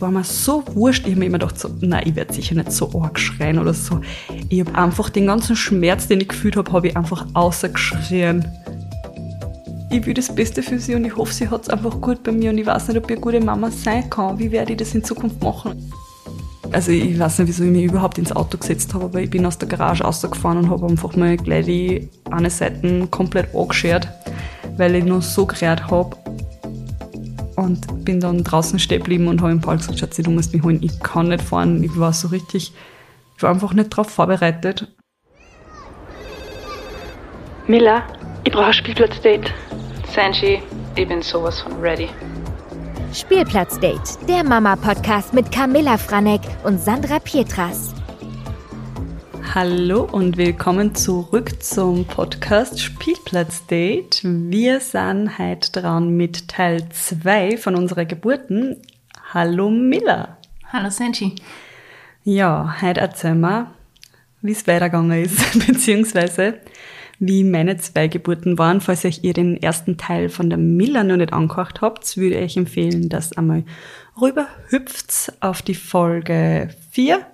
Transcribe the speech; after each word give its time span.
war 0.00 0.10
mir 0.10 0.24
so 0.24 0.64
wurscht. 0.74 1.06
Ich 1.06 1.12
habe 1.12 1.20
mir 1.20 1.26
immer 1.26 1.38
gedacht, 1.38 1.58
so, 1.58 1.68
nein, 1.80 2.04
ich 2.06 2.16
werde 2.16 2.32
sicher 2.32 2.54
nicht 2.54 2.72
so 2.72 2.90
arg 3.00 3.18
schreien 3.18 3.58
oder 3.58 3.74
so. 3.74 4.00
Ich 4.48 4.60
habe 4.60 4.74
einfach 4.74 5.10
den 5.10 5.26
ganzen 5.26 5.56
Schmerz, 5.56 6.08
den 6.08 6.20
ich 6.20 6.28
gefühlt 6.28 6.56
habe, 6.56 6.72
habe 6.72 6.88
ich 6.88 6.96
einfach 6.96 7.26
außergeschrien. 7.34 8.46
Ich 9.90 10.06
will 10.06 10.14
das 10.14 10.34
Beste 10.34 10.62
für 10.62 10.78
sie 10.78 10.94
und 10.94 11.04
ich 11.04 11.16
hoffe, 11.16 11.34
sie 11.34 11.48
hat 11.48 11.62
es 11.62 11.68
einfach 11.68 12.00
gut 12.00 12.22
bei 12.22 12.30
mir 12.32 12.50
und 12.50 12.58
ich 12.58 12.66
weiß 12.66 12.88
nicht, 12.88 12.96
ob 12.96 13.04
ich 13.04 13.16
eine 13.16 13.20
gute 13.20 13.40
Mama 13.40 13.70
sein 13.70 14.08
kann. 14.08 14.38
Wie 14.38 14.50
werde 14.52 14.72
ich 14.72 14.78
das 14.78 14.94
in 14.94 15.02
Zukunft 15.02 15.42
machen? 15.42 15.92
Also 16.72 16.92
ich 16.92 17.18
weiß 17.18 17.40
nicht, 17.40 17.48
wieso 17.48 17.64
ich 17.64 17.70
mich 17.70 17.84
überhaupt 17.84 18.18
ins 18.18 18.30
Auto 18.30 18.56
gesetzt 18.56 18.94
habe, 18.94 19.06
aber 19.06 19.20
ich 19.20 19.30
bin 19.30 19.44
aus 19.44 19.58
der 19.58 19.68
Garage 19.68 20.04
rausgefahren 20.04 20.58
und 20.58 20.70
habe 20.70 20.86
einfach 20.86 21.16
mal 21.16 21.36
gleich 21.36 21.66
die 21.66 22.08
eine 22.30 22.50
Seite 22.50 23.08
komplett 23.10 23.52
angeschert, 23.54 24.08
weil 24.76 24.94
ich 24.94 25.04
nur 25.04 25.20
so 25.20 25.46
gerät 25.46 25.90
habe. 25.90 26.16
Und 27.56 28.04
bin 28.04 28.20
dann 28.20 28.44
draußen 28.44 28.78
stehen 28.78 28.98
geblieben 28.98 29.28
und 29.28 29.40
habe 29.40 29.52
ihm 29.52 29.60
Paul 29.60 29.76
gesagt, 29.76 29.98
Schatzi, 29.98 30.22
du 30.22 30.30
musst 30.30 30.52
mich 30.52 30.62
holen, 30.62 30.82
ich 30.82 30.98
kann 31.00 31.28
nicht 31.28 31.42
fahren. 31.42 31.82
Ich 31.82 31.98
war 31.98 32.12
so 32.12 32.28
richtig, 32.28 32.72
ich 33.36 33.42
war 33.42 33.50
einfach 33.50 33.72
nicht 33.74 33.92
darauf 33.92 34.10
vorbereitet. 34.10 34.88
Miller, 37.66 38.02
ich 38.44 38.52
brauche 38.52 38.66
ein 38.66 38.72
Spielplatzdate. 38.72 39.52
Sanji, 40.14 40.62
ich 40.96 41.08
bin 41.08 41.22
sowas 41.22 41.60
von 41.60 41.78
ready. 41.80 42.08
Spielplatzdate, 43.12 44.18
der 44.28 44.44
Mama-Podcast 44.44 45.34
mit 45.34 45.50
Camilla 45.52 45.98
Franek 45.98 46.40
und 46.64 46.80
Sandra 46.80 47.18
Pietras. 47.18 47.94
Hallo 49.52 50.04
und 50.04 50.36
willkommen 50.36 50.94
zurück 50.94 51.60
zum 51.60 52.04
Podcast 52.04 52.80
Spielplatzdate. 52.80 54.20
Wir 54.22 54.78
sind 54.78 55.38
heute 55.40 55.72
dran 55.72 56.16
mit 56.16 56.46
Teil 56.46 56.88
2 56.88 57.56
von 57.56 57.74
unserer 57.74 58.04
Geburten. 58.04 58.76
Hallo 59.34 59.68
Miller. 59.68 60.38
Hallo 60.72 60.88
Sanji. 60.88 61.34
Ja, 62.22 62.76
heute 62.80 63.00
erzählen 63.00 63.40
wir, 63.40 63.72
wie 64.40 64.52
es 64.52 64.68
weitergegangen 64.68 65.24
ist, 65.24 65.66
beziehungsweise 65.66 66.60
wie 67.18 67.42
meine 67.42 67.76
zwei 67.76 68.06
Geburten 68.06 68.56
waren. 68.56 68.80
Falls 68.80 69.04
euch 69.04 69.24
ihr 69.24 69.32
den 69.32 69.60
ersten 69.60 69.98
Teil 69.98 70.28
von 70.28 70.48
der 70.48 70.58
Miller 70.58 71.02
noch 71.02 71.16
nicht 71.16 71.32
angehört 71.32 71.80
habt, 71.80 72.16
würde 72.16 72.36
ich 72.36 72.44
euch 72.44 72.56
empfehlen, 72.56 73.08
dass 73.08 73.36
einmal 73.36 73.64
rüber 74.20 74.46
hüpft 74.68 75.32
auf 75.40 75.60
die 75.60 75.74
Folge 75.74 76.68
4 76.92 77.26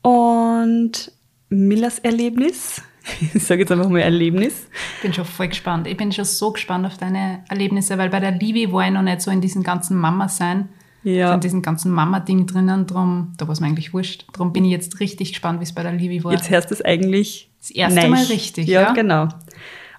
und 0.00 1.12
Millers 1.52 1.98
Erlebnis. 1.98 2.82
Ich 3.34 3.42
sage 3.42 3.62
jetzt 3.62 3.72
einfach 3.72 3.88
mal 3.88 3.98
Erlebnis. 3.98 4.68
Ich 4.96 5.02
bin 5.02 5.12
schon 5.12 5.24
voll 5.24 5.48
gespannt. 5.48 5.88
Ich 5.88 5.96
bin 5.96 6.12
schon 6.12 6.24
so 6.24 6.52
gespannt 6.52 6.86
auf 6.86 6.98
deine 6.98 7.42
Erlebnisse, 7.48 7.98
weil 7.98 8.10
bei 8.10 8.20
der 8.20 8.30
Liebe 8.30 8.72
war 8.72 8.86
ich 8.86 8.92
noch 8.92 9.02
nicht 9.02 9.20
so 9.22 9.32
in 9.32 9.40
diesem 9.40 9.64
ganzen 9.64 9.96
Mama-Sein. 9.96 10.68
Ja. 11.02 11.28
So 11.28 11.34
in 11.34 11.40
diesem 11.40 11.62
ganzen 11.62 11.90
Mama-Ding 11.90 12.46
drinnen. 12.46 12.86
Drum, 12.86 13.32
da 13.38 13.48
war 13.48 13.54
es 13.54 13.60
mir 13.60 13.66
eigentlich 13.66 13.92
wurscht. 13.92 14.26
Darum 14.32 14.52
bin 14.52 14.64
ich 14.64 14.70
jetzt 14.70 15.00
richtig 15.00 15.32
gespannt, 15.32 15.58
wie 15.58 15.64
es 15.64 15.72
bei 15.72 15.82
der 15.82 15.92
Liebe 15.92 16.22
war. 16.22 16.30
Jetzt 16.30 16.48
hörst 16.48 16.70
du 16.70 16.74
es 16.74 16.82
eigentlich. 16.82 17.50
Das 17.58 17.72
erste 17.72 17.98
Neich. 17.98 18.10
Mal 18.10 18.24
richtig. 18.26 18.68
Ja, 18.68 18.82
ja, 18.82 18.92
genau. 18.92 19.28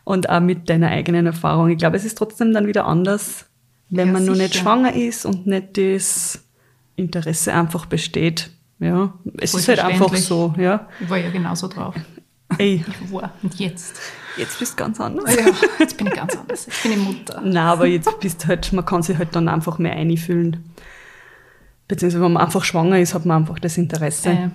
Und 0.05 0.29
auch 0.29 0.39
mit 0.39 0.69
deiner 0.69 0.87
eigenen 0.87 1.25
Erfahrung. 1.25 1.71
Ich 1.71 1.77
glaube, 1.77 1.97
es 1.97 2.05
ist 2.05 2.17
trotzdem 2.17 2.53
dann 2.53 2.67
wieder 2.67 2.85
anders, 2.85 3.47
wenn 3.89 4.07
ja, 4.07 4.13
man 4.13 4.21
sicher. 4.21 4.33
nur 4.33 4.41
nicht 4.41 4.55
schwanger 4.55 4.95
ist 4.95 5.25
und 5.25 5.45
nicht 5.45 5.77
das 5.77 6.41
Interesse 6.95 7.53
einfach 7.53 7.85
besteht. 7.85 8.49
Ja, 8.79 9.13
es 9.37 9.53
ist 9.53 9.67
halt 9.67 9.79
einfach 9.79 10.15
so, 10.15 10.53
ja. 10.57 10.87
Ich 10.99 11.09
war 11.09 11.17
ja 11.17 11.29
genauso 11.29 11.67
drauf. 11.67 11.95
Ey. 12.57 12.83
Ich 12.87 13.11
war. 13.11 13.31
Und 13.41 13.59
jetzt? 13.59 13.99
Jetzt 14.37 14.59
bist 14.59 14.73
du 14.73 14.83
ganz 14.83 14.99
anders. 14.99 15.35
Ja, 15.35 15.45
jetzt 15.79 15.97
bin 15.97 16.07
ich 16.07 16.13
ganz 16.13 16.35
anders. 16.35 16.67
Ich 16.67 16.81
bin 16.81 16.91
die 16.91 16.97
Mutter. 16.97 17.41
Nein, 17.43 17.57
aber 17.57 17.85
jetzt 17.85 18.19
bist 18.19 18.47
halt, 18.47 18.73
man 18.73 18.85
kann 18.85 19.03
sich 19.03 19.17
halt 19.17 19.35
dann 19.35 19.47
einfach 19.47 19.77
mehr 19.77 19.93
einfühlen. 19.93 20.63
Beziehungsweise, 21.87 22.23
wenn 22.23 22.33
man 22.33 22.43
einfach 22.43 22.63
schwanger 22.63 22.99
ist, 22.99 23.13
hat 23.13 23.25
man 23.25 23.43
einfach 23.43 23.59
das 23.59 23.77
Interesse. 23.77 24.29
Äh. 24.29 24.49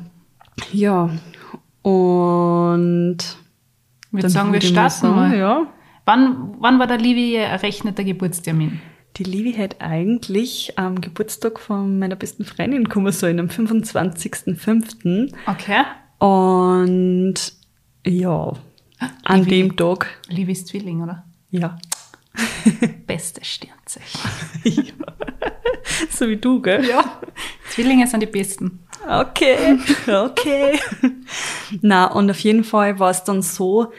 Ja. 0.73 1.11
Und. 1.83 3.19
Ich 3.21 4.13
würde 4.13 4.31
sagen, 4.31 4.53
wir 4.53 4.61
starten 4.61 5.11
mal. 5.11 5.37
Ja. 5.37 5.67
Wann, 6.05 6.55
wann 6.59 6.79
war 6.79 6.87
der 6.87 6.99
Livi 6.99 7.37
errechneter 7.37 8.03
Geburtstermin? 8.03 8.81
Die 9.19 9.25
Livi 9.25 9.53
hat 9.55 9.81
eigentlich 9.81 10.79
am 10.79 11.01
Geburtstag 11.01 11.59
von 11.59 11.99
meiner 11.99 12.15
besten 12.15 12.45
Freundin 12.45 12.85
gekommen 12.85 13.11
sollen, 13.11 13.41
am 13.41 13.49
25.05. 13.49 15.33
Okay. 15.47 15.83
Und 16.19 17.35
ja, 18.07 18.53
an 19.25 19.43
Livi, 19.43 19.51
dem 19.51 19.77
Tag. 19.77 20.07
Livi 20.29 20.53
ist 20.53 20.69
Zwilling, 20.69 21.03
oder? 21.03 21.25
Ja. 21.51 21.79
Beste 23.09 23.45
Sternzeichen. 23.45 24.21
ja. 24.65 24.93
So 26.11 26.29
wie 26.29 26.37
du, 26.37 26.61
gell? 26.61 26.85
Ja. 26.85 27.21
Zwillinge 27.71 28.07
sind 28.07 28.21
die 28.21 28.27
besten. 28.27 28.81
Okay, 29.09 29.79
okay. 30.07 30.79
Na, 31.81 32.07
und 32.07 32.31
auf 32.31 32.39
jeden 32.41 32.63
Fall 32.63 32.99
war 33.01 33.11
es 33.11 33.25
dann 33.25 33.43
so, 33.43 33.93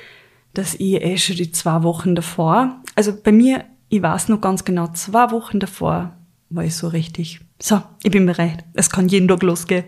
dass 0.53 0.75
ich 0.75 1.01
eh 1.01 1.18
schon 1.18 1.36
die 1.36 1.51
zwei 1.51 1.84
Wochen 1.84 2.16
davor, 2.16 2.81
also 2.96 3.13
bei 3.22 3.31
mir 3.31 3.66
ich 3.89 4.01
weiß 4.01 4.29
noch 4.29 4.41
ganz 4.41 4.63
genau, 4.63 4.88
zwei 4.94 5.31
Wochen 5.31 5.59
davor 5.59 6.16
war 6.50 6.63
ich 6.63 6.75
so 6.75 6.88
richtig, 6.88 7.41
so, 7.61 7.81
ich 8.03 8.11
bin 8.11 8.25
bereit, 8.25 8.63
es 8.73 8.89
kann 8.89 9.07
jeden 9.07 9.27
Tag 9.27 9.44
losgehen. 9.44 9.85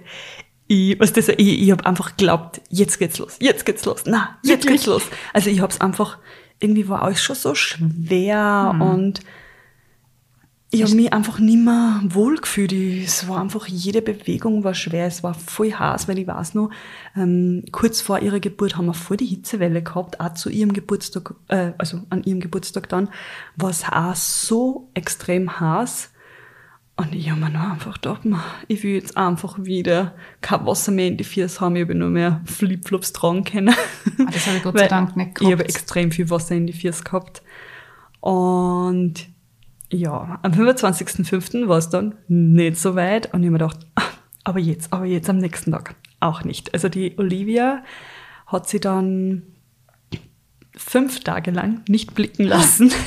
Ich, 0.67 1.00
was 1.00 1.13
das, 1.13 1.28
ich, 1.29 1.39
ich 1.39 1.72
habe 1.72 1.85
einfach 1.85 2.16
geglaubt, 2.16 2.62
jetzt 2.69 2.97
geht's 3.00 3.17
los, 3.19 3.38
jetzt 3.39 3.66
geht's 3.66 3.85
los, 3.85 4.03
na, 4.06 4.38
jetzt 4.44 4.63
Wirklich? 4.63 4.81
geht's 4.81 4.85
los. 4.85 5.03
Also 5.34 5.50
ich 5.50 5.59
habe 5.59 5.72
es 5.72 5.81
einfach, 5.81 6.17
irgendwie 6.59 6.88
war 6.88 7.01
alles 7.01 7.22
schon 7.22 7.35
so 7.35 7.56
schwer 7.56 8.73
mhm. 8.73 8.81
und 8.81 9.19
ich 10.73 10.83
habe 10.83 10.95
mich 10.95 11.11
einfach 11.11 11.39
nicht 11.39 11.57
mehr 11.57 11.99
wohlgefühlt. 12.05 12.71
Es 12.71 13.27
war 13.27 13.41
einfach, 13.41 13.67
jede 13.67 14.01
Bewegung 14.01 14.63
war 14.63 14.73
schwer. 14.73 15.05
Es 15.05 15.21
war 15.21 15.33
voll 15.33 15.73
heiß, 15.73 16.07
weil 16.07 16.17
ich 16.17 16.27
weiß 16.27 16.53
noch, 16.53 16.69
ähm, 17.17 17.65
kurz 17.73 17.99
vor 17.99 18.19
ihrer 18.19 18.39
Geburt 18.39 18.77
haben 18.77 18.85
wir 18.85 18.93
voll 18.93 19.17
die 19.17 19.25
Hitzewelle 19.25 19.83
gehabt, 19.83 20.21
auch 20.21 20.33
zu 20.33 20.49
ihrem 20.49 20.71
Geburtstag, 20.71 21.35
äh, 21.49 21.73
also 21.77 22.01
an 22.09 22.23
ihrem 22.23 22.39
Geburtstag 22.39 22.87
dann, 22.87 23.09
war 23.57 23.69
es 23.69 23.83
auch 23.83 24.15
so 24.15 24.89
extrem 24.93 25.59
heiß. 25.59 26.09
Und 26.95 27.15
ich 27.15 27.29
habe 27.29 27.41
mir 27.41 27.49
nur 27.49 27.61
einfach 27.61 27.95
gedacht, 27.95 28.21
ich 28.69 28.83
will 28.83 28.93
jetzt 28.93 29.17
einfach 29.17 29.57
wieder 29.59 30.13
kein 30.39 30.65
Wasser 30.65 30.93
mehr 30.93 31.07
in 31.07 31.17
die 31.17 31.23
Füße 31.25 31.59
haben, 31.59 31.75
ich 31.75 31.81
habe 31.83 31.95
nur 31.95 32.09
mehr 32.09 32.41
Flipflops 32.45 33.11
tragen 33.11 33.43
können. 33.43 33.75
Ah, 34.19 34.31
das 34.31 34.47
habe 34.47 34.57
ich 34.57 34.63
Gott 34.63 34.77
sei 34.77 34.88
Dank 34.88 35.17
nicht 35.17 35.35
gehabt. 35.35 35.41
Ich 35.41 35.51
habe 35.51 35.65
extrem 35.65 36.11
viel 36.11 36.29
Wasser 36.29 36.55
in 36.55 36.67
die 36.67 36.73
Füße 36.73 37.03
gehabt. 37.03 37.41
Und 38.21 39.31
ja, 39.91 40.40
am 40.41 40.52
25.05. 40.52 41.68
war 41.68 41.78
es 41.78 41.90
dann 41.90 42.16
nicht 42.28 42.78
so 42.78 42.96
weit 42.96 43.34
und 43.34 43.41
ich 43.41 43.47
habe 43.47 43.52
mir 43.52 43.59
gedacht, 43.59 43.79
ah, 43.96 44.03
aber 44.44 44.59
jetzt, 44.59 44.91
aber 44.91 45.06
jetzt 45.06 45.29
am 45.29 45.38
nächsten 45.38 45.72
Tag 45.72 45.96
auch 46.19 46.44
nicht. 46.44 46.74
Also 46.74 46.90
die 46.90 47.18
Olivia 47.18 47.84
hat 48.47 48.69
sie 48.69 48.80
dann 48.80 49.44
fünf 50.75 51.19
Tage 51.22 51.51
lang 51.51 51.81
nicht 51.88 52.16
blicken 52.16 52.46
lassen. 52.46 52.91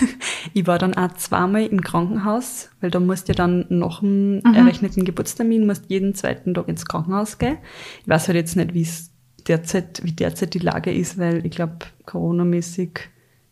Ich 0.52 0.66
war 0.66 0.78
dann 0.78 0.94
auch 0.94 1.12
zweimal 1.14 1.64
im 1.64 1.80
Krankenhaus, 1.80 2.68
weil 2.80 2.90
da 2.90 3.00
musst 3.00 3.28
du 3.28 3.32
dann 3.32 3.64
nach 3.70 4.00
dem 4.00 4.36
mhm. 4.36 4.54
errechneten 4.54 5.04
Geburtstermin 5.04 5.66
musst 5.66 5.86
jeden 5.88 6.14
zweiten 6.14 6.52
Tag 6.52 6.68
ins 6.68 6.84
Krankenhaus 6.84 7.38
gehen. 7.38 7.56
Ich 8.02 8.08
weiß 8.08 8.28
halt 8.28 8.36
jetzt 8.36 8.54
nicht, 8.54 8.74
wie 8.74 8.82
es 8.82 9.10
derzeit, 9.48 10.02
wie 10.04 10.12
derzeit 10.12 10.52
die 10.52 10.58
Lage 10.58 10.92
ist, 10.92 11.18
weil 11.18 11.44
ich 11.46 11.50
glaube, 11.50 11.78
Corona-mäßig 12.04 13.00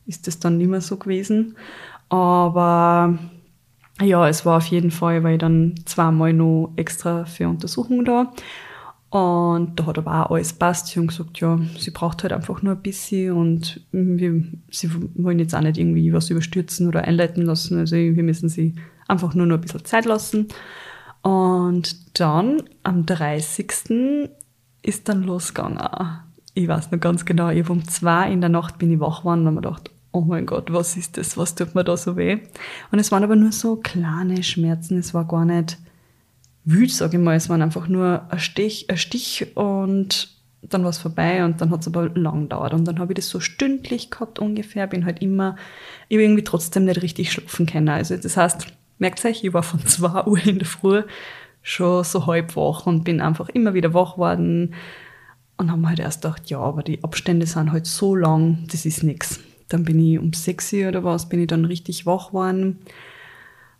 ist 0.07 0.27
das 0.27 0.39
dann 0.39 0.59
nicht 0.59 0.69
mehr 0.69 0.83
so 0.83 0.99
gewesen. 0.99 1.57
Aber 2.13 3.19
ja, 4.03 4.29
es 4.29 4.45
war 4.45 4.59
auf 4.59 4.67
jeden 4.67 4.91
Fall, 4.91 5.25
weil 5.25 5.35
ich 5.35 5.41
dann 5.41 5.75
zweimal 5.87 6.35
noch 6.35 6.75
extra 6.77 7.25
für 7.25 7.49
Untersuchungen 7.49 8.05
da. 8.05 8.35
Und 9.09 9.81
da 9.81 9.87
hat 9.87 9.97
aber 9.97 10.27
auch 10.27 10.35
alles 10.35 10.53
passt. 10.53 10.89
Sie 10.89 11.01
haben 11.01 11.07
gesagt, 11.07 11.41
ja, 11.41 11.59
sie 11.79 11.91
braucht 11.91 12.23
halt 12.23 12.35
einfach 12.35 12.61
nur 12.61 12.75
ein 12.75 12.83
bisschen 12.83 13.33
und 13.33 13.81
wir, 13.93 14.45
sie 14.71 14.91
wollen 15.15 15.39
jetzt 15.39 15.55
auch 15.55 15.63
nicht 15.63 15.79
irgendwie 15.79 16.13
was 16.13 16.29
überstürzen 16.29 16.87
oder 16.87 17.05
einleiten 17.05 17.47
lassen. 17.47 17.79
Also 17.79 17.97
wir 17.97 18.23
müssen 18.23 18.51
sie 18.51 18.75
einfach 19.09 19.33
nur 19.33 19.47
noch 19.47 19.57
ein 19.57 19.63
bisschen 19.63 19.87
Zeit 19.87 20.05
lassen. 20.05 20.49
Und 21.23 22.21
dann 22.21 22.63
am 22.83 23.07
30. 23.07 24.29
ist 24.83 25.09
dann 25.09 25.23
losgegangen. 25.23 25.79
Ich 26.53 26.69
weiß 26.69 26.91
noch 26.91 27.01
ganz 27.01 27.25
genau, 27.25 27.49
ich 27.49 27.71
um 27.71 27.89
zwei 27.89 28.31
in 28.31 28.43
der 28.43 28.51
Nacht 28.51 28.79
bin 28.79 28.93
ich 28.93 29.01
wach 29.01 29.21
geworden 29.21 29.41
und 29.41 29.47
habe 29.47 29.55
mir 29.57 29.63
gedacht, 29.63 29.92
oh 30.13 30.21
mein 30.21 30.47
Gott, 30.47 30.73
was 30.73 30.97
ist 30.97 31.17
das, 31.17 31.37
was 31.37 31.55
tut 31.55 31.75
mir 31.75 31.85
da 31.85 31.97
so 31.97 32.17
weh? 32.17 32.39
Und 32.91 32.99
es 32.99 33.11
waren 33.11 33.25
aber 33.25 33.37
nur 33.37 33.53
so 33.53 33.77
kleine 33.77 34.43
Schmerzen, 34.43 34.99
es 34.99 35.15
war 35.15 35.27
gar 35.27 35.45
nicht 35.45 35.79
wütend, 36.65 36.93
sage 36.93 37.17
ich 37.17 37.23
mal, 37.23 37.37
es 37.37 37.49
waren 37.49 37.63
einfach 37.63 37.89
nur 37.89 38.27
ein 38.31 38.39
Stich, 38.39 38.89
ein 38.91 38.99
Stich 38.99 39.57
und 39.57 40.29
dann 40.63 40.85
war 40.85 40.91
es 40.91 40.99
vorbei 40.99 41.45
und 41.45 41.61
dann 41.61 41.71
hat 41.71 41.81
es 41.81 41.89
aber 41.89 42.09
lang 42.11 42.43
gedauert 42.43 42.73
und 42.73 42.85
dann 42.85 43.01
habe 43.01 43.13
ich 43.13 43.17
das 43.17 43.29
so 43.29 43.41
stündlich 43.41 44.11
gehabt 44.11 44.39
ungefähr, 44.39 44.87
bin 44.87 45.05
halt 45.05 45.21
immer, 45.21 45.57
ich 46.09 46.17
habe 46.17 46.25
irgendwie 46.25 46.45
trotzdem 46.45 46.85
nicht 46.85 47.03
richtig 47.03 47.33
schlafen 47.33 47.67
können. 47.67 47.89
Also 47.89 48.17
das 48.17 48.37
heißt, 48.37 48.67
merkt 48.99 49.25
euch, 49.25 49.43
ich 49.43 49.53
war 49.53 49.65
von 49.65 49.85
2 49.85 50.25
Uhr 50.27 50.47
in 50.47 50.59
der 50.59 50.69
Früh 50.69 51.03
schon 51.63 52.05
so 52.05 52.27
halb 52.27 52.55
wach 52.55 52.87
und 52.87 53.03
bin 53.03 53.21
einfach 53.21 53.49
immer 53.49 53.75
wieder 53.75 53.93
wach 53.95 54.19
worden 54.19 54.75
und 55.57 55.71
haben 55.71 55.89
halt 55.89 55.99
erst 55.99 56.23
gedacht, 56.23 56.49
ja, 56.51 56.59
aber 56.59 56.83
die 56.83 57.03
Abstände 57.03 57.47
sind 57.47 57.73
halt 57.73 57.87
so 57.87 58.15
lang, 58.15 58.67
das 58.71 58.85
ist 58.85 59.03
nichts. 59.03 59.41
Dann 59.73 59.85
bin 59.85 59.99
ich 59.99 60.19
um 60.19 60.33
sechs 60.33 60.73
Uhr 60.73 60.89
oder 60.89 61.05
was, 61.05 61.29
bin 61.29 61.41
ich 61.41 61.47
dann 61.47 61.65
richtig 61.65 62.07
wach 62.07 62.29
geworden. 62.29 62.81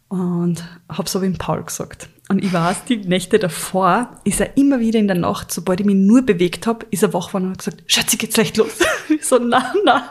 Und 0.09 0.63
hab's 0.89 1.17
aber 1.17 1.25
im 1.25 1.39
Paul 1.39 1.63
gesagt. 1.63 2.09
Und 2.29 2.45
ich 2.45 2.53
weiß, 2.53 2.85
die 2.85 2.97
Nächte 2.97 3.39
davor 3.39 4.11
ist 4.25 4.41
er 4.41 4.57
immer 4.57 4.81
wieder 4.81 4.99
in 4.99 5.07
der 5.07 5.17
Nacht, 5.17 5.51
sobald 5.51 5.81
ich 5.81 5.87
mich 5.87 5.97
nur 5.97 6.23
bewegt 6.23 6.67
habe, 6.67 6.87
ist 6.91 7.03
er 7.03 7.13
wach 7.13 7.29
geworden 7.29 7.45
und 7.45 7.51
hat 7.53 7.59
gesagt, 7.59 7.83
Schatzi, 7.87 8.17
geht's 8.17 8.37
leicht 8.37 8.57
los? 8.57 8.79
Ich 9.09 9.27
so, 9.27 9.39
na, 9.39 9.73
na, 9.85 10.11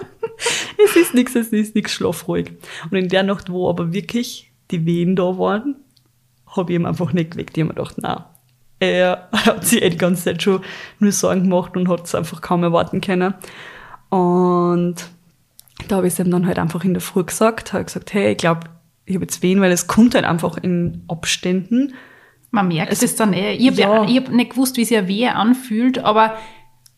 es 0.84 0.96
ist 0.96 1.14
nichts, 1.14 1.36
es 1.36 1.48
ist 1.48 1.74
nichts, 1.74 1.94
schlaf 1.94 2.28
ruhig. 2.28 2.52
Und 2.90 2.98
in 2.98 3.10
der 3.10 3.24
Nacht, 3.24 3.52
wo 3.52 3.70
aber 3.70 3.94
wirklich 3.94 4.52
die 4.70 4.86
Wehen 4.86 5.16
da 5.16 5.38
waren, 5.38 5.76
habe 6.48 6.72
ich 6.72 6.76
ihm 6.76 6.86
einfach 6.86 7.14
nicht 7.14 7.32
geweckt. 7.32 7.58
Ich 7.58 7.64
habe 7.64 7.70
mir 7.70 7.76
gedacht, 7.76 7.96
na, 7.98 8.30
er 8.80 9.30
hat 9.32 9.66
sich 9.66 9.82
eh 9.82 9.90
die 9.90 9.98
ganze 9.98 10.24
Zeit 10.24 10.44
schon 10.44 10.62
nur 11.00 11.12
Sorgen 11.12 11.44
gemacht 11.44 11.76
und 11.78 11.88
hat 11.90 12.06
es 12.06 12.16
einfach 12.16 12.42
kaum 12.42 12.64
erwarten 12.64 13.02
können. 13.02 13.34
Und 14.10 14.96
da 15.88 15.98
habe 15.98 16.08
ich 16.08 16.14
es 16.14 16.20
ihm 16.20 16.32
dann 16.32 16.48
halt 16.48 16.60
einfach 16.60 16.84
in 16.84 16.94
der 16.94 17.02
Früh 17.02 17.24
gesagt, 17.24 17.74
habe 17.74 17.86
gesagt, 17.86 18.14
hey, 18.14 18.32
ich 18.32 18.38
glaube, 18.38 18.62
ich 19.06 19.16
habe 19.16 19.26
jetzt 19.26 19.42
Wehen, 19.42 19.62
weil 19.62 19.72
es 19.72 19.88
kommt 19.88 20.16
halt 20.16 20.26
einfach 20.26 20.58
in 20.58 21.04
Abständen. 21.08 21.94
Man 22.50 22.68
merkt 22.68 22.92
es, 22.92 23.02
es 23.02 23.16
dann 23.16 23.34
eh. 23.34 23.54
Ich 23.54 23.68
habe 23.68 23.82
ja. 23.82 24.22
hab 24.22 24.32
nicht 24.32 24.52
gewusst, 24.52 24.78
wie 24.78 24.86
sich 24.86 24.98
eine 24.98 25.08
Wehe 25.08 25.36
anfühlt, 25.36 26.00
aber 26.00 26.38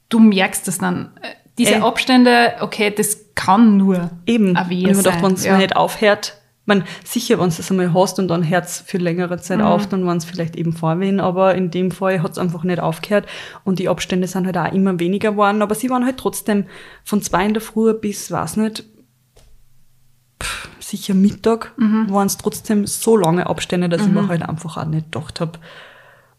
du 0.09 0.19
merkst 0.19 0.67
es 0.67 0.77
dann. 0.79 1.11
Diese 1.57 1.75
äh. 1.75 1.81
Abstände, 1.81 2.53
okay, 2.61 2.91
das 2.95 3.33
kann 3.35 3.77
nur 3.77 4.11
Eben. 4.25 4.55
eine 4.55 4.69
Wehe 4.69 4.93
sein. 4.93 5.03
Gedacht, 5.03 5.23
wenn 5.23 5.33
es 5.33 5.45
ja. 5.45 5.57
nicht 5.57 5.75
aufhört, 5.75 6.37
man 6.65 6.83
sicher, 7.03 7.39
wenn 7.39 7.49
du 7.49 7.55
es 7.59 7.71
einmal 7.71 7.93
hast 7.93 8.19
und 8.19 8.29
dann 8.29 8.47
hört 8.47 8.65
es 8.65 8.79
für 8.79 8.97
längere 8.97 9.37
Zeit 9.37 9.59
mhm. 9.59 9.65
auf, 9.65 9.87
dann 9.87 10.05
waren 10.05 10.17
es 10.17 10.25
vielleicht 10.25 10.55
eben 10.55 10.73
Vorwehen, 10.73 11.19
aber 11.19 11.55
in 11.55 11.71
dem 11.71 11.91
Fall 11.91 12.21
hat 12.21 12.31
es 12.31 12.37
einfach 12.37 12.63
nicht 12.63 12.79
aufgehört 12.79 13.25
und 13.63 13.79
die 13.79 13.89
Abstände 13.89 14.27
sind 14.27 14.45
halt 14.45 14.57
auch 14.57 14.71
immer 14.71 14.99
weniger 14.99 15.31
geworden, 15.31 15.61
aber 15.61 15.75
sie 15.75 15.89
waren 15.89 16.05
halt 16.05 16.17
trotzdem 16.17 16.65
von 17.03 17.21
zwei 17.21 17.45
in 17.45 17.53
der 17.53 17.61
Früh 17.61 17.93
bis, 17.93 18.31
weiß 18.31 18.57
nicht, 18.57 18.85
pff, 20.41 20.69
sicher 20.79 21.13
Mittag, 21.13 21.73
mhm. 21.77 22.09
waren 22.09 22.27
es 22.27 22.37
trotzdem 22.37 22.87
so 22.87 23.17
lange 23.17 23.47
Abstände, 23.47 23.89
dass 23.89 24.01
mhm. 24.01 24.07
ich 24.07 24.13
mir 24.13 24.27
halt 24.29 24.43
einfach 24.43 24.77
auch 24.77 24.85
nicht 24.85 25.11
gedacht 25.11 25.41
habe, 25.41 25.59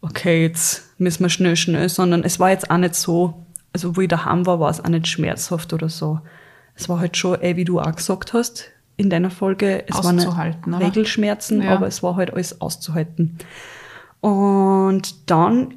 okay, 0.01 0.41
jetzt 0.41 0.99
müssen 0.99 1.23
wir 1.23 1.29
schnell, 1.29 1.55
schnell, 1.55 1.89
sondern 1.89 2.23
es 2.23 2.39
war 2.39 2.49
jetzt 2.49 2.71
auch 2.71 2.77
nicht 2.77 2.95
so, 2.95 3.45
also 3.73 3.95
wo 3.95 4.01
ich 4.01 4.07
daheim 4.07 4.45
war, 4.45 4.59
war 4.59 4.69
es 4.69 4.83
auch 4.83 4.89
nicht 4.89 5.07
schmerzhaft 5.07 5.73
oder 5.73 5.89
so. 5.89 6.21
Es 6.75 6.89
war 6.89 6.99
halt 6.99 7.15
schon, 7.15 7.41
ey, 7.41 7.55
wie 7.57 7.65
du 7.65 7.79
auch 7.79 7.95
gesagt 7.95 8.33
hast, 8.33 8.71
in 8.97 9.09
deiner 9.09 9.29
Folge, 9.29 9.83
es 9.87 10.03
waren 10.03 10.19
Regelschmerzen, 10.73 11.61
ja. 11.61 11.75
aber 11.75 11.87
es 11.87 12.01
war 12.01 12.15
halt 12.15 12.33
alles 12.33 12.61
auszuhalten. 12.61 13.37
Und 14.21 15.29
dann, 15.29 15.75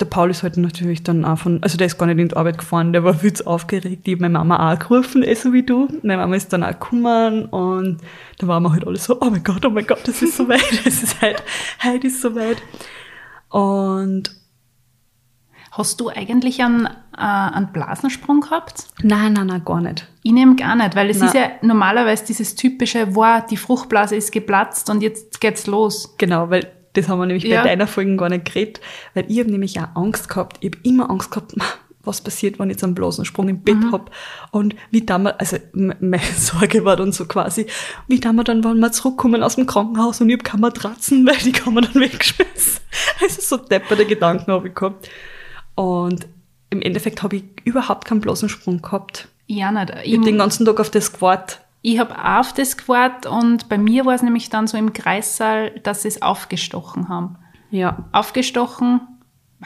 der 0.00 0.06
Paul 0.06 0.30
ist 0.30 0.42
halt 0.42 0.56
natürlich 0.56 1.02
dann 1.02 1.24
auch 1.24 1.38
von, 1.38 1.62
also 1.62 1.76
der 1.76 1.86
ist 1.86 1.98
gar 1.98 2.06
nicht 2.06 2.18
in 2.18 2.28
die 2.28 2.36
Arbeit 2.36 2.58
gefahren, 2.58 2.92
der 2.92 3.04
war 3.04 3.14
viel 3.14 3.34
zu 3.34 3.46
aufgeregt. 3.46 4.08
Habe 4.08 4.16
meine 4.20 4.38
Mama 4.38 4.72
auch 4.72 4.78
gerufen, 4.78 5.22
eh 5.22 5.34
so 5.34 5.52
wie 5.52 5.62
du. 5.62 5.88
Meine 6.02 6.22
Mama 6.22 6.34
ist 6.36 6.52
dann 6.52 6.64
auch 6.64 6.70
gekommen 6.70 7.44
und 7.44 7.98
da 8.38 8.48
waren 8.48 8.62
wir 8.62 8.72
halt 8.72 8.86
alle 8.86 8.96
so, 8.96 9.20
oh 9.20 9.30
mein 9.30 9.44
Gott, 9.44 9.64
oh 9.66 9.70
mein 9.70 9.86
Gott, 9.86 10.00
das 10.04 10.22
ist 10.22 10.36
so 10.36 10.48
weit, 10.48 10.64
es 10.86 11.02
ist 11.02 11.20
halt, 11.20 11.42
heute 11.84 12.06
ist 12.06 12.22
so 12.22 12.34
weit. 12.34 12.62
Und 13.50 14.39
Hast 15.72 16.00
du 16.00 16.08
eigentlich 16.08 16.62
einen, 16.62 16.86
äh, 16.86 16.90
einen 17.18 17.72
Blasensprung 17.72 18.40
gehabt? 18.40 18.86
Nein, 19.02 19.34
nein, 19.34 19.46
nein, 19.46 19.64
gar 19.64 19.80
nicht. 19.80 20.06
Ich 20.22 20.32
nehme 20.32 20.56
gar 20.56 20.74
nicht, 20.74 20.96
weil 20.96 21.10
es 21.10 21.18
nein. 21.18 21.28
ist 21.28 21.34
ja 21.34 21.50
normalerweise 21.62 22.24
dieses 22.26 22.56
typische, 22.56 23.14
wow, 23.14 23.44
die 23.48 23.56
Fruchtblase 23.56 24.16
ist 24.16 24.32
geplatzt 24.32 24.90
und 24.90 25.02
jetzt 25.02 25.40
geht's 25.40 25.66
los. 25.66 26.14
Genau, 26.18 26.50
weil 26.50 26.66
das 26.94 27.08
haben 27.08 27.20
wir 27.20 27.26
nämlich 27.26 27.44
ja. 27.44 27.62
bei 27.62 27.68
deiner 27.68 27.86
Folge 27.86 28.16
gar 28.16 28.28
nicht 28.28 28.46
geredet, 28.46 28.80
weil 29.14 29.24
ich 29.28 29.38
habe 29.38 29.50
nämlich 29.50 29.78
auch 29.80 29.94
Angst 29.94 30.28
gehabt. 30.28 30.56
Ich 30.60 30.72
habe 30.72 30.78
immer 30.82 31.08
Angst 31.08 31.30
gehabt, 31.30 31.54
was 32.02 32.20
passiert, 32.20 32.58
wenn 32.58 32.70
ich 32.70 32.74
jetzt 32.74 32.84
einen 32.84 32.94
Blasensprung 32.94 33.48
im 33.48 33.62
Bett 33.62 33.76
mhm. 33.76 33.92
hab 33.92 34.10
und 34.50 34.74
wie 34.90 35.04
damals, 35.04 35.38
also 35.38 35.58
meine 35.72 36.22
Sorge 36.36 36.84
war 36.84 36.96
dann 36.96 37.12
so 37.12 37.26
quasi, 37.26 37.66
wie 38.08 38.18
damals 38.18 38.46
dann, 38.46 38.64
wenn 38.64 38.78
wir 38.78 38.90
zurückkommen 38.90 39.42
aus 39.42 39.56
dem 39.56 39.66
Krankenhaus 39.66 40.20
und 40.20 40.30
ich 40.30 40.34
habe 40.34 40.42
keine 40.42 40.62
Matratzen, 40.62 41.26
weil 41.26 41.36
die 41.36 41.52
kann 41.52 41.74
man 41.74 41.84
dann 41.84 42.02
weggeschmissen. 42.02 42.80
Also 43.22 43.40
so 43.40 43.56
depperte 43.56 44.04
Gedanken 44.04 44.50
habe 44.50 44.68
ich 44.68 44.74
gehabt. 44.74 45.08
Und 45.80 46.28
im 46.68 46.82
Endeffekt 46.82 47.22
habe 47.22 47.36
ich 47.36 47.44
überhaupt 47.64 48.04
keinen 48.04 48.20
Blasensprung 48.20 48.82
gehabt. 48.82 49.28
Ja, 49.46 49.72
nicht. 49.72 49.90
Ich, 50.04 50.12
habe 50.14 50.26
den 50.26 50.36
ganzen 50.36 50.66
Tag 50.66 50.78
auf 50.78 50.90
das 50.90 51.14
gewartet. 51.14 51.62
Ich 51.80 51.98
habe 51.98 52.14
auf 52.22 52.52
das 52.52 52.76
gewartet 52.76 53.24
und 53.24 53.70
bei 53.70 53.78
mir 53.78 54.04
war 54.04 54.14
es 54.14 54.22
nämlich 54.22 54.50
dann 54.50 54.66
so 54.66 54.76
im 54.76 54.92
Kreissaal, 54.92 55.70
dass 55.82 56.02
sie 56.02 56.08
es 56.08 56.20
aufgestochen 56.20 57.08
haben. 57.08 57.36
Ja. 57.70 58.04
Aufgestochen, 58.12 59.00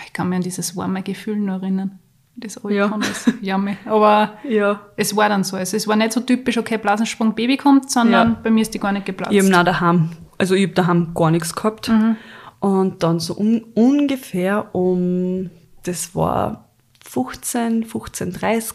ich 0.06 0.12
kann 0.12 0.28
mich 0.28 0.36
an 0.36 0.42
dieses 0.42 0.76
warme 0.76 1.02
Gefühl 1.02 1.36
noch 1.36 1.60
erinnern. 1.62 1.98
Das 2.36 2.60
ja. 2.68 2.96
das 2.96 3.32
Jamme. 3.40 3.76
Aber 3.84 4.34
ja. 4.48 4.82
es 4.96 5.16
war 5.16 5.28
dann 5.28 5.42
so. 5.42 5.56
Also 5.56 5.76
es 5.76 5.88
war 5.88 5.96
nicht 5.96 6.12
so 6.12 6.20
typisch, 6.20 6.58
okay, 6.58 6.78
Blasensprung, 6.78 7.34
Baby 7.34 7.56
kommt, 7.56 7.90
sondern 7.90 8.28
ja. 8.34 8.40
bei 8.40 8.52
mir 8.52 8.62
ist 8.62 8.72
die 8.72 8.78
gar 8.78 8.92
nicht 8.92 9.06
geplatzt. 9.06 9.32
Ich 9.32 9.52
habe 9.52 9.64
daheim, 9.64 10.10
also 10.38 10.54
ich 10.54 10.62
habe 10.62 10.74
daheim 10.74 11.12
gar 11.12 11.32
nichts 11.32 11.56
gehabt. 11.56 11.88
Mhm. 11.88 12.14
Und 12.60 13.02
dann 13.02 13.18
so 13.18 13.34
um, 13.34 13.62
ungefähr 13.74 14.72
um 14.76 15.50
das 15.84 16.14
war 16.14 16.68
15, 17.04 17.86
15.30 17.86 18.74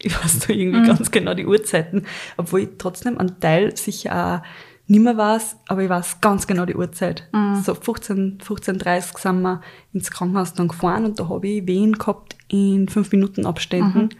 ich 0.00 0.14
weiß 0.14 0.40
da 0.40 0.52
irgendwie 0.52 0.80
mhm. 0.80 0.86
ganz 0.86 1.10
genau 1.10 1.34
die 1.34 1.46
Uhrzeiten, 1.46 2.06
obwohl 2.36 2.60
ich 2.60 2.68
trotzdem 2.78 3.18
einen 3.18 3.40
Teil 3.40 3.76
sicher 3.76 4.42
auch 4.42 4.46
nicht 4.90 5.00
mehr 5.00 5.16
weiß, 5.16 5.56
aber 5.66 5.82
ich 5.82 5.90
weiß 5.90 6.20
ganz 6.22 6.46
genau 6.46 6.64
die 6.64 6.74
Uhrzeit. 6.74 7.28
Mhm. 7.32 7.62
So 7.62 7.74
15, 7.74 8.38
15.30 8.38 9.18
sind 9.18 9.42
wir 9.42 9.60
ins 9.92 10.10
Krankenhaus 10.10 10.54
dann 10.54 10.68
gefahren 10.68 11.04
und 11.04 11.18
da 11.18 11.28
habe 11.28 11.46
ich 11.46 11.66
Wehen 11.66 11.92
gehabt 11.92 12.36
in 12.48 12.88
fünf 12.88 13.12
Minuten 13.12 13.44
Abständen. 13.44 13.98
Mhm. 13.98 14.04
Und 14.04 14.10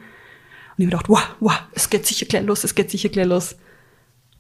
ich 0.77 0.87
habe 0.87 1.05
gedacht, 1.05 1.09
wow, 1.09 1.37
wow, 1.41 1.63
es 1.73 1.89
geht 1.89 2.07
sicher 2.07 2.27
gleich 2.27 2.45
los, 2.45 2.65
es 2.65 2.75
geht 2.75 2.91
sicher 2.91 3.09
gleich 3.09 3.27
los. 3.27 3.57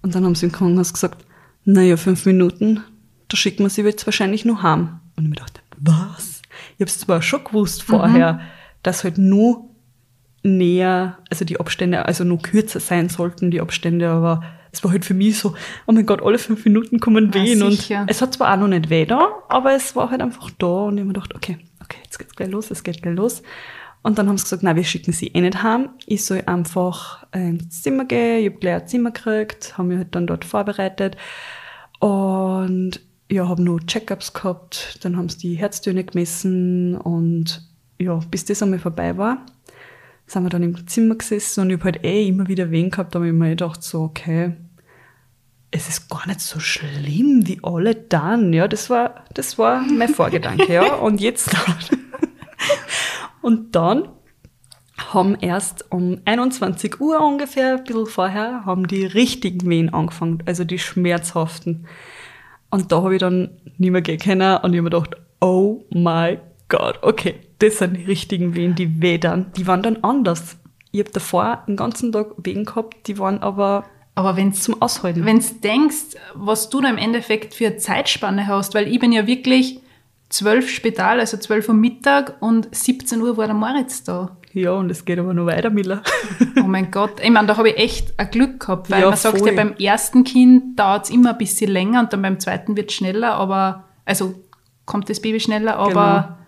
Und 0.03 0.15
dann 0.15 0.25
haben 0.25 0.35
sie 0.35 0.47
im 0.47 0.53
Krankenhaus 0.53 0.93
gesagt, 0.93 1.25
naja, 1.65 1.97
fünf 1.97 2.27
Minuten, 2.27 2.85
da 3.29 3.37
schicken 3.37 3.65
wir 3.65 3.71
sie 3.71 3.83
jetzt 3.83 4.07
wahrscheinlich 4.07 4.45
nur 4.45 4.63
heim. 4.63 5.01
Und 5.17 5.25
ich 5.25 5.41
habe 5.41 5.51
gedacht, 5.51 5.63
was? 5.79 6.38
Ich 6.79 6.83
habe 6.83 6.91
es 6.91 6.99
zwar 7.01 7.23
schon 7.23 7.43
gewusst 7.43 7.83
vorher, 7.83 8.35
mhm. 8.35 8.41
dass 8.85 9.03
halt 9.03 9.19
nur 9.19 9.69
näher, 10.45 11.19
also 11.29 11.45
die 11.45 11.59
Abstände, 11.59 12.07
also 12.07 12.23
nur 12.23 12.39
kürzer 12.39 12.79
sein 12.79 13.09
sollten, 13.09 13.51
die 13.51 13.61
Abstände, 13.61 14.09
aber 14.09 14.45
es 14.71 14.85
war 14.85 14.93
halt 14.93 15.05
für 15.05 15.15
mich 15.15 15.39
so, 15.39 15.55
oh 15.87 15.93
mein 15.93 16.07
Gott, 16.07 16.23
alle 16.23 16.39
fünf 16.39 16.65
Minuten 16.65 17.01
kommen 17.01 17.35
wehen. 17.35 17.63
und 17.63 17.91
es 18.07 18.23
hat 18.23 18.35
zwar 18.35 18.55
auch 18.55 18.61
noch 18.61 18.69
nicht 18.69 18.91
weh 18.91 19.07
da, 19.07 19.29
aber 19.49 19.75
es 19.75 19.97
war 19.97 20.11
halt 20.11 20.21
einfach 20.21 20.51
da 20.59 20.67
und 20.67 20.95
ich 20.95 21.01
habe 21.01 21.09
mir 21.09 21.15
gedacht, 21.15 21.35
okay, 21.35 21.59
okay, 21.83 21.99
jetzt 22.05 22.19
geht's 22.19 22.37
gleich 22.37 22.51
los, 22.51 22.71
es 22.71 22.85
geht 22.85 23.03
gleich 23.03 23.17
los. 23.17 23.43
Und 24.03 24.19
dann 24.19 24.29
haben 24.29 24.39
sie 24.39 24.45
gesagt, 24.45 24.63
nein, 24.63 24.77
wir 24.77 24.85
schicken 24.85 25.13
sie 25.13 25.27
eh 25.27 25.41
nicht 25.41 25.63
heim. 25.63 25.91
Ich 26.07 26.25
soll 26.25 26.43
einfach 26.47 27.27
äh, 27.33 27.49
ins 27.49 27.83
Zimmer 27.83 28.05
gehen. 28.05 28.45
Ich 28.45 28.51
habe 28.51 28.61
gleich 28.61 28.83
ein 28.83 28.87
Zimmer 28.87 29.11
gekriegt, 29.11 29.77
haben 29.77 29.89
mich 29.89 29.99
halt 29.99 30.15
dann 30.15 30.29
dort 30.29 30.45
vorbereitet. 30.45 31.17
Und 31.99 33.01
ja, 33.31 33.49
habe 33.49 33.63
nur 33.63 33.81
Checkups 33.87 34.33
gehabt, 34.33 34.99
dann 35.03 35.17
haben 35.17 35.29
sie 35.29 35.39
die 35.39 35.55
Herztöne 35.55 36.05
gemessen 36.05 36.97
und 36.97 37.63
ja, 37.99 38.15
bis 38.31 38.45
das 38.45 38.63
einmal 38.63 38.79
vorbei 38.79 39.17
war, 39.19 39.45
sind 40.27 40.45
wir 40.45 40.51
dann 40.51 40.63
im 40.63 40.87
Zimmer 40.87 41.17
gesessen 41.17 41.63
und 41.63 41.71
ich 41.71 41.77
habe 41.77 41.85
halt 41.85 42.05
eh 42.05 42.27
immer 42.27 42.49
wieder 42.49 42.71
wen 42.71 42.91
gehabt, 42.91 43.15
da 43.15 43.19
habe 43.19 43.29
ich 43.29 43.35
mir 43.35 43.51
gedacht, 43.51 43.83
so, 43.83 44.03
okay, 44.03 44.55
es 45.71 45.89
ist 45.89 46.09
gar 46.09 46.27
nicht 46.27 46.41
so 46.41 46.61
schlimm 46.61 47.47
wie 47.47 47.61
alle 47.63 47.95
dann, 47.95 48.53
ja, 48.53 48.69
das 48.69 48.89
war, 48.89 49.25
das 49.35 49.59
war 49.59 49.83
mein 49.83 50.09
Vorgedanke, 50.09 50.73
ja, 50.73 50.95
und 50.95 51.21
jetzt 51.21 51.53
dann. 51.53 51.99
und 53.43 53.77
dann 53.77 54.09
haben 55.13 55.37
erst 55.41 55.91
um 55.91 56.21
21 56.25 57.01
Uhr 57.01 57.21
ungefähr, 57.21 57.77
ein 57.77 57.85
bisschen 57.85 58.07
vorher, 58.07 58.65
haben 58.65 58.87
die 58.87 59.05
richtigen 59.05 59.69
Wehen 59.69 59.93
angefangen, 59.93 60.43
also 60.47 60.65
die 60.65 60.79
schmerzhaften. 60.79 61.87
Und 62.71 62.93
da 62.93 63.03
habe 63.03 63.15
ich 63.15 63.21
dann 63.21 63.51
nicht 63.79 63.91
mehr 63.91 64.03
gehen 64.03 64.19
können 64.19 64.57
und 64.59 64.73
ich 64.73 64.79
habe 64.79 64.83
mir 64.83 64.91
gedacht, 64.91 65.17
oh 65.41 65.85
my 65.91 66.39
God, 66.69 66.99
okay, 67.03 67.37
das 67.61 67.79
sind 67.79 67.97
die 67.97 68.05
richtigen 68.05 68.55
Wehen, 68.55 68.75
die 68.75 69.01
wedern. 69.01 69.53
Die 69.57 69.67
waren 69.67 69.83
dann 69.83 69.99
anders. 70.03 70.59
Ich 70.91 71.01
habe 71.01 71.11
davor 71.11 71.65
den 71.67 71.77
ganzen 71.77 72.13
Tag 72.13 72.29
Wehen 72.39 72.65
gehabt, 72.65 73.07
die 73.07 73.19
waren 73.19 73.43
aber 73.43 73.85
aber 74.15 74.37
wenn's, 74.37 74.65
zum 74.65 74.83
Aushalten. 74.83 75.25
Wenn 75.25 75.39
du 75.39 75.47
denkst, 75.63 76.17
was 76.35 76.71
du 76.71 76.81
da 76.81 76.91
im 76.91 76.99
Endeffekt 76.99 77.55
für 77.55 77.69
eine 77.69 77.77
Zeitspanne 77.77 78.49
hast, 78.49 78.75
weil 78.75 78.89
ich 78.89 78.99
bin 78.99 79.13
ja 79.13 79.29
wirklich 79.29 79.81
zwölf 80.29 80.69
Spital, 80.71 81.21
also 81.21 81.37
zwölf 81.37 81.69
Uhr 81.69 81.75
Mittag 81.75 82.37
und 82.41 82.69
17 82.75 83.21
Uhr 83.23 83.37
war 83.37 83.47
der 83.47 83.55
Moritz 83.55 84.05
da. 84.05 84.37
Ja, 84.53 84.73
und 84.73 84.91
es 84.91 85.05
geht 85.05 85.19
aber 85.19 85.35
noch 85.35 85.47
weiter, 85.47 85.71
Miller. 85.71 86.03
oh 86.57 86.67
mein 86.67 86.91
Gott. 86.91 87.21
Ich 87.23 87.31
meine, 87.31 87.47
da 87.47 87.57
habe 87.57 87.71
ich 87.71 87.79
echt 87.79 88.19
ein 88.19 88.31
Glück 88.31 88.61
gehabt, 88.61 88.91
weil 88.91 89.03
ja, 89.03 89.09
man 89.09 89.17
sagt 89.17 89.39
voll. 89.39 89.49
ja, 89.49 89.55
beim 89.55 89.75
ersten 89.75 90.25
Kind 90.25 90.79
dauert 90.79 91.05
es 91.05 91.11
immer 91.11 91.31
ein 91.31 91.39
bisschen 91.39 91.71
länger 91.71 92.01
und 92.01 92.13
dann 92.13 92.23
beim 92.23 92.41
zweiten 92.41 92.77
wird 92.77 92.91
es 92.91 92.97
schneller, 92.97 93.35
aber, 93.35 93.85
also 94.05 94.35
kommt 94.85 95.11
das 95.11 95.21
Baby 95.21 95.41
schneller, 95.41 95.77
aber. 95.77 96.39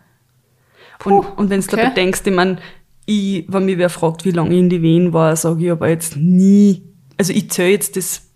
Genau. 1.02 1.18
und, 1.18 1.38
und 1.38 1.50
wenn 1.50 1.60
du 1.60 1.66
okay. 1.66 1.76
da 1.76 1.88
bedenkst, 1.90 2.26
ich 2.26 2.34
meine, 2.34 2.58
ich, 3.06 3.44
wenn 3.48 3.64
mich 3.64 3.78
wer 3.78 3.90
fragt, 3.90 4.24
wie 4.24 4.30
lange 4.30 4.50
ich 4.50 4.58
in 4.58 4.70
die 4.70 4.82
Wehen 4.82 5.12
war, 5.12 5.34
sage 5.36 5.64
ich 5.64 5.70
aber 5.70 5.88
jetzt 5.88 6.16
nie, 6.16 6.82
also 7.18 7.32
ich 7.32 7.50
zähle 7.50 7.70
jetzt 7.70 7.96
das 7.96 8.29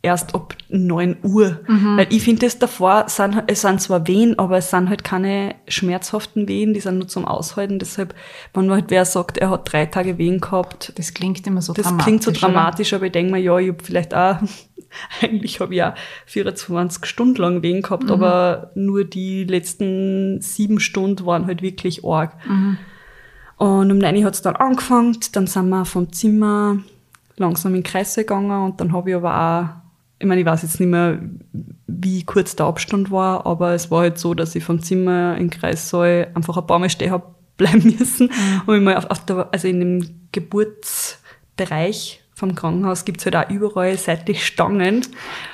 erst 0.00 0.34
ab 0.34 0.54
9 0.68 1.16
Uhr. 1.22 1.60
Mhm. 1.66 1.96
Weil 1.96 2.06
ich 2.10 2.22
finde, 2.22 2.46
das 2.46 2.58
davor 2.58 3.04
sind, 3.08 3.42
es 3.48 3.62
sind 3.62 3.80
zwar 3.80 4.06
Wehen, 4.06 4.38
aber 4.38 4.58
es 4.58 4.70
sind 4.70 4.88
halt 4.88 5.02
keine 5.02 5.56
schmerzhaften 5.66 6.46
Wehen, 6.46 6.72
die 6.72 6.80
sind 6.80 6.98
nur 6.98 7.08
zum 7.08 7.24
Aushalten. 7.24 7.78
Deshalb, 7.78 8.14
wenn 8.54 8.70
halt 8.70 8.86
wer 8.88 9.04
sagt, 9.04 9.38
er 9.38 9.50
hat 9.50 9.72
drei 9.72 9.86
Tage 9.86 10.16
Wehen 10.18 10.40
gehabt. 10.40 10.92
Das 10.96 11.14
klingt 11.14 11.44
immer 11.46 11.62
so 11.62 11.72
das 11.72 11.84
dramatisch. 11.84 11.98
Das 11.98 12.06
klingt 12.06 12.22
so 12.22 12.30
dramatisch, 12.30 12.92
oder? 12.92 12.96
aber 12.98 13.06
ich 13.06 13.12
denke 13.12 13.32
mir, 13.32 13.38
ja, 13.38 13.58
ich 13.58 13.68
habe 13.68 13.82
vielleicht 13.82 14.14
auch, 14.14 14.36
eigentlich 15.20 15.58
habe 15.58 15.74
ich 15.74 15.82
auch 15.82 15.94
24 16.26 17.04
Stunden 17.04 17.42
lang 17.42 17.62
Wehen 17.62 17.82
gehabt, 17.82 18.04
mhm. 18.04 18.10
aber 18.12 18.70
nur 18.74 19.04
die 19.04 19.44
letzten 19.44 20.40
sieben 20.40 20.78
Stunden 20.78 21.26
waren 21.26 21.46
halt 21.46 21.60
wirklich 21.60 22.04
arg. 22.04 22.36
Mhm. 22.46 22.78
Und 23.56 23.90
um 23.90 23.98
9 23.98 24.24
hat 24.24 24.34
es 24.34 24.42
dann 24.42 24.54
angefangen, 24.54 25.18
dann 25.32 25.48
sind 25.48 25.68
wir 25.68 25.84
vom 25.84 26.12
Zimmer 26.12 26.78
langsam 27.36 27.74
in 27.74 27.82
Kreise 27.82 28.20
gegangen 28.20 28.64
und 28.64 28.80
dann 28.80 28.92
habe 28.92 29.10
ich 29.10 29.16
aber 29.16 29.34
auch 29.34 29.87
ich 30.18 30.26
meine, 30.26 30.40
ich 30.40 30.46
weiß 30.46 30.62
jetzt 30.62 30.80
nicht 30.80 30.88
mehr, 30.88 31.20
wie 31.86 32.24
kurz 32.24 32.56
der 32.56 32.66
Abstand 32.66 33.10
war, 33.10 33.46
aber 33.46 33.72
es 33.74 33.90
war 33.90 34.00
halt 34.00 34.18
so, 34.18 34.34
dass 34.34 34.54
ich 34.54 34.64
vom 34.64 34.82
Zimmer 34.82 35.36
in 35.36 35.50
Kreissaal 35.50 36.30
einfach 36.34 36.56
ein 36.56 36.66
paar 36.66 36.78
Mal 36.78 36.90
stehen 36.90 37.10
habe 37.10 37.34
bleiben 37.56 37.94
müssen. 37.98 38.26
Mhm. 38.28 38.62
Und 38.66 38.76
ich 38.76 38.82
mal 38.82 38.96
auf, 38.96 39.10
auf 39.10 39.24
der, 39.24 39.48
also 39.52 39.68
in 39.68 39.80
dem 39.80 40.28
Geburtsbereich 40.32 42.22
vom 42.34 42.54
Krankenhaus 42.54 43.04
gibt's 43.04 43.24
halt 43.24 43.34
auch 43.34 43.50
überall 43.50 43.98
seitlich 43.98 44.46
Stangen. 44.46 45.04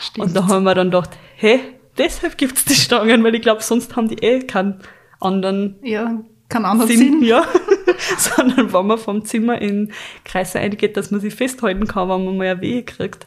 Stimmt. 0.01 0.27
Und 0.27 0.37
da 0.37 0.47
haben 0.49 0.65
wir 0.65 0.75
dann 0.75 0.91
gedacht, 0.91 1.11
hey, 1.37 1.61
deshalb 1.97 2.37
gibt's 2.37 2.67
die 2.67 2.75
Stangen, 2.75 3.25
weil 3.25 3.35
ich 3.35 3.43
glaube, 3.43 3.63
sonst 3.63 3.97
haben 3.97 4.09
die 4.09 4.23
eh 4.23 4.41
keinen 4.41 4.81
anderen 5.21 5.77
ja, 5.83 6.21
keinen 6.51 6.67
anderen 6.67 6.91
Sinn. 6.91 6.99
Sinn. 6.99 7.23
Ja. 7.23 7.47
Sondern 8.19 8.73
wenn 8.73 8.87
man 8.87 8.99
vom 8.99 9.25
Zimmer 9.25 9.61
in 9.61 9.93
Kreise 10.25 10.61
eingeht, 10.61 10.97
dass 10.97 11.11
man 11.11 11.21
sich 11.21 11.35
festhalten 11.35 11.87
kann, 11.87 12.09
wenn 12.09 12.25
man 12.25 12.37
mal 12.37 12.47
eine 12.49 12.61
Wehe 12.61 12.83
kriegt. 12.83 13.27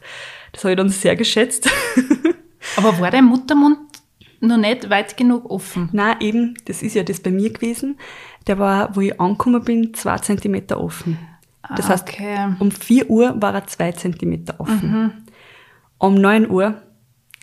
Das 0.52 0.64
habe 0.64 0.72
ich 0.72 0.76
dann 0.76 0.88
sehr 0.88 1.16
geschätzt. 1.16 1.68
Aber 2.76 2.98
war 3.00 3.10
dein 3.10 3.24
Muttermund 3.24 3.78
noch 4.40 4.56
nicht 4.56 4.90
weit 4.90 5.16
genug 5.16 5.50
offen? 5.50 5.88
Nein, 5.92 6.16
eben, 6.20 6.54
das 6.66 6.82
ist 6.82 6.94
ja 6.94 7.02
das 7.02 7.20
bei 7.20 7.30
mir 7.30 7.52
gewesen. 7.52 7.98
Der 8.46 8.58
war, 8.58 8.94
wo 8.94 9.00
ich 9.00 9.20
angekommen 9.20 9.62
bin, 9.62 9.94
zwei 9.94 10.18
Zentimeter 10.18 10.80
offen. 10.80 11.18
Das 11.76 11.86
ah, 11.86 11.90
heißt, 11.90 12.08
okay. 12.08 12.54
um 12.60 12.70
vier 12.70 13.10
Uhr 13.10 13.40
war 13.40 13.54
er 13.54 13.66
zwei 13.66 13.92
Zentimeter 13.92 14.58
offen. 14.58 14.90
Mhm. 14.90 15.12
Um 15.98 16.14
neun 16.14 16.48
Uhr 16.48 16.80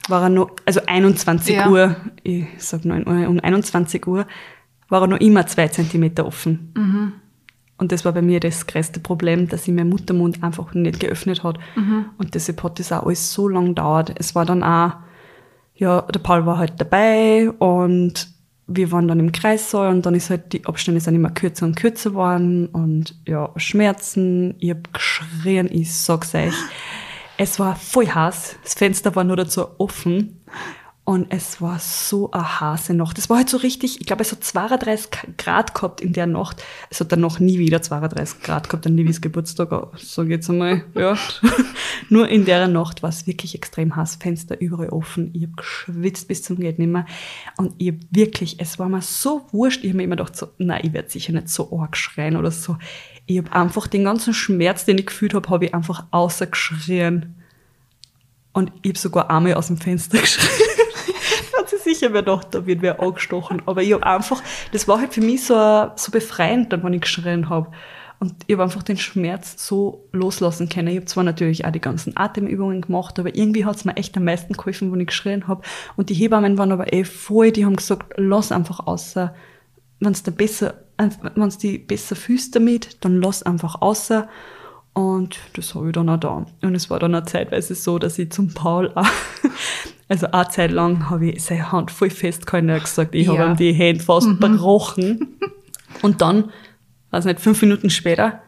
war 0.08 0.24
er 0.24 0.30
noch, 0.30 0.52
also 0.66 0.82
21 0.86 1.56
ja. 1.56 1.70
Uhr, 1.70 1.96
ich 2.24 2.46
sag 2.58 2.86
neun 2.86 3.08
Uhr, 3.08 3.28
um 3.28 3.40
21 3.40 4.06
Uhr 4.08 4.26
war 4.90 5.02
er 5.02 5.08
noch 5.08 5.20
immer 5.20 5.46
zwei 5.48 5.68
Zentimeter 5.68 6.26
offen. 6.26 6.72
Mhm. 6.76 7.14
Und 7.78 7.92
das 7.92 8.06
war 8.06 8.14
bei 8.14 8.22
mir 8.22 8.40
das 8.40 8.68
größte 8.68 9.00
Problem, 9.00 9.50
dass 9.50 9.68
ich 9.68 9.74
mein 9.74 9.90
Muttermund 9.90 10.44
einfach 10.44 10.74
nicht 10.74 11.00
geöffnet 11.00 11.44
hat. 11.44 11.60
Mhm. 11.76 12.06
Und 12.18 12.34
deshalb 12.34 12.64
hat 12.64 12.80
das 12.80 12.92
auch 12.92 13.06
alles 13.06 13.34
so 13.34 13.50
lang 13.50 13.68
gedauert. 13.68 14.14
Es 14.18 14.34
war 14.34 14.46
dann 14.46 14.64
auch, 14.64 14.94
ja, 15.76 16.02
der 16.04 16.20
Paul 16.20 16.46
war 16.46 16.58
halt 16.58 16.74
dabei 16.78 17.50
und 17.50 18.30
wir 18.68 18.92
waren 18.92 19.08
dann 19.08 19.20
im 19.20 19.32
Kreissaal 19.32 19.90
und 19.90 20.06
dann 20.06 20.16
ist 20.16 20.30
halt, 20.30 20.54
die 20.54 20.66
Abstände 20.66 21.02
sind 21.02 21.16
immer 21.16 21.30
kürzer 21.30 21.66
und 21.66 21.76
kürzer 21.76 22.12
geworden 22.12 22.68
und 22.68 23.16
ja, 23.28 23.52
Schmerzen, 23.58 24.56
ich 24.60 24.72
hab 24.72 24.92
geschrien, 24.94 25.70
ich 25.72 25.94
sag's 25.94 26.34
euch. 26.34 26.54
Es 27.38 27.60
war 27.60 27.76
voll 27.76 28.08
heiß, 28.08 28.58
das 28.64 28.74
Fenster 28.74 29.16
war 29.16 29.26
nur 29.26 29.36
dazu 29.36 29.68
offen 29.78 30.42
und 31.08 31.28
es 31.30 31.62
war 31.62 31.78
so 31.78 32.32
eine 32.32 32.60
Hase 32.60 32.96
Nacht. 32.96 33.20
Es 33.20 33.30
war 33.30 33.38
halt 33.38 33.48
so 33.48 33.58
richtig, 33.58 34.02
ich 34.02 34.08
glaube, 34.08 34.24
es 34.24 34.32
hat 34.32 34.44
32 34.44 35.12
Grad 35.38 35.76
gehabt 35.76 36.02
in 36.02 36.14
der 36.14 36.26
Nacht. 36.26 36.64
Es 36.90 37.00
hat 37.00 37.12
dann 37.12 37.22
noch 37.22 37.38
nie 37.38 37.60
wieder 37.60 37.80
32 37.80 38.42
Grad 38.42 38.70
gehabt 38.70 38.88
an 38.88 38.98
Livis 38.98 39.22
Geburtstag, 39.22 39.70
so 39.98 40.26
geht's 40.26 40.50
einmal, 40.50 40.84
ja. 40.96 41.16
Nur 42.10 42.28
in 42.28 42.46
der 42.46 42.68
Nacht 42.68 43.04
war 43.04 43.12
es 43.12 43.28
wirklich 43.28 43.54
extrem 43.54 43.96
heiß, 43.96 44.16
Fenster 44.16 44.60
überall 44.60 44.90
offen. 44.90 45.30
Ich 45.34 45.44
hab 45.44 45.58
geschwitzt 45.58 46.28
bis 46.28 46.42
zum 46.42 46.58
geht 46.58 46.80
nimmer. 46.80 47.06
Und 47.58 47.76
ich 47.78 47.94
wirklich, 48.10 48.60
es 48.60 48.80
war 48.80 48.90
mir 48.90 49.04
so 49.04 49.46
wurscht. 49.52 49.84
Ich 49.84 49.92
hab 49.92 49.98
mir 49.98 50.04
immer 50.04 50.16
gedacht, 50.16 50.36
so, 50.36 50.48
nein, 50.58 50.82
ich 50.86 50.94
werde 50.94 51.12
sicher 51.12 51.34
nicht 51.34 51.50
so 51.50 51.72
arg 51.80 51.96
schreien 51.98 52.36
oder 52.36 52.50
so. 52.50 52.78
Ich 53.28 53.38
hab 53.38 53.56
einfach 53.56 53.86
den 53.86 54.06
ganzen 54.06 54.34
Schmerz, 54.34 54.86
den 54.86 54.98
ich 54.98 55.06
gefühlt 55.06 55.36
habe, 55.36 55.50
habe 55.50 55.66
ich 55.66 55.74
einfach 55.76 56.06
außergeschrien. 56.10 57.36
Und 58.54 58.72
ich 58.82 58.90
hab 58.90 58.98
sogar 58.98 59.30
einmal 59.30 59.54
aus 59.54 59.68
dem 59.68 59.78
Fenster 59.78 60.18
geschrien 60.22 60.75
sicher 61.84 62.14
wer 62.14 62.22
gedacht, 62.22 62.48
da 62.52 62.66
wird 62.66 62.82
wer 62.82 63.02
angestochen. 63.02 63.62
Aber 63.66 63.82
ich 63.82 63.94
habe 63.94 64.06
einfach, 64.06 64.42
das 64.72 64.88
war 64.88 65.00
halt 65.00 65.14
für 65.14 65.22
mich 65.22 65.46
so, 65.46 65.92
so 65.96 66.12
befreiend, 66.12 66.74
dann, 66.74 66.84
wenn 66.84 66.94
ich 66.94 67.02
geschrien 67.02 67.50
habe. 67.50 67.72
Und 68.20 68.34
ich 68.48 68.54
habe 68.54 68.64
einfach 68.64 68.84
den 68.84 68.98
Schmerz 68.98 69.68
so 69.68 70.08
loslassen 70.12 70.70
können. 70.70 70.88
Ich 70.88 70.96
habe 70.96 71.06
zwar 71.06 71.24
natürlich 71.24 71.66
auch 71.66 71.72
die 71.72 71.82
ganzen 71.82 72.16
Atemübungen 72.16 72.82
gemacht, 72.82 73.20
aber 73.20 73.36
irgendwie 73.36 73.66
hat 73.66 73.76
es 73.76 73.86
mir 73.86 73.98
echt 73.98 74.16
am 74.16 74.24
meisten 74.24 74.54
geholfen, 74.54 74.92
wenn 74.92 75.02
ich 75.02 75.08
geschrien 75.08 75.48
habe. 75.48 75.62
Und 75.96 76.10
die 76.10 76.14
Hebammen 76.14 76.58
waren 76.58 76.72
aber 76.72 76.94
eh 76.94 77.04
voll, 77.04 77.52
die 77.52 77.66
haben 77.66 77.76
gesagt, 77.76 78.14
lass 78.18 78.52
einfach 78.52 78.88
außer, 78.88 79.36
wenn 80.00 80.14
es 80.14 80.24
besser, 80.24 80.76
wenn 80.98 81.48
es 81.48 81.58
die 81.58 81.78
besser 81.78 82.16
fühlst 82.16 82.56
damit, 82.56 83.04
dann 83.04 83.22
lass 83.22 83.44
einfach 83.44 83.82
außer. 83.82 84.30
Und 84.94 85.38
das 85.54 85.76
habe 85.76 85.88
ich 85.88 85.94
dann 85.94 86.10
auch 86.10 86.20
da. 86.20 86.46
Und 86.62 86.76
es 86.76 86.90
war 86.90 87.00
dann 87.00 87.16
auch 87.16 87.26
zeitweise 87.26 87.76
so, 87.76 88.00
dass 88.00 88.18
ich 88.18 88.32
zum 88.32 88.54
Paul 88.54 88.94
auch 88.96 89.06
also 90.08 90.28
eine 90.32 90.50
Zeit 90.50 90.72
lang 90.72 91.10
habe 91.10 91.32
ich 91.32 91.44
seine 91.44 91.72
Hand 91.72 91.92
voll 91.92 92.10
festgehalten 92.10 92.70
und 92.70 92.82
gesagt, 92.82 93.16
ich 93.16 93.28
ja. 93.28 93.38
habe 93.38 93.52
ihm 93.52 93.58
die 93.58 93.74
Hände 93.74 94.04
fast 94.04 94.28
mhm. 94.28 94.40
gebrochen. 94.40 95.38
Und 96.02 96.22
dann, 96.22 96.52
weiß 97.12 97.26
nicht, 97.26 97.40
fünf 97.40 97.62
Minuten 97.62 97.90
später, 97.90 98.42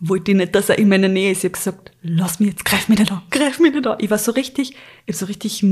wollte 0.00 0.32
ich 0.32 0.36
nicht, 0.36 0.54
dass 0.54 0.68
er 0.68 0.78
in 0.78 0.88
meiner 0.88 1.08
Nähe 1.08 1.32
ist. 1.32 1.38
Ich 1.38 1.44
habe 1.44 1.52
gesagt, 1.52 1.92
lass 2.02 2.40
mich 2.40 2.50
jetzt, 2.50 2.64
greif 2.64 2.88
mich 2.88 2.98
nicht 2.98 3.12
an, 3.12 3.22
greif 3.30 3.60
mich 3.60 3.72
nicht 3.72 3.86
an. 3.86 3.98
Ich 4.00 4.10
war 4.10 4.18
so 4.18 4.32
richtig, 4.32 4.70
ich 4.70 4.76
habe 5.08 5.12
so 5.14 5.26
richtig, 5.26 5.64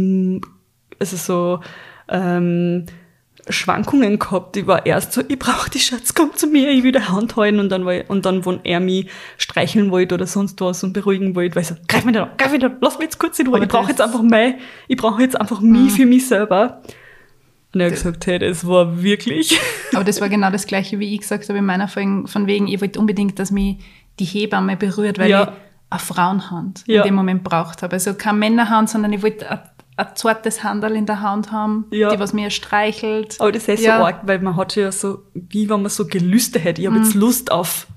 also 0.98 1.16
so, 1.16 1.60
ähm, 2.08 2.86
Schwankungen 3.50 4.18
gehabt. 4.18 4.56
Ich 4.56 4.66
war 4.66 4.84
erst 4.86 5.12
so, 5.12 5.22
ich 5.26 5.38
brauche 5.38 5.70
die 5.70 5.78
Schatz, 5.78 6.14
komm 6.14 6.34
zu 6.34 6.46
mir, 6.46 6.70
ich 6.70 6.82
will 6.82 6.92
die 6.92 7.00
Hand 7.00 7.36
halten 7.36 7.60
und 7.60 7.70
dann, 7.70 7.84
war 7.84 7.94
ich, 7.94 8.10
und 8.10 8.24
dann, 8.24 8.44
wenn 8.44 8.60
er 8.64 8.80
mich 8.80 9.08
streicheln 9.36 9.90
wollte 9.90 10.14
oder 10.14 10.26
sonst 10.26 10.60
was 10.60 10.84
und 10.84 10.92
beruhigen 10.92 11.34
wollte, 11.34 11.56
war 11.56 11.62
ich 11.62 11.68
so, 11.68 11.74
greif 11.86 12.04
mich 12.04 12.14
da, 12.14 12.30
greif 12.36 12.52
mich 12.52 12.60
da, 12.60 12.70
lass 12.80 12.98
mich 12.98 13.04
jetzt 13.04 13.18
kurz 13.18 13.38
in 13.38 13.48
Ruhe, 13.48 13.62
ich 13.62 13.68
brauche 13.68 13.90
jetzt 13.90 14.00
einfach 14.00 14.22
mein, 14.22 14.54
ich 14.86 14.96
brauche 14.96 15.22
jetzt 15.22 15.40
einfach 15.40 15.60
mich 15.60 15.82
mhm. 15.82 15.90
für 15.90 16.06
mich 16.06 16.26
selber. 16.26 16.82
Und 17.74 17.80
er 17.80 17.86
hat 17.86 17.94
gesagt, 17.94 18.26
hey, 18.26 18.38
das 18.38 18.66
war 18.66 19.02
wirklich. 19.02 19.60
Aber 19.94 20.04
das 20.04 20.20
war 20.20 20.28
genau 20.28 20.50
das 20.50 20.66
Gleiche, 20.66 20.98
wie 20.98 21.14
ich 21.14 21.20
gesagt 21.20 21.48
habe 21.48 21.58
in 21.58 21.66
meiner 21.66 21.88
Folge, 21.88 22.26
von 22.26 22.46
wegen, 22.46 22.66
ich 22.66 22.80
wollte 22.80 22.98
unbedingt, 22.98 23.38
dass 23.38 23.50
mich 23.50 23.76
die 24.18 24.24
Hebamme 24.24 24.76
berührt, 24.76 25.18
weil 25.18 25.30
ja. 25.30 25.42
ich 25.42 25.48
eine 25.90 26.00
Frauenhand 26.00 26.84
ja. 26.86 27.02
in 27.02 27.08
dem 27.08 27.14
Moment 27.14 27.44
braucht 27.44 27.82
habe. 27.82 27.94
Also 27.94 28.14
keine 28.14 28.38
Männerhand, 28.38 28.88
sondern 28.88 29.12
ich 29.12 29.22
wollte 29.22 29.46
ein 29.98 30.14
zartes 30.14 30.62
Handel 30.62 30.94
in 30.94 31.06
der 31.06 31.20
Hand 31.20 31.50
haben, 31.50 31.86
ja. 31.90 32.10
die 32.10 32.20
was 32.20 32.32
mir 32.32 32.50
streichelt. 32.50 33.36
Aber 33.40 33.50
das 33.50 33.66
ist 33.66 33.82
ja. 33.82 33.98
so 33.98 34.04
arg, 34.04 34.20
weil 34.22 34.38
man 34.38 34.56
hat 34.56 34.76
ja 34.76 34.92
so, 34.92 35.24
wie 35.34 35.68
wenn 35.68 35.82
man 35.82 35.90
so 35.90 36.06
Gelüste 36.06 36.60
hätte. 36.60 36.80
Ich 36.80 36.86
habe 36.86 36.98
mm. 36.98 37.02
jetzt 37.02 37.14
Lust 37.14 37.50
auf 37.50 37.88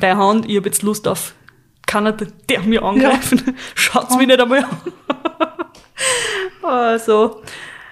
deine 0.00 0.18
Hand, 0.18 0.48
ich 0.48 0.56
habe 0.56 0.66
jetzt 0.66 0.82
Lust 0.82 1.06
auf 1.06 1.34
Kanada, 1.86 2.26
der 2.48 2.60
mich 2.62 2.82
angreifen. 2.82 3.42
Ja. 3.46 3.52
Schaut's 3.74 4.16
mich 4.16 4.26
nicht 4.26 4.40
einmal 4.40 4.64
an. 4.64 4.78
also, 6.62 7.42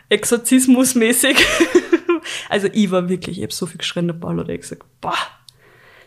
Exorzismusmäßig. 0.09 1.37
also 2.49 2.69
ich 2.73 2.91
war 2.91 3.11
wirklich, 3.11 3.39
ich 3.39 3.43
habe 3.43 3.53
so 3.53 3.67
viel 3.67 3.79
geschrien, 3.79 4.07
der 4.07 4.15
Paul 4.15 4.39
hat 4.39 4.47
gesagt, 4.47 4.85
boah, 5.03 5.13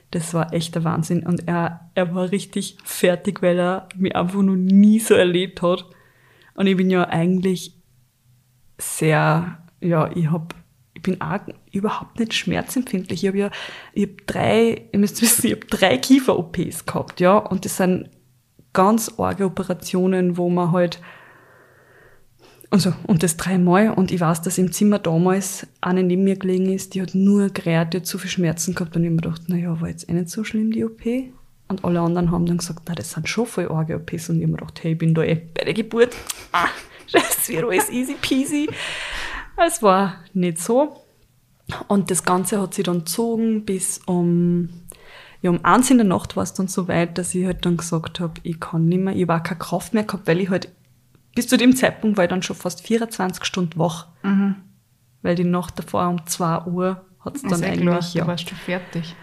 das 0.10 0.33
war 0.33 0.51
echt 0.53 0.74
der 0.74 0.83
Wahnsinn. 0.83 1.24
Und 1.24 1.48
er, 1.48 1.91
er 1.93 2.15
war 2.15 2.31
richtig 2.31 2.77
fertig, 2.83 3.43
weil 3.43 3.60
er 3.60 3.89
mich 3.95 4.15
einfach 4.15 4.41
noch 4.41 4.55
nie 4.55 5.00
so 5.00 5.13
erlebt 5.13 5.62
hat. 5.62 5.86
Und 6.55 6.67
ich 6.67 6.77
bin 6.77 6.89
ja 6.89 7.07
eigentlich 7.07 7.75
sehr, 8.77 9.57
ja, 9.81 10.12
ich 10.13 10.31
hab, 10.31 10.55
ich 10.93 11.01
bin 11.01 11.19
auch 11.22 11.39
überhaupt 11.72 12.19
nicht 12.19 12.33
schmerzempfindlich. 12.33 13.24
Ich 13.24 13.27
habe 13.27 13.38
ja, 13.38 13.51
ich 13.93 14.03
habe 14.03 14.17
drei, 14.25 14.89
ihr 14.91 15.00
müsst 15.00 15.22
wissen, 15.22 15.48
ich 15.48 15.53
habe 15.53 15.65
drei 15.65 15.98
Kiefer-OPs 15.98 16.86
gehabt, 16.86 17.19
ja, 17.19 17.38
und 17.38 17.65
das 17.65 17.77
sind 17.77 18.10
ganz 18.74 19.13
arge 19.17 19.45
Operationen, 19.45 20.38
wo 20.38 20.50
man 20.50 20.72
halt, 20.72 21.00
also, 22.69 22.93
und 23.05 23.22
das 23.22 23.38
dreimal, 23.38 23.91
und 23.91 24.12
ich 24.12 24.19
weiß, 24.19 24.41
dass 24.41 24.57
im 24.57 24.72
Zimmer 24.72 24.98
damals 24.98 25.67
eine 25.79 26.03
neben 26.03 26.24
mir 26.24 26.38
gelegen 26.38 26.72
ist, 26.72 26.95
die 26.95 27.01
hat 27.01 27.13
nur 27.13 27.50
gerät, 27.50 27.93
die 27.93 27.98
hat 27.98 28.07
zu 28.07 28.17
viel 28.17 28.31
Schmerzen 28.31 28.74
gehabt, 28.74 28.95
und 28.95 29.03
ich 29.03 29.07
habe 29.07 29.15
mir 29.15 29.22
gedacht, 29.22 29.50
naja, 29.50 29.79
war 29.79 29.89
jetzt 29.89 30.10
eh 30.10 30.13
nicht 30.13 30.29
so 30.29 30.43
schlimm, 30.43 30.72
die 30.72 30.83
OP. 30.83 31.01
Und 31.74 31.86
alle 31.86 32.01
anderen 32.01 32.30
haben 32.30 32.46
dann 32.46 32.58
gesagt, 32.58 32.84
na, 32.88 32.94
das 32.94 33.12
sind 33.12 33.27
schon 33.27 33.48
voll 33.48 33.68
arge 33.70 33.96
OPs. 33.96 34.30
Und 34.30 34.38
ich 34.38 34.44
habe 34.44 34.51
mir 34.51 34.58
gedacht, 34.58 34.84
hey, 34.84 34.92
ich 34.92 34.98
bin 34.98 35.15
da 35.15 35.24
eh 35.24 35.36
bei 35.36 35.63
der 35.63 35.74
Geburt. 35.74 36.15
Ah, 36.56 36.70
das 37.12 37.50
wird 37.50 37.63
alles 37.63 37.89
easy 37.89 38.15
peasy. 38.22 38.70
Es 39.58 39.82
war 39.82 40.18
nicht 40.34 40.60
so. 40.60 41.03
Und 41.88 42.12
das 42.12 42.24
Ganze 42.25 42.62
hat 42.62 42.75
sich 42.75 42.84
dann 42.84 43.00
gezogen 43.00 43.65
bis 43.65 44.01
um, 44.06 44.70
ja, 45.42 45.50
um 45.50 45.65
eins 45.65 45.89
in 45.89 45.98
der 45.98 46.06
Nacht 46.06 46.36
war 46.36 46.44
es 46.44 46.53
dann 46.53 46.68
so 46.68 46.88
weit, 46.88 47.18
dass 47.18 47.34
ich 47.34 47.46
halt 47.46 47.65
dann 47.65 47.77
gesagt 47.77 48.20
habe, 48.20 48.34
ich 48.44 48.60
kann 48.60 48.86
nicht 48.86 49.00
mehr, 49.00 49.15
ich 49.15 49.24
habe 49.24 49.36
auch 49.36 49.44
keine 49.44 49.60
Kraft 49.60 49.96
mehr 49.96 50.03
gehabt, 50.03 50.27
weil 50.27 50.42
ich 50.42 50.50
halt, 50.50 50.70
bis 51.34 51.48
zu 51.48 51.58
dem 51.58 51.75
Zeitpunkt 51.75 52.18
war 52.18 52.25
ich 52.25 52.30
dann 52.30 52.44
schon 52.44 52.56
fast 52.56 52.86
24 52.86 53.44
Stunden 53.44 53.80
wach. 53.80 54.10
Mhm. 54.22 54.58
Weil 55.24 55.34
die 55.34 55.44
Nacht 55.44 55.80
davor 55.80 56.08
um 56.08 56.24
2 56.24 56.65
Uhr 56.65 57.03
hat 57.22 57.36
es 57.36 57.42
dann 57.42 57.63
eigentlich, 57.63 57.82
klar, 57.82 58.01
ja. 58.13 58.22
Da 58.22 58.27
warst 58.27 58.51
du 58.51 58.56
fertig. 58.56 59.15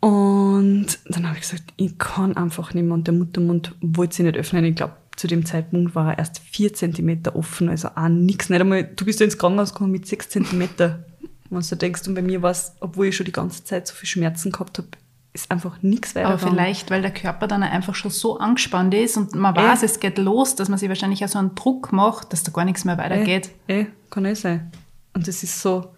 Und 0.00 0.98
dann 1.06 1.26
habe 1.26 1.36
ich 1.36 1.42
gesagt, 1.42 1.64
ich 1.76 1.98
kann 1.98 2.36
einfach 2.36 2.74
nicht 2.74 2.84
mehr. 2.84 2.94
Und 2.94 3.06
der 3.06 3.14
Muttermund 3.14 3.74
wollte 3.80 4.16
sich 4.16 4.26
nicht 4.26 4.36
öffnen. 4.36 4.64
Ich 4.64 4.76
glaube, 4.76 4.94
zu 5.16 5.26
dem 5.26 5.46
Zeitpunkt 5.46 5.94
war 5.94 6.12
er 6.12 6.18
erst 6.18 6.38
vier 6.38 6.74
Zentimeter 6.74 7.34
offen, 7.34 7.68
also 7.68 7.88
auch 7.94 8.08
nichts. 8.08 8.50
Nicht 8.50 8.60
einmal, 8.60 8.84
du 8.84 9.04
bist 9.04 9.18
ja 9.20 9.24
ins 9.24 9.38
Krankenhaus 9.38 9.72
gekommen 9.72 9.92
mit 9.92 10.06
sechs 10.06 10.28
Zentimeter. 10.28 11.04
Wenn 11.48 11.60
du 11.60 11.76
denkst, 11.76 12.06
und 12.06 12.14
bei 12.14 12.22
mir 12.22 12.42
war 12.42 12.50
es, 12.50 12.74
obwohl 12.80 13.06
ich 13.06 13.16
schon 13.16 13.26
die 13.26 13.32
ganze 13.32 13.64
Zeit 13.64 13.86
so 13.86 13.94
viel 13.94 14.08
Schmerzen 14.08 14.52
gehabt 14.52 14.78
habe, 14.78 14.88
ist 15.32 15.50
einfach 15.50 15.82
nichts 15.82 16.14
weiter. 16.14 16.28
Aber 16.28 16.38
vielleicht, 16.38 16.90
weil 16.90 17.02
der 17.02 17.12
Körper 17.12 17.46
dann 17.46 17.62
einfach 17.62 17.94
schon 17.94 18.10
so 18.10 18.38
angespannt 18.38 18.94
ist 18.94 19.16
und 19.16 19.34
man 19.34 19.54
weiß, 19.54 19.82
äh. 19.82 19.86
es 19.86 20.00
geht 20.00 20.18
los, 20.18 20.56
dass 20.56 20.68
man 20.68 20.78
sich 20.78 20.88
wahrscheinlich 20.88 21.24
auch 21.24 21.28
so 21.28 21.38
einen 21.38 21.54
Druck 21.54 21.92
macht, 21.92 22.32
dass 22.32 22.42
da 22.42 22.52
gar 22.52 22.64
nichts 22.64 22.84
mehr 22.84 22.98
weitergeht. 22.98 23.50
Äh, 23.68 23.82
äh 23.82 23.86
kann 24.10 24.24
eh 24.24 24.34
sein. 24.34 24.70
Und 25.14 25.28
das 25.28 25.42
ist 25.42 25.60
so, 25.60 25.94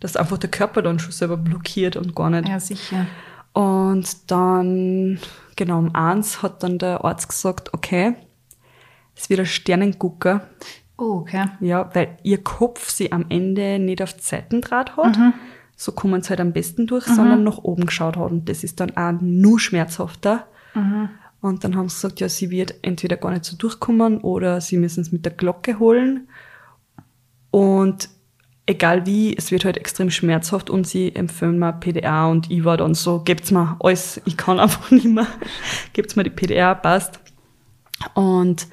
dass 0.00 0.16
einfach 0.16 0.38
der 0.38 0.50
Körper 0.50 0.82
dann 0.82 0.98
schon 0.98 1.12
selber 1.12 1.36
blockiert 1.36 1.96
und 1.96 2.14
gar 2.14 2.30
nicht. 2.30 2.48
Ja, 2.48 2.58
sicher. 2.58 3.06
Und 3.52 4.30
dann, 4.30 5.18
genau 5.56 5.78
um 5.78 5.94
eins 5.94 6.42
hat 6.42 6.62
dann 6.62 6.78
der 6.78 7.04
Arzt 7.04 7.28
gesagt, 7.28 7.74
okay, 7.74 8.14
es 9.16 9.28
wird 9.28 9.40
ein 9.40 9.46
Sternengucker. 9.46 10.48
Oh, 10.96 11.20
okay. 11.20 11.46
Ja, 11.60 11.90
weil 11.94 12.16
ihr 12.22 12.42
Kopf 12.42 12.90
sie 12.90 13.10
am 13.12 13.26
Ende 13.28 13.78
nicht 13.78 14.02
auf 14.02 14.14
Seitendraht 14.18 14.96
hat. 14.96 15.18
Mhm 15.18 15.34
so 15.80 15.92
kommen 15.92 16.20
sie 16.20 16.28
halt 16.28 16.40
am 16.40 16.52
besten 16.52 16.86
durch, 16.86 17.06
mhm. 17.06 17.14
sondern 17.14 17.42
nach 17.42 17.56
oben 17.56 17.86
geschaut 17.86 18.18
hat. 18.18 18.30
Und 18.30 18.50
das 18.50 18.64
ist 18.64 18.80
dann 18.80 18.98
auch 18.98 19.18
nur 19.22 19.58
schmerzhafter. 19.58 20.46
Mhm. 20.74 21.08
Und 21.40 21.64
dann 21.64 21.74
haben 21.74 21.88
sie 21.88 21.94
gesagt, 21.94 22.20
ja, 22.20 22.28
sie 22.28 22.50
wird 22.50 22.74
entweder 22.82 23.16
gar 23.16 23.30
nicht 23.30 23.46
so 23.46 23.56
durchkommen 23.56 24.18
oder 24.18 24.60
sie 24.60 24.76
müssen 24.76 25.00
es 25.00 25.10
mit 25.10 25.24
der 25.24 25.32
Glocke 25.32 25.78
holen. 25.78 26.28
Und 27.50 28.10
egal 28.66 29.06
wie, 29.06 29.36
es 29.36 29.50
wird 29.50 29.64
halt 29.64 29.76
extrem 29.76 30.10
schmerzhaft 30.10 30.70
und 30.70 30.86
sie 30.86 31.14
empfehlen 31.14 31.58
mir 31.58 31.72
PDA 31.72 32.26
und 32.26 32.50
ich 32.50 32.64
war 32.64 32.76
dann 32.76 32.94
so, 32.94 33.20
gebt's 33.24 33.50
mir 33.50 33.76
alles, 33.80 34.20
ich 34.24 34.36
kann 34.36 34.60
einfach 34.60 34.90
nicht 34.90 35.06
mehr, 35.06 35.26
gebt's 35.92 36.16
mir 36.16 36.24
die 36.24 36.30
PDA, 36.30 36.74
passt. 36.74 37.20
Und 38.14 38.68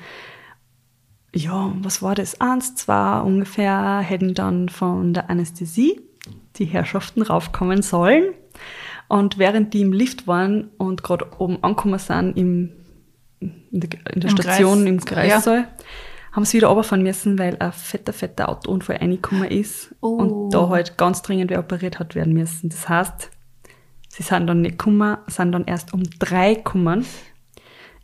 ja, 1.34 1.74
was 1.82 2.02
war 2.02 2.16
das? 2.16 2.40
Eins, 2.40 2.76
zwei 2.76 3.20
ungefähr 3.20 4.00
hätten 4.00 4.34
dann 4.34 4.70
von 4.70 5.14
der 5.14 5.30
Anästhesie 5.30 6.02
die 6.56 6.66
Herrschaften 6.66 7.22
raufkommen 7.22 7.82
sollen. 7.82 8.34
Und 9.08 9.38
während 9.38 9.74
die 9.74 9.82
im 9.82 9.94
Lift 9.94 10.28
waren 10.28 10.70
und 10.78 11.04
gerade 11.04 11.28
oben 11.38 11.64
angekommen 11.64 12.00
sind 12.00 12.36
im, 12.36 12.72
in 13.40 13.80
der, 13.80 13.90
in 14.14 14.22
der 14.22 14.32
Im 14.32 14.38
Station 14.38 14.80
Kreis. 14.80 14.88
im 14.88 15.06
Kreissaal, 15.06 15.58
ja. 15.60 15.68
Haben 16.32 16.46
sie 16.46 16.58
wieder 16.58 16.68
runterfahren 16.68 17.04
müssen, 17.04 17.40
weil 17.40 17.58
ein 17.60 17.72
fetter, 17.72 18.14
fetter 18.14 18.50
Autounfall 18.50 18.98
reingekommen 18.98 19.50
ist 19.50 19.96
oh. 20.02 20.10
und 20.10 20.54
da 20.54 20.70
halt 20.70 20.98
ganz 20.98 21.22
dringend 21.22 21.52
wer 21.52 21.60
operiert 21.60 22.00
hat 22.00 22.16
werden 22.16 22.34
müssen. 22.34 22.70
Das 22.70 22.88
heißt, 22.88 23.32
sie 24.10 24.24
sind 24.24 24.48
dann 24.48 24.62
nicht 24.62 24.78
gekommen, 24.78 25.18
sind 25.28 25.52
dann 25.52 25.66
erst 25.66 25.94
um 25.94 26.04
drei 26.20 26.56
gekommen. 26.56 27.06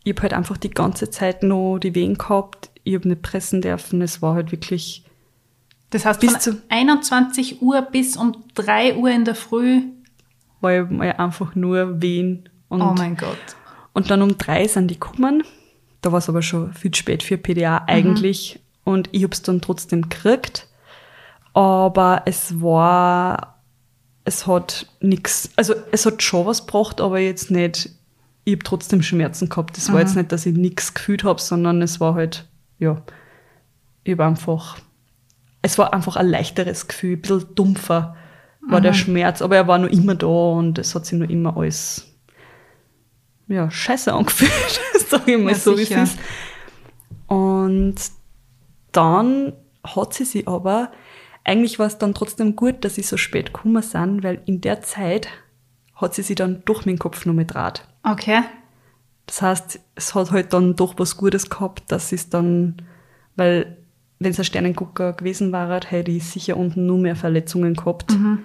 Ich 0.03 0.13
habe 0.13 0.23
halt 0.23 0.33
einfach 0.33 0.57
die 0.57 0.71
ganze 0.71 1.09
Zeit 1.09 1.43
noch 1.43 1.79
die 1.79 1.95
Wehen 1.95 2.17
gehabt, 2.17 2.69
ich 2.83 2.95
habe 2.95 3.07
nicht 3.07 3.21
pressen 3.21 3.61
dürfen, 3.61 4.01
es 4.01 4.21
war 4.21 4.35
halt 4.35 4.51
wirklich 4.51 5.05
das 5.93 6.05
heißt, 6.05 6.21
bis 6.21 6.35
von 6.43 6.59
21 6.69 7.61
Uhr 7.61 7.83
bis 7.83 8.17
um 8.17 8.35
3 8.55 8.95
Uhr 8.95 9.11
in 9.11 9.25
der 9.25 9.35
Früh. 9.35 9.83
War 10.59 10.73
ich 10.73 11.19
einfach 11.19 11.53
nur 11.53 12.01
wehen. 12.01 12.49
Und, 12.67 12.81
oh 12.81 12.95
mein 12.97 13.15
Gott. 13.15 13.37
Und 13.93 14.09
dann 14.09 14.23
um 14.23 14.35
drei 14.39 14.67
sind 14.67 14.87
die 14.87 14.99
gekommen. 14.99 15.43
Da 16.03 16.11
war 16.11 16.19
es 16.19 16.29
aber 16.29 16.43
schon 16.43 16.73
viel 16.73 16.91
zu 16.91 16.99
spät 16.99 17.23
für 17.23 17.37
PDA 17.37 17.83
eigentlich. 17.87 18.59
Mhm. 18.85 18.93
Und 18.93 19.09
ich 19.11 19.23
habe 19.23 19.33
es 19.33 19.41
dann 19.41 19.61
trotzdem 19.61 20.03
gekriegt. 20.03 20.67
Aber 21.53 22.21
es 22.25 22.61
war, 22.61 23.59
es 24.25 24.45
hat 24.45 24.87
nichts, 24.99 25.49
also 25.55 25.73
es 25.91 26.05
hat 26.05 26.21
schon 26.21 26.45
was 26.45 26.65
gebracht, 26.65 27.01
aber 27.01 27.19
jetzt 27.19 27.49
nicht, 27.49 27.89
ich 28.43 28.53
habe 28.53 28.63
trotzdem 28.63 29.01
Schmerzen 29.01 29.49
gehabt. 29.49 29.77
Mhm. 29.77 29.93
war 29.93 30.01
jetzt 30.01 30.15
nicht, 30.15 30.31
dass 30.31 30.45
ich 30.45 30.55
nichts 30.55 30.93
gefühlt 30.93 31.23
habe, 31.23 31.41
sondern 31.41 31.81
es 31.81 31.99
war 31.99 32.13
halt, 32.13 32.47
ja, 32.77 33.01
ich 34.03 34.11
habe 34.13 34.25
einfach 34.25 34.77
es 35.63 35.77
war 35.77 35.93
einfach 35.93 36.17
ein 36.17 36.27
leichteres 36.27 36.87
Gefühl, 36.87 37.15
ein 37.15 37.21
bisschen 37.21 37.55
dumpfer 37.55 38.15
war 38.69 38.79
mhm. 38.79 38.83
der 38.83 38.93
Schmerz, 38.93 39.41
aber 39.41 39.55
er 39.55 39.67
war 39.67 39.79
nur 39.79 39.91
immer 39.91 40.13
da 40.13 40.27
und 40.27 40.77
es 40.77 40.93
hat 40.93 41.05
sich 41.05 41.17
nur 41.17 41.29
immer 41.29 41.57
alles 41.57 42.12
ja, 43.47 43.69
scheiße 43.69 44.13
angefühlt, 44.13 44.81
sag 45.09 45.27
ich 45.27 45.37
mal 45.37 45.51
ja, 45.51 45.55
so, 45.55 45.77
wie 45.77 45.83
es 45.83 45.91
ist. 45.91 46.19
Und 47.27 47.95
dann 48.91 49.53
hat 49.83 50.13
sie 50.13 50.25
sich 50.25 50.47
aber, 50.47 50.91
eigentlich 51.43 51.79
war 51.79 51.87
es 51.87 51.97
dann 51.97 52.13
trotzdem 52.13 52.55
gut, 52.55 52.85
dass 52.85 52.95
sie 52.95 53.01
so 53.01 53.17
spät 53.17 53.53
gekommen 53.53 53.81
sind, 53.81 54.23
weil 54.23 54.41
in 54.45 54.61
der 54.61 54.81
Zeit 54.81 55.27
hat 55.95 56.13
sie 56.13 56.21
sich 56.21 56.35
dann 56.35 56.63
durch 56.65 56.85
meinen 56.85 56.99
Kopf 56.99 57.25
noch 57.25 57.33
mit 57.33 57.53
Draht. 57.53 57.87
Okay. 58.03 58.41
Das 59.25 59.41
heißt, 59.41 59.79
es 59.95 60.15
hat 60.15 60.31
halt 60.31 60.53
dann 60.53 60.75
doch 60.75 60.95
was 60.97 61.17
Gutes 61.17 61.49
gehabt, 61.49 61.91
dass 61.91 62.09
sie 62.09 62.15
es 62.15 62.29
dann, 62.29 62.81
weil 63.35 63.77
wenn 64.19 64.31
es 64.31 64.39
ein 64.39 64.45
Sternengucker 64.45 65.13
gewesen 65.13 65.51
wäre, 65.51 65.79
hätte 65.85 66.11
ich 66.11 66.25
sicher 66.25 66.57
unten 66.57 66.85
nur 66.85 66.97
mehr 66.97 67.15
Verletzungen 67.15 67.73
gehabt. 67.73 68.11
Mhm. 68.11 68.39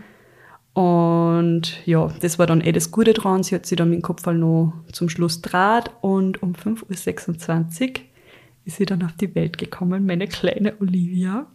Und 0.78 1.84
ja, 1.86 2.06
das 2.20 2.38
war 2.38 2.46
dann 2.46 2.60
eh 2.60 2.70
das 2.70 2.92
Gute 2.92 3.12
dran. 3.12 3.42
Sie 3.42 3.56
hat 3.56 3.66
sich 3.66 3.76
dann 3.76 3.90
mit 3.90 3.98
dem 3.98 4.02
Kopfball 4.02 4.38
noch 4.38 4.74
zum 4.92 5.08
Schluss 5.08 5.42
draht 5.42 5.90
und 6.02 6.40
um 6.40 6.52
5.26 6.52 7.88
Uhr 7.88 7.94
ist 8.64 8.76
sie 8.76 8.86
dann 8.86 9.02
auf 9.02 9.10
die 9.14 9.34
Welt 9.34 9.58
gekommen, 9.58 10.06
meine 10.06 10.28
kleine 10.28 10.80
Olivia. 10.80 11.46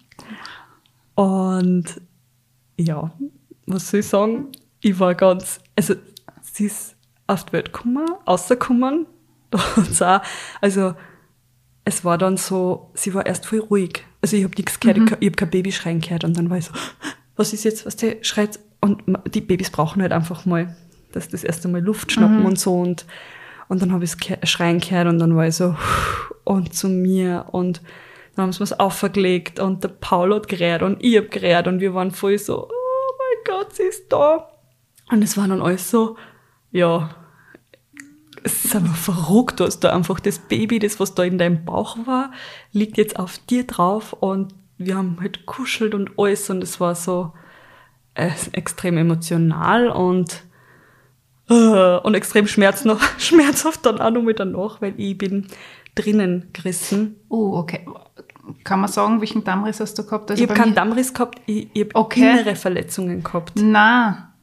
Und 1.15 2.01
ja, 2.77 3.13
was 3.65 3.89
soll 3.89 4.01
ich 4.01 4.07
sagen? 4.07 4.49
Ich 4.81 4.99
war 4.99 5.15
ganz, 5.15 5.61
also 5.77 5.93
sie 6.41 6.65
ist 6.65 6.97
auf 7.25 7.45
die 7.45 7.53
Welt 7.53 7.71
gekommen, 7.71 8.05
rausgekommen. 8.27 9.05
auch, 9.53 10.21
also 10.59 10.95
es 11.85 12.03
war 12.03 12.17
dann 12.17 12.35
so, 12.35 12.91
sie 12.93 13.13
war 13.13 13.25
erst 13.25 13.45
voll 13.45 13.59
ruhig. 13.59 14.03
Also 14.19 14.35
ich 14.35 14.43
habe 14.43 14.55
nichts 14.57 14.81
gehört, 14.81 14.97
mhm. 14.97 15.05
ich 15.21 15.27
habe 15.27 15.37
kein 15.37 15.49
Babyschreien 15.49 16.01
gehört 16.01 16.25
und 16.25 16.37
dann 16.37 16.49
war 16.49 16.57
ich 16.57 16.65
so, 16.65 16.73
was 17.37 17.53
ist 17.53 17.63
jetzt, 17.63 17.85
was 17.85 17.95
der 17.95 18.17
schreit? 18.21 18.59
Und 18.83 19.01
die 19.33 19.39
Babys 19.39 19.69
brauchen 19.69 20.01
halt 20.01 20.11
einfach 20.11 20.45
mal, 20.45 20.75
dass 21.13 21.29
das 21.29 21.45
erste 21.45 21.69
Mal 21.69 21.79
Luft 21.81 22.11
schnappen 22.11 22.41
mhm. 22.41 22.47
und 22.47 22.59
so 22.59 22.81
und, 22.81 23.05
und 23.69 23.81
dann 23.81 23.93
habe 23.93 24.03
ich 24.03 24.11
es 24.41 24.49
schreien 24.49 24.81
gehört 24.81 25.07
und 25.07 25.19
dann 25.19 25.37
war 25.37 25.47
ich 25.47 25.55
so, 25.55 25.77
und 26.43 26.73
zu 26.73 26.89
mir 26.89 27.45
und 27.53 27.81
dann 28.35 28.43
haben 28.43 28.51
sie 28.51 28.59
was 28.59 28.77
aufgelegt 28.77 29.61
und 29.61 29.85
der 29.85 29.87
Paul 29.87 30.35
hat 30.35 30.49
gerät 30.49 30.81
und 30.81 31.01
ich 31.01 31.15
hab 31.15 31.31
gerät 31.31 31.65
und 31.67 31.79
wir 31.79 31.93
waren 31.93 32.11
voll 32.11 32.37
so, 32.37 32.67
oh 32.67 33.11
mein 33.19 33.55
Gott, 33.57 33.73
sie 33.73 33.83
ist 33.83 34.11
da. 34.11 34.49
Und 35.09 35.23
es 35.23 35.37
war 35.37 35.47
dann 35.47 35.61
alles 35.61 35.89
so, 35.89 36.17
ja, 36.73 37.15
es 38.43 38.65
ist 38.65 38.75
einfach 38.75 38.97
verrückt, 38.97 39.61
dass 39.61 39.79
da 39.79 39.95
einfach 39.95 40.19
das 40.19 40.39
Baby, 40.39 40.79
das 40.79 40.99
was 40.99 41.15
da 41.15 41.23
in 41.23 41.37
deinem 41.37 41.63
Bauch 41.63 41.95
war, 42.05 42.31
liegt 42.73 42.97
jetzt 42.97 43.17
auf 43.17 43.37
dir 43.37 43.65
drauf 43.65 44.11
und 44.11 44.53
wir 44.77 44.97
haben 44.97 45.19
halt 45.21 45.45
kuschelt 45.45 45.95
und 45.95 46.11
alles 46.17 46.49
und 46.49 46.61
es 46.61 46.81
war 46.81 46.95
so 46.95 47.31
äh, 48.15 48.31
extrem 48.51 48.97
emotional 48.97 49.89
und 49.89 50.43
äh, 51.49 51.97
und 51.97 52.13
extrem 52.15 52.47
schmerz 52.47 52.85
noch, 52.85 53.01
schmerzhaft 53.17 53.85
dann 53.85 53.99
auch 53.99 54.11
noch 54.11 54.21
mit 54.21 54.39
danach, 54.39 54.81
weil 54.81 54.93
ich 54.97 55.17
bin 55.17 55.47
drinnen 55.95 56.49
gerissen. 56.53 57.17
Oh, 57.29 57.57
okay. 57.57 57.85
Kann 58.63 58.81
man 58.81 58.89
sagen, 58.89 59.19
welchen 59.21 59.43
Dammriss 59.43 59.79
hast 59.79 59.97
du 59.97 60.03
gehabt? 60.03 60.29
Also 60.31 60.43
ich 60.43 60.49
habe 60.49 60.59
keinen 60.59 60.75
Dammriss 60.75 61.13
gehabt, 61.13 61.41
ich, 61.45 61.69
ich 61.73 61.81
habe 61.85 61.95
okay. 61.95 62.31
innere 62.31 62.55
Verletzungen 62.55 63.23
gehabt. 63.23 63.53
Na, 63.55 64.33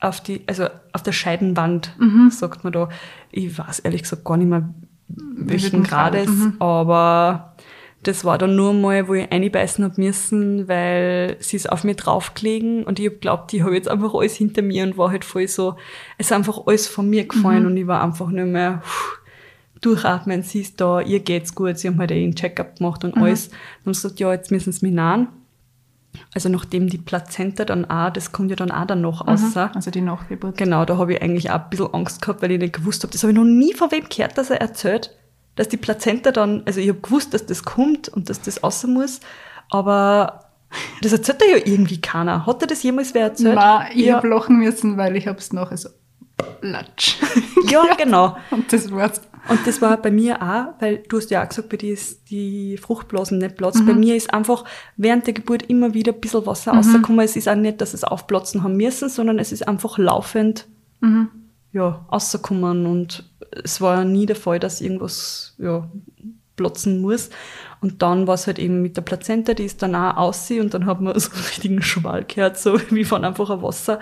auf 0.00 0.20
die, 0.20 0.42
also 0.46 0.68
auf 0.92 1.02
der 1.02 1.12
Scheidenwand, 1.12 1.94
mhm. 1.98 2.30
sagt 2.30 2.64
man 2.64 2.72
da. 2.72 2.88
Ich 3.30 3.56
weiß 3.56 3.80
ehrlich 3.80 4.02
gesagt 4.02 4.24
gar 4.24 4.36
nicht 4.36 4.48
mehr, 4.48 4.68
welchen 5.08 5.82
Grades, 5.82 6.28
mhm. 6.28 6.56
aber 6.60 7.54
das 8.02 8.24
war 8.24 8.36
dann 8.36 8.56
nur 8.56 8.72
mal, 8.74 9.06
wo 9.06 9.14
ich 9.14 9.30
einbeißen 9.30 9.84
hab 9.84 9.96
müssen, 9.96 10.66
weil 10.66 11.36
sie 11.38 11.56
ist 11.56 11.70
auf 11.70 11.84
mir 11.84 11.94
draufgelegen 11.94 12.84
und 12.84 12.98
ich 12.98 13.06
hab 13.06 13.20
glaubt, 13.20 13.52
ich 13.52 13.62
habe 13.62 13.74
jetzt 13.74 13.88
einfach 13.88 14.12
alles 14.14 14.34
hinter 14.34 14.62
mir 14.62 14.84
und 14.84 14.98
war 14.98 15.10
halt 15.10 15.24
voll 15.24 15.46
so, 15.46 15.76
es 16.18 16.26
ist 16.26 16.32
einfach 16.32 16.66
alles 16.66 16.88
von 16.88 17.08
mir 17.08 17.26
gefallen 17.26 17.62
mhm. 17.62 17.66
und 17.66 17.76
ich 17.76 17.86
war 17.86 18.02
einfach 18.02 18.28
nur 18.28 18.46
mehr 18.46 18.82
pff, 18.84 19.20
durchatmen, 19.80 20.42
sie 20.42 20.62
ist 20.62 20.80
da, 20.80 21.00
ihr 21.00 21.20
geht's 21.20 21.54
gut, 21.54 21.78
sie 21.78 21.88
haben 21.88 21.98
halt 21.98 22.10
einen 22.10 22.34
Check-up 22.34 22.78
gemacht 22.78 23.04
und 23.04 23.16
mhm. 23.16 23.22
alles. 23.22 23.50
Dann 23.50 23.58
haben 23.86 23.94
sie 23.94 24.02
gesagt, 24.02 24.20
ja, 24.20 24.32
jetzt 24.32 24.50
müssen 24.50 24.72
sie 24.72 24.86
mich 24.86 24.94
nahen. 24.94 25.28
Also 26.34 26.48
nachdem 26.48 26.88
die 26.88 26.98
Plazenta 26.98 27.64
dann 27.64 27.84
auch, 27.86 28.10
das 28.10 28.32
kommt 28.32 28.50
ja 28.50 28.56
dann 28.56 28.70
auch 28.70 28.86
dann 28.86 29.00
noch 29.00 29.24
mhm. 29.24 29.30
Also 29.30 29.90
die 29.90 30.00
Nachgeburt. 30.00 30.58
Genau, 30.58 30.84
da 30.84 30.98
habe 30.98 31.14
ich 31.14 31.22
eigentlich 31.22 31.50
auch 31.50 31.60
ein 31.60 31.70
bisschen 31.70 31.94
Angst 31.94 32.20
gehabt, 32.20 32.42
weil 32.42 32.50
ich 32.50 32.58
nicht 32.58 32.74
gewusst 32.74 33.02
habe. 33.02 33.12
Das 33.12 33.22
habe 33.22 33.32
ich 33.32 33.38
noch 33.38 33.44
nie 33.44 33.74
von 33.74 33.90
wem 33.90 34.04
gehört, 34.08 34.36
dass 34.36 34.50
er 34.50 34.60
erzählt, 34.60 35.16
dass 35.54 35.68
die 35.68 35.76
Plazenta 35.76 36.32
dann, 36.32 36.62
also 36.66 36.80
ich 36.80 36.88
habe 36.88 37.00
gewusst, 37.00 37.34
dass 37.34 37.46
das 37.46 37.64
kommt 37.64 38.08
und 38.08 38.28
dass 38.28 38.40
das 38.40 38.62
außer 38.62 38.88
muss, 38.88 39.20
aber 39.70 40.52
das 41.02 41.12
erzählt 41.12 41.42
ja 41.42 41.56
irgendwie 41.56 42.00
keiner. 42.00 42.46
Hat 42.46 42.62
er 42.62 42.68
das 42.68 42.82
jemals 42.82 43.14
wer 43.14 43.24
erzählt? 43.24 43.54
Nein, 43.54 43.92
ich 43.94 44.06
ja. 44.06 44.16
habe 44.16 44.28
lachen 44.28 44.56
müssen, 44.56 44.96
weil 44.96 45.16
ich 45.16 45.26
habe 45.26 45.38
es 45.38 45.52
nachher 45.52 45.76
so 45.76 45.90
latsch. 46.62 47.16
ja, 47.68 47.94
genau. 47.96 48.36
und 48.50 48.72
das 48.72 48.90
war's. 48.90 49.20
Und 49.48 49.66
das 49.66 49.82
war 49.82 49.96
bei 49.96 50.12
mir 50.12 50.40
auch, 50.40 50.80
weil 50.80 50.98
du 51.08 51.16
hast 51.16 51.30
ja 51.32 51.42
auch 51.42 51.48
gesagt, 51.48 51.68
bei 51.68 51.76
dir 51.76 51.92
ist 51.92 52.30
die 52.30 52.76
Fruchtblasen 52.76 53.38
nicht 53.38 53.56
platzt. 53.56 53.80
Mhm. 53.80 53.86
Bei 53.86 53.94
mir 53.94 54.14
ist 54.14 54.32
einfach 54.32 54.64
während 54.96 55.26
der 55.26 55.34
Geburt 55.34 55.64
immer 55.64 55.94
wieder 55.94 56.12
ein 56.12 56.20
bisschen 56.20 56.46
Wasser 56.46 56.72
mhm. 56.72 56.78
rausgekommen. 56.78 57.24
Es 57.24 57.34
ist 57.34 57.48
auch 57.48 57.56
nicht, 57.56 57.80
dass 57.80 57.92
es 57.92 58.04
aufplatzen 58.04 58.62
haben 58.62 58.76
müssen, 58.76 59.08
sondern 59.08 59.40
es 59.40 59.50
ist 59.50 59.66
einfach 59.66 59.98
laufend 59.98 60.68
mhm. 61.00 61.28
Ja, 61.72 62.06
rausgekommen. 62.10 62.86
Und 62.86 63.24
es 63.64 63.80
war 63.80 64.04
nie 64.04 64.26
der 64.26 64.36
Fall, 64.36 64.58
dass 64.58 64.80
irgendwas 64.80 65.54
ja, 65.58 65.88
platzen 66.56 67.00
muss. 67.00 67.30
Und 67.80 68.02
dann 68.02 68.26
war 68.26 68.34
es 68.34 68.46
halt 68.46 68.58
eben 68.58 68.82
mit 68.82 68.96
der 68.96 69.02
Plazenta, 69.02 69.54
die 69.54 69.64
ist 69.64 69.82
dann 69.82 69.94
auch 69.94 70.16
aussehen 70.16 70.62
und 70.62 70.74
dann 70.74 70.86
hat 70.86 71.00
man 71.00 71.18
so 71.18 71.32
einen 71.32 71.44
richtigen 71.44 71.82
Schwall 71.82 72.24
gehört, 72.24 72.58
so 72.58 72.78
wie 72.90 73.04
von 73.04 73.24
einfach 73.24 73.50
ein 73.50 73.62
Wasser 73.62 74.00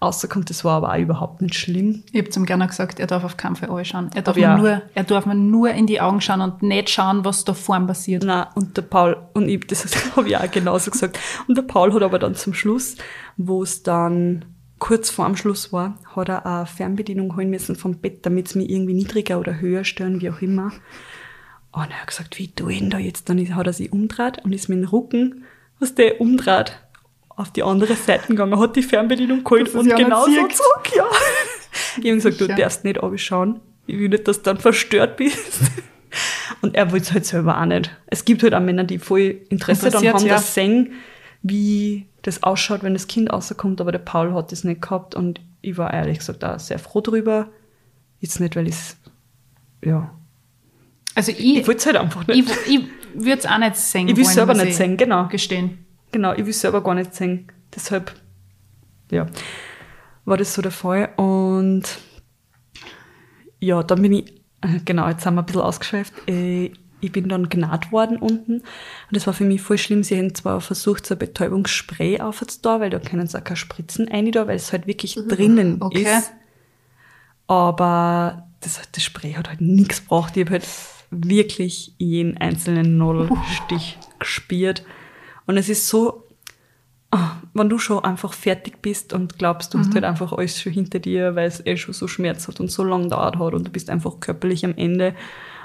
rauskommt. 0.00 0.50
Das 0.50 0.64
war 0.64 0.78
aber 0.78 0.92
auch 0.92 0.98
überhaupt 0.98 1.42
nicht 1.42 1.54
schlimm. 1.54 2.02
Ich 2.12 2.18
habe 2.18 2.30
zum 2.30 2.44
Gerne 2.44 2.66
gesagt, 2.66 2.98
er 2.98 3.06
darf 3.06 3.24
auf 3.24 3.36
keinen 3.36 3.56
Fall 3.56 3.70
anschauen. 3.70 4.10
Er 4.14 4.22
darf, 4.22 4.36
ja. 4.36 4.56
nur, 4.56 4.82
er 4.94 5.04
darf 5.04 5.26
mir 5.26 5.34
nur 5.34 5.70
in 5.70 5.86
die 5.86 6.00
Augen 6.00 6.20
schauen 6.20 6.40
und 6.40 6.62
nicht 6.62 6.90
schauen, 6.90 7.24
was 7.24 7.44
da 7.44 7.54
vorne 7.54 7.86
passiert. 7.86 8.24
Nein, 8.24 8.46
und 8.54 8.76
der 8.76 8.82
Paul, 8.82 9.16
und 9.32 9.48
ich, 9.48 9.60
das 9.66 10.16
habe 10.16 10.28
ich 10.28 10.36
auch 10.36 10.50
genauso 10.50 10.90
gesagt. 10.90 11.18
Und 11.46 11.56
der 11.56 11.62
Paul 11.62 11.94
hat 11.94 12.02
aber 12.02 12.18
dann 12.18 12.34
zum 12.34 12.52
Schluss, 12.52 12.96
wo 13.36 13.62
es 13.62 13.82
dann 13.82 14.44
kurz 14.82 15.10
vor 15.10 15.26
dem 15.26 15.36
Schluss 15.36 15.72
war, 15.72 15.96
hat 16.16 16.28
er 16.28 16.44
eine 16.44 16.66
Fernbedienung 16.66 17.36
holen 17.36 17.50
müssen 17.50 17.76
vom 17.76 17.98
Bett, 17.98 18.26
damit 18.26 18.48
es 18.48 18.56
mich 18.56 18.68
irgendwie 18.68 18.94
niedriger 18.94 19.38
oder 19.38 19.60
höher 19.60 19.84
stellen, 19.84 20.20
wie 20.20 20.28
auch 20.28 20.42
immer. 20.42 20.72
Und 21.70 21.90
er 21.90 22.00
hat 22.00 22.08
gesagt, 22.08 22.36
wie 22.36 22.46
ich 22.46 22.54
denn 22.56 22.90
da 22.90 22.98
jetzt? 22.98 23.28
Dann 23.28 23.54
hat 23.54 23.68
er 23.68 23.72
sich 23.72 23.92
umdreht 23.92 24.40
und 24.42 24.52
ist 24.52 24.68
mit 24.68 24.78
dem 24.78 24.88
Rücken, 24.88 25.44
was 25.78 25.94
der 25.94 26.20
umdreht, 26.20 26.80
auf 27.28 27.52
die 27.52 27.62
andere 27.62 27.94
Seite 27.94 28.26
gegangen, 28.26 28.58
hat 28.58 28.74
die 28.74 28.82
Fernbedienung 28.82 29.44
geholt 29.44 29.72
und 29.72 29.88
genau 29.94 30.24
so 30.24 30.48
zurück, 30.48 30.90
ja. 30.96 31.06
Ich 31.98 32.06
habe 32.06 32.16
gesagt, 32.16 32.40
du 32.40 32.46
ja. 32.46 32.56
darfst 32.56 32.82
nicht 32.82 33.00
abschauen. 33.00 33.60
Ich 33.86 33.96
will 33.96 34.08
nicht, 34.08 34.26
dass 34.26 34.38
du 34.38 34.42
dann 34.42 34.58
verstört 34.58 35.16
bist. 35.16 35.60
Und 36.60 36.74
er 36.74 36.90
wollte 36.90 37.04
es 37.04 37.12
halt 37.12 37.24
selber 37.24 37.60
auch 37.60 37.66
nicht. 37.66 37.96
Es 38.06 38.24
gibt 38.24 38.42
halt 38.42 38.52
auch 38.52 38.60
Männer, 38.60 38.82
die 38.82 38.98
voll 38.98 39.42
Interesse 39.48 39.90
daran 39.90 40.08
haben, 40.08 40.26
ja. 40.26 40.34
das 40.34 40.54
sehen, 40.54 40.94
wie 41.42 42.08
das 42.22 42.42
ausschaut, 42.42 42.82
wenn 42.82 42.94
das 42.94 43.08
Kind 43.08 43.32
rauskommt, 43.32 43.80
aber 43.80 43.92
der 43.92 43.98
Paul 43.98 44.32
hat 44.34 44.52
das 44.52 44.64
nicht 44.64 44.82
gehabt 44.82 45.14
und 45.14 45.40
ich 45.60 45.76
war 45.76 45.92
ehrlich 45.92 46.18
gesagt 46.18 46.44
auch 46.44 46.58
sehr 46.58 46.78
froh 46.78 47.00
drüber. 47.00 47.48
Jetzt 48.20 48.40
nicht, 48.40 48.56
weil 48.56 48.68
ich 48.68 48.74
es, 48.74 48.96
ja. 49.84 50.14
Also 51.14 51.32
ich, 51.32 51.56
ich 51.58 51.66
wollte 51.66 51.78
es 51.78 51.86
halt 51.86 51.96
einfach 51.96 52.26
nicht. 52.26 52.48
Ich, 52.66 52.74
ich 52.74 52.84
würde 53.14 53.38
es 53.38 53.46
auch 53.46 53.58
nicht 53.58 53.76
sehen. 53.76 54.08
Ich 54.08 54.16
will 54.16 54.24
es 54.24 54.34
selber 54.34 54.54
nicht 54.54 54.74
sehen, 54.74 54.96
genau. 54.96 55.28
Gestehen. 55.28 55.84
Genau, 56.12 56.32
ich 56.32 56.46
will 56.46 56.52
selber 56.52 56.82
gar 56.82 56.94
nicht 56.94 57.14
singen. 57.14 57.48
Deshalb, 57.74 58.14
ja, 59.10 59.26
war 60.24 60.36
das 60.36 60.54
so 60.54 60.62
der 60.62 60.70
Fall. 60.70 61.10
Und 61.16 61.82
ja, 63.58 63.82
dann 63.82 64.02
bin 64.02 64.12
ich, 64.12 64.32
äh, 64.60 64.80
genau, 64.84 65.08
jetzt 65.08 65.26
haben 65.26 65.34
wir 65.34 65.42
ein 65.42 65.46
bisschen 65.46 65.62
ausgeschweift. 65.62 66.12
Äh, 66.28 66.72
ich 67.02 67.12
bin 67.12 67.28
dann 67.28 67.48
gnad 67.48 67.92
worden 67.92 68.16
unten. 68.16 68.60
Und 68.60 68.64
das 69.10 69.26
war 69.26 69.34
für 69.34 69.44
mich 69.44 69.60
voll 69.60 69.76
schlimm. 69.76 70.02
Sie 70.02 70.16
haben 70.16 70.34
zwar 70.34 70.60
versucht, 70.60 71.04
so 71.04 71.14
ein 71.14 71.18
Betäubungsspray 71.18 72.20
aufzutun, 72.20 72.80
weil 72.80 72.90
da 72.90 73.00
können 73.00 73.26
sie 73.26 73.36
auch 73.36 73.44
keine 73.44 73.56
Spritzen 73.56 74.08
rein, 74.08 74.30
da, 74.30 74.46
weil 74.46 74.56
es 74.56 74.72
halt 74.72 74.86
wirklich 74.86 75.16
mhm. 75.16 75.28
drinnen 75.28 75.82
okay. 75.82 76.02
ist. 76.02 76.32
Aber 77.48 78.46
das, 78.60 78.80
das 78.92 79.02
Spray 79.02 79.32
hat 79.32 79.48
halt 79.48 79.60
nichts 79.60 80.02
gebracht. 80.02 80.36
Ich 80.36 80.44
habe 80.44 80.52
halt 80.52 80.68
wirklich 81.10 81.94
jeden 81.98 82.38
einzelnen 82.38 82.96
Nullstich 82.96 83.98
uh. 84.00 84.18
gespielt. 84.20 84.84
Und 85.46 85.56
es 85.56 85.68
ist 85.68 85.88
so, 85.88 86.28
ah, 87.10 87.32
wenn 87.52 87.68
du 87.68 87.78
schon 87.78 88.04
einfach 88.04 88.32
fertig 88.32 88.80
bist 88.80 89.12
und 89.12 89.38
glaubst, 89.38 89.74
du 89.74 89.78
mhm. 89.78 89.82
hast 89.82 89.94
halt 89.94 90.04
einfach 90.04 90.32
alles 90.32 90.60
schon 90.60 90.72
hinter 90.72 91.00
dir, 91.00 91.34
weil 91.34 91.48
es 91.48 91.66
eh 91.66 91.76
schon 91.76 91.94
so 91.94 92.06
Schmerz 92.06 92.46
hat 92.46 92.60
und 92.60 92.70
so 92.70 92.84
lange 92.84 93.08
dauert 93.08 93.40
hat 93.40 93.54
und 93.54 93.66
du 93.66 93.72
bist 93.72 93.90
einfach 93.90 94.20
körperlich 94.20 94.64
am 94.64 94.74
Ende 94.76 95.14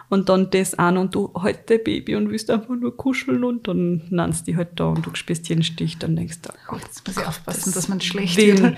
und 0.09 0.29
dann 0.29 0.49
das 0.49 0.75
an 0.75 0.97
und 0.97 1.15
du 1.15 1.33
halt 1.35 1.69
dein 1.69 1.83
Baby 1.83 2.15
und 2.15 2.29
willst 2.29 2.49
einfach 2.49 2.75
nur 2.75 2.95
kuscheln 2.95 3.43
und 3.43 3.67
dann 3.67 4.03
nennst 4.09 4.47
die 4.47 4.55
halt 4.55 4.69
da 4.75 4.85
und 4.85 5.05
du 5.05 5.13
spürst 5.15 5.49
jeden 5.49 5.63
Stich, 5.63 5.97
dann 5.97 6.15
denkst 6.15 6.41
du, 6.41 6.49
oh, 6.71 6.77
jetzt 6.77 7.05
muss 7.05 7.17
ich 7.17 7.25
aufpassen, 7.25 7.73
dass 7.73 7.87
man 7.87 7.99
schlecht 7.99 8.37
wird. 8.37 8.59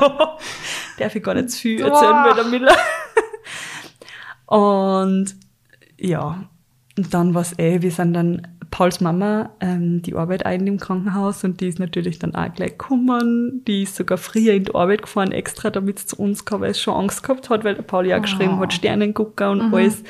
ja, 0.00 0.38
darf 0.98 1.14
ich 1.14 1.22
gar 1.22 1.34
nicht 1.34 1.50
zu 1.50 1.58
viel 1.58 1.80
erzählen 1.80 2.24
bei 2.24 2.34
der 2.34 2.44
Miller. 2.44 2.76
und 4.46 5.34
ja, 5.98 6.48
und 6.96 7.12
dann 7.12 7.34
war 7.34 7.42
es 7.42 7.58
eh, 7.58 7.82
wir 7.82 7.90
sind 7.90 8.14
dann 8.14 8.55
Pauls 8.70 9.00
Mama, 9.00 9.50
ähm, 9.60 10.02
die 10.02 10.14
arbeitet 10.14 10.46
ein 10.46 10.66
im 10.66 10.78
Krankenhaus 10.78 11.44
und 11.44 11.60
die 11.60 11.68
ist 11.68 11.78
natürlich 11.78 12.18
dann 12.18 12.34
auch 12.34 12.52
gleich 12.52 12.72
gekommen. 12.72 13.62
Die 13.66 13.82
ist 13.82 13.96
sogar 13.96 14.18
früher 14.18 14.54
in 14.54 14.64
die 14.64 14.74
Arbeit 14.74 15.02
gefahren, 15.02 15.32
extra, 15.32 15.70
damit 15.70 15.98
es 15.98 16.06
zu 16.06 16.16
uns 16.16 16.44
kam, 16.44 16.60
weil 16.60 16.70
es 16.70 16.80
schon 16.80 16.94
Angst 16.94 17.22
gehabt 17.22 17.50
hat, 17.50 17.64
weil 17.64 17.74
der 17.74 17.82
Paul 17.82 18.06
ja 18.06 18.18
oh. 18.18 18.22
geschrieben 18.22 18.58
hat, 18.58 18.72
Sternengucker 18.72 19.50
und 19.50 19.68
mhm. 19.68 19.74
alles. 19.74 20.02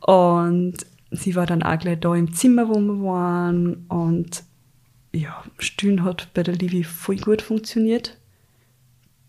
Und 0.00 0.74
sie 1.10 1.34
war 1.36 1.46
dann 1.46 1.62
auch 1.62 1.78
gleich 1.78 2.00
da 2.00 2.14
im 2.14 2.32
Zimmer, 2.32 2.68
wo 2.68 2.78
wir 2.78 3.02
waren. 3.02 3.86
Und 3.88 4.44
ja, 5.12 5.42
Stillen 5.58 6.04
hat 6.04 6.28
bei 6.34 6.42
der 6.42 6.54
Livi 6.54 6.84
voll 6.84 7.16
gut 7.16 7.42
funktioniert. 7.42 8.18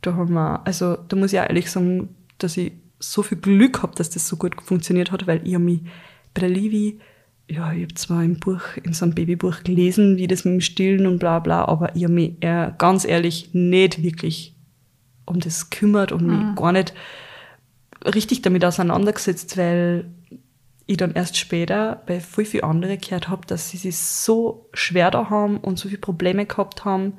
Da 0.02 0.16
haben 0.16 0.34
wir, 0.34 0.66
also 0.66 0.98
da 1.08 1.16
muss 1.16 1.34
ich 1.34 1.40
auch 1.40 1.48
ehrlich 1.48 1.72
sagen, 1.72 2.16
dass 2.38 2.58
ich 2.58 2.74
so 3.00 3.24
viel 3.24 3.38
Glück 3.38 3.84
habe, 3.84 3.96
dass 3.96 4.10
das 4.10 4.28
so 4.28 4.38
gut 4.38 4.60
funktioniert 4.62 5.12
hat, 5.12 5.28
weil 5.28 5.48
ich 5.48 5.58
mich 5.58 5.82
bei 6.34 6.42
der 6.42 6.50
Livi 6.50 7.00
ja, 7.50 7.72
ich 7.72 7.84
habe 7.84 7.94
zwar 7.94 8.24
im 8.24 8.40
Buch, 8.40 8.62
in 8.84 8.94
so 8.94 9.06
einem 9.06 9.16
Babybuch 9.16 9.64
gelesen, 9.64 10.18
wie 10.18 10.28
das 10.28 10.44
mit 10.44 10.56
dem 10.56 10.62
Stillen 10.62 11.08
und 11.08 11.20
bla 11.20 11.40
bla, 11.40 11.66
aber 11.66 11.96
ich 11.96 12.04
habe 12.04 12.14
mich 12.14 12.34
eher, 12.42 12.76
ganz 12.78 13.06
ehrlich 13.06 13.54
nicht 13.54 14.04
wirklich 14.04 14.56
um 15.26 15.40
das 15.40 15.70
kümmert 15.70 16.12
und 16.12 16.26
mhm. 16.26 16.48
mich 16.50 16.56
gar 16.56 16.72
nicht 16.72 16.94
richtig 18.06 18.42
damit 18.42 18.66
auseinandergesetzt, 18.66 19.58
weil 19.58 20.06
ich 20.88 20.98
dann 20.98 21.14
erst 21.14 21.38
später 21.38 22.02
bei 22.06 22.20
voll 22.20 22.46
viel 22.46 22.64
andere 22.64 22.98
gehört 22.98 23.28
habe, 23.30 23.46
dass 23.46 23.70
sie 23.70 23.78
sich 23.78 23.98
so 23.98 24.70
schwer 24.74 25.12
da 25.12 25.30
haben 25.30 25.58
und 25.58 25.80
so 25.80 25.90
viele 25.90 26.00
Probleme 26.00 26.46
gehabt 26.46 26.86
haben. 26.86 27.14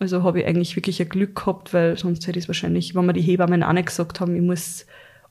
Also 0.00 0.24
habe 0.24 0.40
ich 0.40 0.46
eigentlich 0.46 0.74
wirklich 0.74 1.00
ein 1.00 1.08
Glück 1.08 1.36
gehabt, 1.36 1.72
weil 1.72 1.96
sonst 1.96 2.26
hätte 2.26 2.38
ich 2.38 2.44
es 2.44 2.48
wahrscheinlich, 2.48 2.94
wenn 2.94 3.06
mir 3.06 3.12
die 3.12 3.22
Hebammen 3.22 3.62
auch 3.62 3.72
nicht 3.72 3.86
gesagt 3.86 4.20
haben, 4.20 4.34
ich 4.34 4.42
muss 4.42 4.86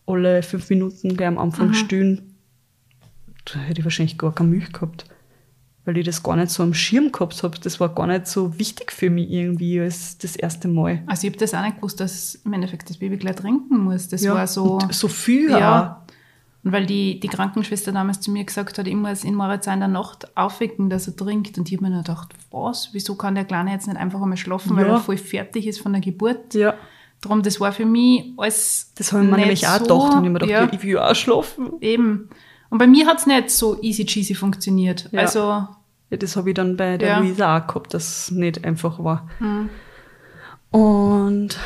alle 0.06 0.43
fünf 0.43 0.69
Minuten 0.69 1.15
gleich 1.15 1.27
am 1.27 1.38
Anfang 1.38 1.69
mhm. 1.69 1.73
stillen, 1.73 2.33
da 3.45 3.60
hätte 3.60 3.79
ich 3.79 3.86
wahrscheinlich 3.86 4.17
gar 4.17 4.34
keine 4.34 4.49
Milch 4.49 4.71
gehabt. 4.71 5.06
Weil 5.86 5.97
ich 5.97 6.06
das 6.06 6.23
gar 6.23 6.38
nicht 6.38 6.49
so 6.49 6.63
am 6.63 6.73
Schirm 6.73 7.12
gehabt 7.12 7.43
habe. 7.43 7.60
Das 7.60 7.79
war 7.82 7.89
gar 7.89 8.08
nicht 8.08 8.27
so 8.27 8.58
wichtig 8.58 8.91
für 8.91 9.10
mich 9.10 9.29
irgendwie 9.29 9.82
als 9.82 10.17
das 10.17 10.38
erste 10.38 10.69
Mal. 10.69 11.03
Also 11.08 11.27
ich 11.27 11.34
habe 11.34 11.39
das 11.39 11.53
auch 11.53 11.62
nicht 11.62 11.75
gewusst, 11.75 11.99
dass 11.99 12.36
im 12.36 12.53
Endeffekt 12.53 12.89
das 12.89 12.97
Baby 12.97 13.17
gleich 13.17 13.36
trinken 13.36 13.79
muss. 13.79 14.08
Das 14.08 14.23
ja, 14.23 14.34
war 14.34 14.47
so. 14.47 14.79
so 14.91 15.10
viel, 15.10 15.49
ja. 15.49 15.99
Auch. 16.08 16.13
Und 16.63 16.71
weil 16.71 16.86
die, 16.86 17.19
die 17.19 17.27
Krankenschwester 17.27 17.91
damals 17.91 18.21
zu 18.21 18.32
mir 18.32 18.45
gesagt 18.45 18.77
hat, 18.77 18.88
ich 18.88 18.95
muss 18.95 19.25
in 19.25 19.36
Moritz 19.36 19.67
in 19.67 19.79
der 19.79 19.89
Nacht 19.89 20.38
aufwecken, 20.38 20.89
dass 20.89 21.08
er 21.08 21.15
trinkt. 21.15 21.58
Und 21.58 21.69
ich 21.69 21.75
habe 21.75 21.89
mir 21.89 21.91
dann 21.91 22.03
gedacht, 22.03 22.34
was? 22.51 22.89
Wieso 22.93 23.15
kann 23.15 23.36
der 23.36 23.43
Kleine 23.43 23.71
jetzt 23.71 23.88
nicht 23.88 23.97
einfach 23.97 24.21
einmal 24.21 24.38
schlafen, 24.38 24.77
ja. 24.77 24.77
weil 24.77 24.89
er 24.91 24.99
voll 24.99 25.17
fertig 25.17 25.67
ist 25.67 25.82
von 25.82 25.91
der 25.91 26.01
Geburt? 26.01 26.53
Ja. 26.53 26.75
Darum, 27.19 27.41
das 27.41 27.60
war 27.60 27.73
für 27.73 27.86
mich 27.86 28.34
alles. 28.38 28.93
Das 28.95 29.12
habe 29.12 29.25
ich 29.25 29.32
mir 29.32 29.38
nämlich 29.38 29.67
auch 29.67 29.77
so, 29.77 29.84
gedacht 29.84 30.13
und 30.15 30.23
ich 30.23 30.32
mir 30.32 30.39
gedacht, 30.39 30.49
ja, 30.49 30.69
ich 30.71 30.84
will 30.84 30.99
auch 30.99 31.15
schlafen. 31.15 31.73
Eben. 31.82 32.29
Und 32.73 32.79
bei 32.79 32.88
mir 32.88 33.05
hat 33.05 33.19
es 33.19 33.27
nicht 33.27 33.51
so 33.51 33.79
easy 33.83 34.03
cheesy 34.03 34.33
funktioniert. 34.33 35.07
Ja. 35.12 35.19
Also, 35.19 35.39
ja, 36.09 36.17
das 36.17 36.36
habe 36.36 36.49
ich 36.49 36.55
dann 36.55 36.75
bei 36.75 36.97
der 36.97 37.07
ja. 37.07 37.19
Luisa 37.19 37.55
auch 37.55 37.67
gehabt, 37.67 37.93
dass 37.93 38.07
es 38.07 38.31
nicht 38.31 38.65
einfach 38.65 38.97
war. 38.97 39.29
Mhm. 39.39 39.69
Und 40.71 41.59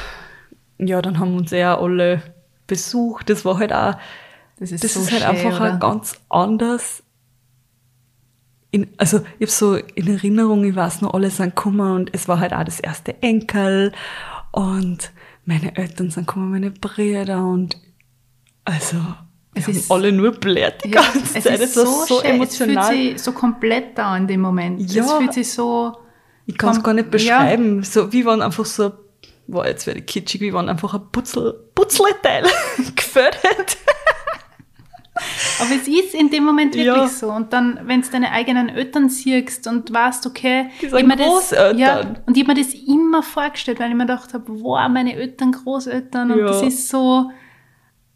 ja, 0.80 1.02
dann 1.02 1.18
haben 1.18 1.38
uns 1.38 1.52
ja 1.52 1.80
alle 1.80 2.22
besucht. 2.68 3.30
Das 3.30 3.46
war 3.46 3.58
halt 3.58 3.72
auch, 3.72 3.96
das 4.60 4.74
ist, 4.74 4.84
das 4.84 4.96
so 4.96 5.00
ist 5.00 5.14
halt 5.14 5.22
schön, 5.22 5.48
einfach 5.48 5.62
oder? 5.62 5.78
ganz 5.78 6.20
anders. 6.28 7.04
In, 8.72 8.90
also 8.98 9.20
ich 9.40 9.48
habe 9.48 9.52
so 9.52 9.76
in 9.76 10.10
Erinnerung, 10.10 10.66
ich 10.66 10.76
weiß 10.76 11.00
noch, 11.00 11.14
alle 11.14 11.30
sind 11.30 11.56
gekommen 11.56 11.90
und 11.96 12.14
es 12.14 12.28
war 12.28 12.42
halt 12.42 12.52
auch 12.52 12.66
das 12.66 12.82
erste 12.82 13.24
Enkel 13.24 13.94
und 14.52 15.14
meine 15.46 15.74
Eltern 15.78 16.10
sind 16.10 16.28
gekommen, 16.28 16.52
meine 16.52 16.72
Brüder 16.72 17.46
und 17.46 17.78
also 18.66 18.98
es 19.58 19.68
ist 19.68 19.92
alle 19.92 20.12
nur 20.12 20.32
blärt 20.32 20.84
die 20.84 20.90
ja, 20.90 21.02
ganze 21.02 21.42
Zeit. 21.42 21.46
Es 21.60 21.62
ist 21.62 21.74
so, 21.76 21.86
so 22.06 22.22
emotional. 22.22 22.78
Es 22.78 22.88
fühlt 22.88 23.18
sich 23.18 23.22
so 23.22 23.32
komplett 23.32 23.98
da 23.98 24.16
in 24.18 24.28
dem 24.28 24.42
Moment. 24.42 24.92
Ja. 24.92 25.04
Es 25.04 25.12
fühlt 25.14 25.34
sich 25.34 25.52
so. 25.52 25.98
Ich 26.46 26.58
kann 26.58 26.76
es 26.76 26.84
gar 26.84 26.94
nicht 26.94 27.12
beschreiben. 27.12 27.78
Ja. 27.80 27.84
So, 27.84 28.14
wie 28.14 28.26
waren 28.26 28.42
einfach 28.42 28.66
so, 28.66 28.94
boah, 29.48 29.66
jetzt 29.68 29.86
werde 29.86 30.00
ich 30.00 30.06
kitschig, 30.06 30.42
wie 30.42 30.54
waren 30.54 30.70
einfach 30.70 30.94
ein 30.94 31.02
Putzel, 31.12 31.54
Putzleteil 31.76 32.44
gefördert. 32.96 33.78
Aber 35.60 35.72
es 35.72 35.88
ist 35.88 36.14
in 36.14 36.30
dem 36.30 36.46
Moment 36.46 36.76
wirklich 36.76 36.96
ja. 36.96 37.08
so. 37.08 37.30
Und 37.32 37.54
dann, 37.54 37.80
wenn 37.84 38.02
du 38.02 38.10
deine 38.10 38.32
eigenen 38.32 38.70
Eltern 38.70 39.10
siehst 39.10 39.68
und 39.68 39.92
weißt, 39.92 40.26
okay, 40.28 40.70
die 40.82 40.90
sind 40.90 41.18
Großeltern. 41.18 41.78
ja, 41.78 42.02
und 42.26 42.38
ich 42.38 42.44
habe 42.44 42.54
mir 42.54 42.64
das 42.64 42.74
immer 42.74 43.24
vorgestellt, 43.24 43.80
weil 43.80 43.90
ich 43.90 43.96
mir 43.96 44.06
gedacht 44.06 44.34
habe, 44.34 44.46
wow, 44.48 44.88
meine 44.90 45.16
Eltern, 45.16 45.52
Großeltern, 45.52 46.32
und 46.32 46.40
ja. 46.40 46.46
das 46.46 46.62
ist 46.62 46.90
so, 46.90 47.32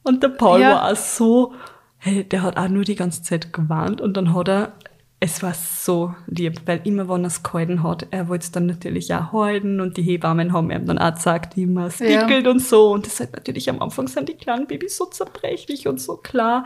und 0.04 0.24
der 0.24 0.30
Paul 0.30 0.62
ja. 0.62 0.72
war 0.72 0.92
auch 0.92 0.96
so, 0.96 1.54
hey, 1.98 2.24
der 2.24 2.42
hat 2.42 2.58
auch 2.58 2.68
nur 2.68 2.84
die 2.84 2.96
ganze 2.96 3.22
Zeit 3.24 3.54
gewarnt 3.54 4.02
und 4.02 4.18
dann 4.18 4.34
hat 4.34 4.50
er, 4.50 4.74
es 5.20 5.44
war 5.44 5.54
so 5.54 6.16
lieb, 6.26 6.62
weil 6.66 6.82
immer 6.84 7.08
wenn 7.08 7.24
er 7.24 7.28
es 7.28 7.44
gehalten 7.44 7.84
hat, 7.84 8.08
er 8.10 8.28
wollte 8.28 8.46
es 8.46 8.52
dann 8.52 8.66
natürlich 8.66 9.14
auch 9.14 9.32
halten 9.34 9.80
und 9.80 9.98
die 9.98 10.02
Hebammen 10.02 10.52
haben 10.52 10.72
ihm 10.72 10.88
dann 10.88 10.98
auch 10.98 11.14
gesagt, 11.14 11.56
wie 11.56 11.68
man 11.68 11.86
es 11.86 12.00
wickelt 12.00 12.46
ja. 12.46 12.52
und 12.52 12.60
so. 12.60 12.92
Und 12.92 13.06
das 13.06 13.20
halt 13.20 13.34
natürlich 13.34 13.70
am 13.70 13.82
Anfang 13.84 14.08
sind 14.08 14.30
die 14.30 14.34
kleinen 14.34 14.66
Babys 14.66 14.98
so 14.98 15.06
zerbrechlich 15.06 15.88
und 15.88 16.02
so 16.02 16.18
klar. 16.18 16.66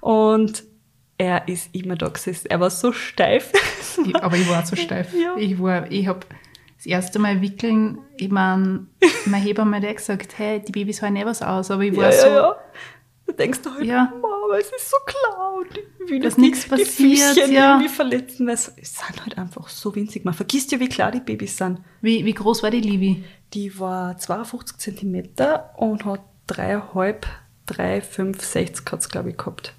Und 0.00 0.64
er 1.16 1.48
ist 1.48 1.74
immer 1.74 1.94
da 1.96 2.08
gesessen. 2.08 2.50
Er 2.50 2.60
war 2.60 2.70
so 2.70 2.92
steif. 2.92 3.52
Aber 4.20 4.36
ich 4.36 4.48
war 4.50 4.62
auch 4.62 4.66
so 4.66 4.76
steif. 4.76 5.14
Ja. 5.14 5.36
Ich 5.38 5.60
war, 5.60 5.90
ich 5.90 6.06
habe 6.06 6.26
das 6.84 6.90
erste 6.92 7.18
Mal 7.18 7.40
wickeln, 7.40 7.98
ich 8.16 8.30
meine, 8.30 8.86
mein 9.26 9.42
Hebamme 9.42 9.80
hat 9.80 9.96
gesagt, 9.96 10.36
hey, 10.38 10.60
die 10.60 10.72
Babys 10.72 11.00
hören 11.02 11.16
eh 11.16 11.24
was 11.24 11.40
aus, 11.42 11.70
aber 11.70 11.82
ich 11.82 11.96
war 11.96 12.04
ja, 12.04 12.12
so. 12.12 12.26
Ja, 12.26 12.34
ja. 12.34 12.56
Du 13.26 13.32
denkst 13.32 13.60
doch 13.62 13.74
halt, 13.76 13.86
ja. 13.86 14.12
aber 14.22 14.58
es 14.60 14.66
ist 14.70 14.90
so 14.90 14.96
klar 15.06 15.54
und 15.54 15.66
ich 16.04 16.10
will 16.10 16.20
Dass 16.20 16.34
die- 16.34 16.42
nichts 16.42 16.64
die 16.64 16.68
passiert, 16.68 16.88
Füßchen 17.34 17.52
ja. 17.52 17.70
irgendwie 17.72 17.88
verletzen, 17.88 18.46
weil 18.46 18.52
es 18.54 18.68
es 18.76 18.94
sind 18.96 19.22
halt 19.24 19.38
einfach 19.38 19.68
so 19.68 19.94
winzig. 19.94 20.26
Man 20.26 20.34
vergisst 20.34 20.72
ja, 20.72 20.78
wie 20.80 20.90
klar 20.90 21.10
die 21.10 21.20
Babys 21.20 21.56
sind. 21.56 21.80
Wie, 22.02 22.22
wie 22.26 22.34
groß 22.34 22.62
war 22.62 22.70
die 22.70 22.82
Livi? 22.82 23.24
Die 23.54 23.78
war 23.80 24.18
52 24.18 24.76
Zentimeter 24.76 25.70
und 25.78 26.04
hat 26.04 26.20
dreieinhalb, 26.46 27.26
drei, 27.64 28.02
fünf, 28.02 28.42
60 28.44 28.84
hat's, 28.92 29.08
glaube 29.08 29.30
ich, 29.30 29.38
gehabt. 29.38 29.72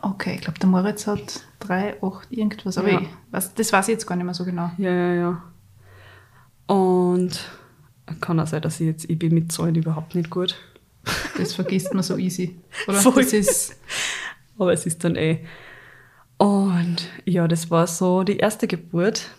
Okay, 0.00 0.36
ich 0.36 0.40
glaube, 0.40 0.58
der 0.58 0.68
Moritz 0.70 1.06
hat 1.06 1.42
drei, 1.58 2.02
acht, 2.02 2.30
irgendwas. 2.32 2.78
Aber 2.78 2.90
Ja. 2.90 3.00
ich 3.02 3.08
weiß, 3.32 3.52
das 3.54 3.72
weiß 3.74 3.88
ich 3.88 3.92
jetzt 3.92 4.06
gar 4.06 4.16
nicht 4.16 4.24
mehr 4.24 4.32
so 4.34 4.44
genau. 4.46 4.70
Ja, 4.78 4.90
ja, 4.90 5.12
ja. 5.14 5.42
Und 6.66 7.40
kann 8.20 8.40
auch 8.40 8.46
sein, 8.46 8.62
dass 8.62 8.80
ich 8.80 8.86
jetzt, 8.86 9.10
ich 9.10 9.18
bin 9.18 9.34
mit 9.34 9.52
Zahlen 9.52 9.74
überhaupt 9.74 10.14
nicht 10.14 10.30
gut. 10.30 10.56
Das 11.38 11.54
vergisst 11.54 11.94
man 11.94 12.02
so 12.02 12.16
easy. 12.16 12.56
Oder? 12.88 12.98
Voll. 12.98 13.22
Das 13.22 13.32
ist, 13.32 13.76
Aber 14.58 14.72
es 14.72 14.86
ist 14.86 15.04
dann 15.04 15.16
eh. 15.16 15.44
Und 16.38 17.08
ja, 17.24 17.48
das 17.48 17.70
war 17.70 17.86
so 17.86 18.22
die 18.22 18.36
erste 18.38 18.66
Geburt. 18.66 19.30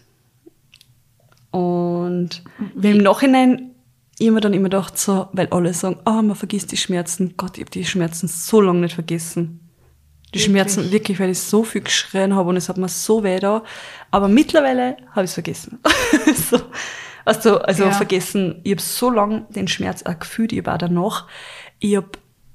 Und 1.52 2.44
wir 2.76 2.92
im 2.92 3.00
Nachhinein 3.00 3.72
immer 4.20 4.42
dann 4.42 4.54
immer 4.54 4.70
gedacht, 4.70 4.98
so, 4.98 5.28
weil 5.34 5.48
alle 5.48 5.74
sagen, 5.74 6.00
ah, 6.06 6.22
man 6.22 6.36
vergisst 6.36 6.72
die 6.72 6.78
Schmerzen. 6.78 7.36
Gott, 7.38 7.58
ich 7.58 7.62
habe 7.62 7.72
die 7.72 7.86
Schmerzen 7.86 8.28
so 8.28 8.62
lange 8.62 8.82
nicht 8.82 8.96
vergessen. 8.96 9.60
Die 10.34 10.40
Wirklich? 10.40 10.44
Schmerzen, 10.44 10.92
wirklich, 10.92 11.20
weil 11.20 11.30
ich 11.30 11.40
so 11.40 11.64
viel 11.64 11.82
geschrien 11.82 12.36
habe 12.36 12.50
und 12.50 12.58
es 12.58 12.68
hat 12.68 12.78
mir 12.78 12.90
so 12.90 13.24
weh 13.24 13.40
da. 13.40 13.64
Aber 14.12 14.28
mittlerweile 14.28 14.98
habe 15.12 15.24
ich 15.24 15.32
es 15.32 15.34
vergessen. 15.34 15.80
so, 16.50 16.60
also, 17.28 17.60
also 17.60 17.84
Ja. 17.84 17.92
vergessen, 17.92 18.60
ich 18.64 18.72
habe 18.72 18.82
so 18.82 19.10
lange 19.12 19.46
den 19.56 19.68
Schmerz 19.68 20.04
auch 20.04 20.18
gefühlt, 20.18 20.52
ich 20.54 20.60
habe 20.60 20.74
auch 20.74 20.78
danach. 20.78 21.28
Ich 21.80 21.96
habe 21.96 22.10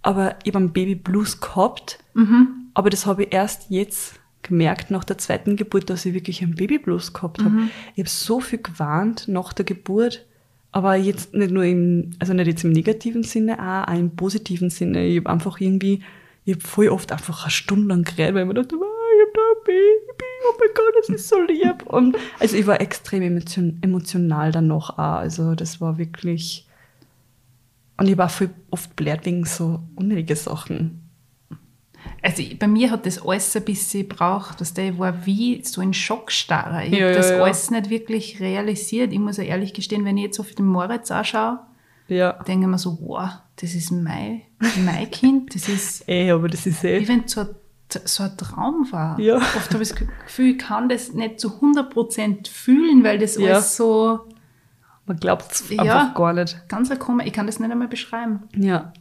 aber 0.05 0.35
ich 0.43 0.49
hab 0.53 0.57
einen 0.57 0.73
Baby 0.73 0.97
Blues 0.97 1.41
gehabt, 1.41 1.99
aber 2.75 2.91
das 2.91 3.07
habe 3.07 3.23
ich 3.25 3.33
erst 3.33 3.67
jetzt 3.71 4.15
gemerkt 4.43 4.91
nach 4.91 5.05
der 5.05 5.17
zweiten 5.19 5.55
Geburt, 5.55 5.89
dass 5.91 6.05
ich 6.05 6.15
wirklich 6.15 6.43
einen 6.43 6.57
Baby 6.57 6.79
Blues 6.79 7.13
gehabt 7.13 7.39
habe. 7.45 7.55
Ich 7.95 8.01
habe 8.01 8.09
so 8.09 8.41
viel 8.41 8.59
gewarnt 8.61 9.29
nach 9.29 9.53
der 9.53 9.65
Geburt, 9.65 10.27
aber 10.73 10.97
jetzt 10.97 11.35
nicht 11.35 11.53
nur 11.53 11.63
im, 11.65 12.11
also 12.19 12.33
nicht 12.35 12.49
jetzt 12.49 12.65
im 12.65 12.73
negativen 12.73 13.23
Sinne, 13.23 13.59
auch, 13.61 13.89
auch 13.93 13.97
im 13.97 14.17
positiven 14.17 14.71
Sinne. 14.71 15.07
Ich 15.07 15.19
habe 15.19 15.31
einfach 15.31 15.61
irgendwie, 15.61 16.03
ich 16.45 16.55
habe 16.55 16.67
voll 16.67 16.89
oft 16.89 17.13
einfach 17.13 17.45
eine 17.45 17.51
Stunde 17.53 17.87
lang 17.89 18.03
geredet, 18.03 18.35
weil 18.35 18.43
ich 18.43 18.49
mir 18.49 18.55
dachte, 18.55 18.75
"Ah, 18.75 18.79
ich 19.15 19.21
habe 19.23 19.33
da 19.35 19.41
ein 19.53 19.65
Baby, 19.65 20.22
oh 20.53 20.57
mein 20.59 20.69
Gott, 20.75 20.95
das 21.01 21.09
ist 21.09 21.29
so 21.29 21.41
lieb. 21.43 21.83
Und 21.87 22.17
also 22.39 22.57
ich 22.57 22.67
war 22.67 22.81
extrem 22.81 23.23
emotion, 23.23 23.79
emotional 23.83 24.53
danach 24.53 24.91
auch. 24.91 24.97
Also 25.19 25.55
das 25.55 25.81
war 25.81 25.99
wirklich, 25.99 26.67
und 27.97 28.09
ich 28.09 28.19
war 28.19 28.29
voll 28.29 28.51
oft 28.71 28.95
blöd 28.97 29.25
wegen 29.25 29.45
so 29.45 29.81
unnötige 29.97 30.37
Sachen. 30.37 30.99
also 32.23 32.43
ich- 32.43 32.59
bei 32.59 32.67
mir 32.69 32.91
hat 32.91 33.07
das 33.07 33.25
alles 33.25 33.55
ein 33.57 33.65
bisschen 33.65 34.09
gebraucht. 34.09 34.61
dass 34.61 34.77
Ich 34.77 34.99
war 34.99 35.25
wie 35.27 35.63
so 35.65 35.81
in 35.81 35.93
Schockstarre. 35.95 36.85
Ich 36.87 36.93
Ja, 36.93 36.99
habe 37.01 37.11
ja, 37.13 37.17
das 37.17 37.31
ja. 37.31 37.43
alles 37.43 37.71
nicht 37.71 37.91
wirklich 37.91 38.41
realisiert. 38.41 39.13
Ich 39.13 39.19
muss 39.19 39.37
ja 39.39 39.45
ehrlich 39.45 39.73
gestehen, 39.73 40.05
wenn 40.05 40.17
ich 40.17 40.25
jetzt 40.25 40.41
auf 40.41 40.53
den 40.55 40.67
Moritz 40.67 41.11
anschaue, 41.11 41.61
Ja. 42.09 42.33
denke 42.45 42.67
ich 42.67 42.71
mir 42.71 42.79
so, 42.79 42.99
wow, 43.01 43.31
das 43.57 43.75
ist 43.75 43.91
mein, 43.93 44.43
mein 44.85 45.11
Kind. 45.11 45.55
Das 45.55 45.69
ist, 45.69 46.03
Ey, 46.09 46.31
aber 46.31 46.49
das 46.49 46.67
ist 46.67 46.83
eh. 46.85 47.07
wenn 47.07 47.25
es 47.25 47.33
so, 47.33 47.43
ein- 47.43 47.49
so 48.05 48.23
ein 48.25 48.37
Traum 48.37 48.87
war. 48.91 49.19
Ja. 49.21 49.37
Oft 49.37 49.73
habe 49.73 49.83
ich 49.83 49.91
das 49.91 49.99
Gefühl, 50.27 50.51
ich 50.53 50.59
kann 50.59 50.89
das 50.89 51.13
nicht 51.13 51.39
zu 51.41 51.61
100% 51.61 52.49
fühlen, 52.49 53.05
weil 53.05 53.19
das 53.19 53.37
Ja. 53.37 53.53
alles 53.55 53.77
so 53.77 54.21
Man 55.07 55.17
glaubt 55.19 55.51
es 55.53 55.69
Ja. 55.71 55.83
einfach 55.83 56.15
gar 56.15 56.33
nicht. 56.33 56.69
ganz 56.69 56.97
komisch, 56.99 57.27
ich 57.27 57.33
kann 57.33 57.47
das 57.47 57.59
nicht 57.59 57.71
einmal 57.71 57.89
beschreiben. 57.89 58.45
Ja. 58.57 58.93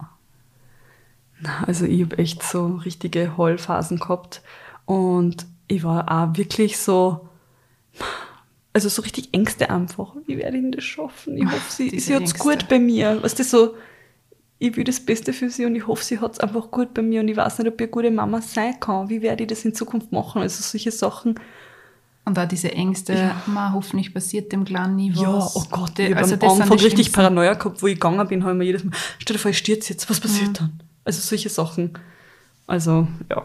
Na, 1.40 1.64
Also 1.68 1.86
ich 1.86 2.04
habe 2.04 2.18
echt 2.18 2.44
so 2.44 2.68
richtige 2.86 3.38
Heulphasen 3.38 4.00
gehabt 4.00 4.42
und 4.86 5.46
ich 5.68 5.84
war 5.84 6.10
auch 6.12 6.38
wirklich 6.38 6.78
so, 6.78 7.30
also 8.74 8.90
so 8.90 9.02
richtig 9.02 9.34
Ängste 9.34 9.70
einfach. 9.70 10.16
Wie 10.26 10.38
werde 10.38 10.58
ich 10.58 10.64
denn 10.64 10.72
das 10.72 10.84
schaffen? 10.84 11.38
Ich 11.38 11.46
hoffe, 11.46 11.72
sie, 11.72 11.90
diese 11.90 12.08
sie 12.08 12.16
hat 12.16 12.24
es 12.24 12.34
gut 12.38 12.68
bei 12.68 12.80
mir. 12.80 13.22
Weißt 13.24 13.40
du, 13.40 13.44
so, 13.44 13.76
ich 14.64 14.78
will 14.78 14.84
das 14.84 15.00
Beste 15.00 15.34
für 15.34 15.50
sie 15.50 15.66
und 15.66 15.76
ich 15.76 15.88
hoffe, 15.88 16.04
sie 16.04 16.20
hat 16.20 16.34
es 16.34 16.40
einfach 16.40 16.70
gut 16.70 16.94
bei 16.94 17.02
mir 17.02 17.22
und 17.22 17.28
ich 17.28 17.36
weiß 17.36 17.58
nicht, 17.60 17.68
ob 17.68 17.76
ich 17.82 17.86
eine 17.88 17.92
gute 17.92 18.12
Mama 18.12 18.42
sein 18.42 18.80
kann. 18.80 19.10
Wie 19.10 19.22
werde 19.24 19.44
ich 19.44 19.50
das 19.50 19.66
in 19.66 19.74
Zukunft 19.74 20.12
machen? 20.12 20.42
Also 20.42 20.62
solche 20.62 20.92
Sachen. 20.92 21.36
Und 22.26 22.38
da 22.38 22.46
diese 22.46 22.72
Ängste, 22.72 23.14
Ja. 23.14 23.42
ma, 23.48 23.72
hoffentlich 23.74 24.14
passiert 24.14 24.52
dem 24.52 24.64
Kleinen 24.64 24.96
nie 24.98 25.12
was. 25.16 25.22
Ja, 25.22 25.50
oh 25.56 25.64
Gott, 25.72 25.98
ich 25.98 26.12
habe 26.12 26.18
also 26.18 26.36
am 26.36 26.40
das 26.40 26.54
sind 26.54 26.62
Anfang 26.62 26.78
richtig. 26.80 27.12
Paranoia 27.12 27.56
gehabt, 27.56 27.82
wo 27.82 27.88
ich 27.88 27.96
gegangen 27.96 28.28
bin, 28.28 28.44
habe 28.44 28.52
ich 28.54 28.58
mir 28.60 28.66
jedes 28.66 28.84
Mal, 28.84 28.94
stell 29.18 29.36
dir 29.36 29.40
vor, 29.40 29.50
ich 29.50 29.58
stürze 29.58 29.94
jetzt, 29.94 30.08
was 30.08 30.20
passiert 30.20 30.60
dann? 30.62 30.80
Also 31.06 31.20
solche 31.22 31.50
Sachen. 31.50 31.98
Also, 32.68 33.08
ja. 33.32 33.42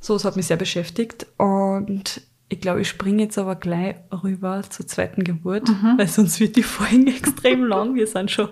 So, 0.00 0.16
es 0.16 0.24
hat 0.24 0.36
mich 0.36 0.46
sehr 0.46 0.56
beschäftigt 0.56 1.26
und 1.36 2.22
ich 2.48 2.60
glaube, 2.62 2.80
ich 2.80 2.88
springe 2.88 3.24
jetzt 3.24 3.36
aber 3.36 3.56
gleich 3.56 3.96
rüber 4.24 4.62
zur 4.68 4.86
zweiten 4.86 5.22
Geburt, 5.24 5.68
Mhm. 5.68 5.98
weil 5.98 6.08
sonst 6.08 6.40
wird 6.40 6.56
die 6.56 6.62
Folge 6.62 7.10
extrem 7.14 7.64
lang. 7.66 7.94
Wir 7.94 8.06
sind 8.06 8.30
schon, 8.30 8.48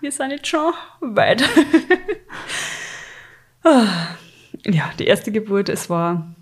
wir 0.00 0.12
sind 0.12 0.30
jetzt 0.30 0.46
schon 0.46 0.72
weit. 1.00 1.42
Ah, 3.64 4.16
ja, 4.66 4.90
die 4.98 5.04
erste 5.06 5.30
Geburt, 5.30 5.68
es 5.68 5.88
war 5.88 6.34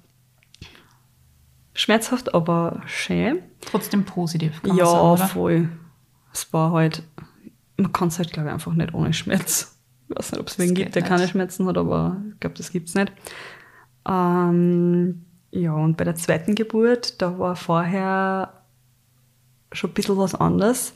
schmerzhaft, 1.74 2.34
aber 2.34 2.80
schön. 2.86 3.42
Trotzdem 3.60 4.04
positiv, 4.04 4.62
kann 4.62 4.70
man 4.70 4.78
Ja, 4.78 4.86
sagen, 4.86 5.08
oder? 5.12 5.26
voll. 5.28 5.68
Es 6.32 6.50
war 6.52 6.72
halt, 6.72 7.02
man 7.76 7.92
kann 7.92 8.08
es 8.08 8.18
halt, 8.18 8.32
glaube 8.32 8.48
ich, 8.48 8.54
einfach 8.54 8.72
nicht 8.72 8.94
ohne 8.94 9.12
Schmerz. 9.12 9.78
Ich 10.08 10.16
weiß 10.16 10.32
nicht, 10.32 10.40
ob 10.40 10.48
es 10.48 10.58
wen 10.58 10.74
gibt, 10.74 10.94
der 10.94 11.02
nicht. 11.02 11.08
keine 11.10 11.28
Schmerzen 11.28 11.66
hat, 11.66 11.76
aber 11.76 12.22
ich 12.32 12.40
glaube, 12.40 12.56
das 12.56 12.72
gibt's 12.72 12.94
nicht. 12.94 13.12
Ähm, 14.08 15.26
ja, 15.50 15.72
und 15.74 15.96
bei 15.96 16.04
der 16.04 16.14
zweiten 16.14 16.54
Geburt, 16.54 17.20
da 17.20 17.38
war 17.38 17.54
vorher 17.54 18.62
schon 19.72 19.90
ein 19.90 19.94
bisschen 19.94 20.16
was 20.16 20.34
anderes, 20.34 20.94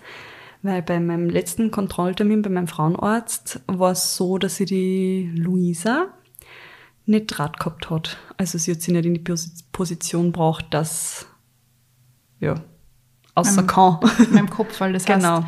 weil 0.65 0.83
bei 0.83 0.99
meinem 0.99 1.29
letzten 1.29 1.71
Kontrolltermin 1.71 2.43
bei 2.43 2.51
meinem 2.51 2.67
Frauenarzt 2.67 3.61
war 3.67 3.93
es 3.93 4.17
so, 4.17 4.39
dass 4.39 4.57
sie 4.57 4.65
die 4.65 5.31
Luisa 5.37 6.07
nicht 7.07 7.27
Draht 7.27 7.59
gehabt 7.61 7.91
hat. 7.91 8.17
Also 8.39 8.57
sie 8.59 8.73
hat 8.73 8.81
sich 8.81 8.93
nicht 8.93 9.05
in 9.05 9.15
die 9.15 9.21
Posi- 9.21 9.63
Position 9.73 10.33
braucht, 10.33 10.73
dass 10.75 11.27
ja, 12.41 12.55
außer 13.35 13.61
Ähm, 13.61 13.67
kann. 13.67 13.99
Mit 14.19 14.33
meinem 14.33 14.51
Kopf, 14.59 14.81
weil 14.81 14.93
das 14.95 15.05
Genau. 15.05 15.43
heißt, 15.43 15.47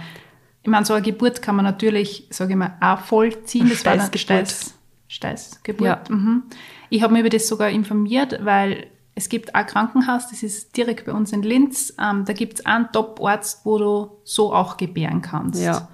ich 0.62 0.68
meine, 0.70 0.84
so 0.84 0.92
eine 0.94 1.02
Geburt 1.02 1.40
kann 1.42 1.56
man 1.56 1.64
natürlich, 1.64 2.26
sage 2.30 2.52
ich 2.52 2.56
mal, 2.58 2.76
auch 2.80 3.00
vollziehen. 3.00 3.68
Das 3.70 3.84
war 3.84 3.92
eine 3.92 4.02
Steißgeburt. 4.02 4.48
Steiß, 4.48 4.74
Steißgeburt. 5.08 6.08
Ja. 6.08 6.14
Mhm. 6.14 6.42
Ich 6.90 7.02
habe 7.02 7.12
mich 7.12 7.20
über 7.20 7.30
das 7.30 7.48
sogar 7.48 7.70
informiert, 7.70 8.38
weil 8.44 8.88
es 9.16 9.30
gibt 9.30 9.54
ein 9.54 9.66
Krankenhaus, 9.66 10.28
das 10.28 10.42
ist 10.42 10.76
direkt 10.76 11.06
bei 11.06 11.12
uns 11.12 11.32
in 11.32 11.42
Linz. 11.42 11.94
Ähm, 11.98 12.26
da 12.26 12.34
gibt 12.34 12.60
es 12.60 12.66
einen 12.66 12.92
Top-Arzt, 12.92 13.64
wo 13.64 13.78
du 13.78 14.10
so 14.24 14.52
auch 14.52 14.76
gebären 14.76 15.22
kannst. 15.22 15.60
Ja. 15.60 15.88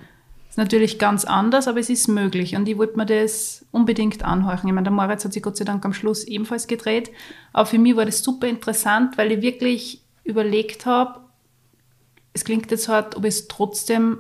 Ist 0.51 0.59
natürlich 0.59 0.99
ganz 0.99 1.25
anders, 1.25 1.69
aber 1.69 1.79
es 1.79 1.89
ist 1.89 2.09
möglich. 2.09 2.57
Und 2.57 2.69
ich 2.69 2.77
wollte 2.77 2.97
mir 2.97 3.07
das 3.07 3.65
unbedingt 3.71 4.25
anhorchen. 4.25 4.69
Ich 4.69 4.75
meine, 4.75 4.85
der 4.85 4.93
Moritz 4.93 5.25
hat 5.25 5.33
sich 5.33 5.43
Gott 5.43 5.57
sei 5.57 5.65
Dank 5.65 5.85
am 5.85 5.95
Schluss 5.95 6.25
ebenfalls 6.25 6.67
gedreht. 6.67 7.13
Aber 7.53 7.65
für 7.65 7.79
mich 7.79 7.95
war 7.95 8.05
das 8.05 8.25
super 8.25 8.49
interessant, 8.49 9.17
weil 9.17 9.31
ich 9.31 9.41
wirklich 9.41 10.03
überlegt 10.25 10.85
habe, 10.85 11.21
es 12.33 12.45
klingt 12.45 12.73
jetzt 12.73 12.89
hart, 12.89 13.17
ob 13.17 13.25
ich 13.25 13.35
es 13.35 13.49
trotzdem 13.49 14.19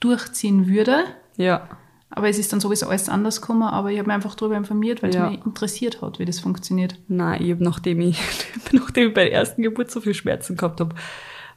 durchziehen 0.00 0.66
würde. 0.66 1.04
Ja. 1.36 1.68
Aber 2.16 2.28
es 2.28 2.38
ist 2.38 2.50
dann 2.52 2.60
sowieso 2.60 2.88
alles 2.88 3.08
anders 3.08 3.40
gekommen. 3.40 3.62
Aber 3.62 3.90
ich 3.92 3.98
habe 3.98 4.08
mich 4.08 4.14
einfach 4.14 4.34
darüber 4.34 4.56
informiert, 4.56 5.02
weil 5.02 5.14
Ja. 5.14 5.26
es 5.26 5.30
mich 5.36 5.46
interessiert 5.46 6.00
hat, 6.02 6.18
wie 6.18 6.24
das 6.24 6.40
funktioniert. 6.40 6.98
Nein, 7.08 7.42
ich 7.42 7.50
habe, 7.52 7.62
nachdem 7.62 8.00
ich, 8.00 8.18
nachdem 8.72 9.08
ich 9.08 9.14
bei 9.14 9.24
der 9.24 9.32
ersten 9.34 9.62
Geburt 9.62 9.90
so 9.90 10.00
viel 10.00 10.14
Schmerzen 10.14 10.56
gehabt 10.56 10.80
habe, 10.80 10.94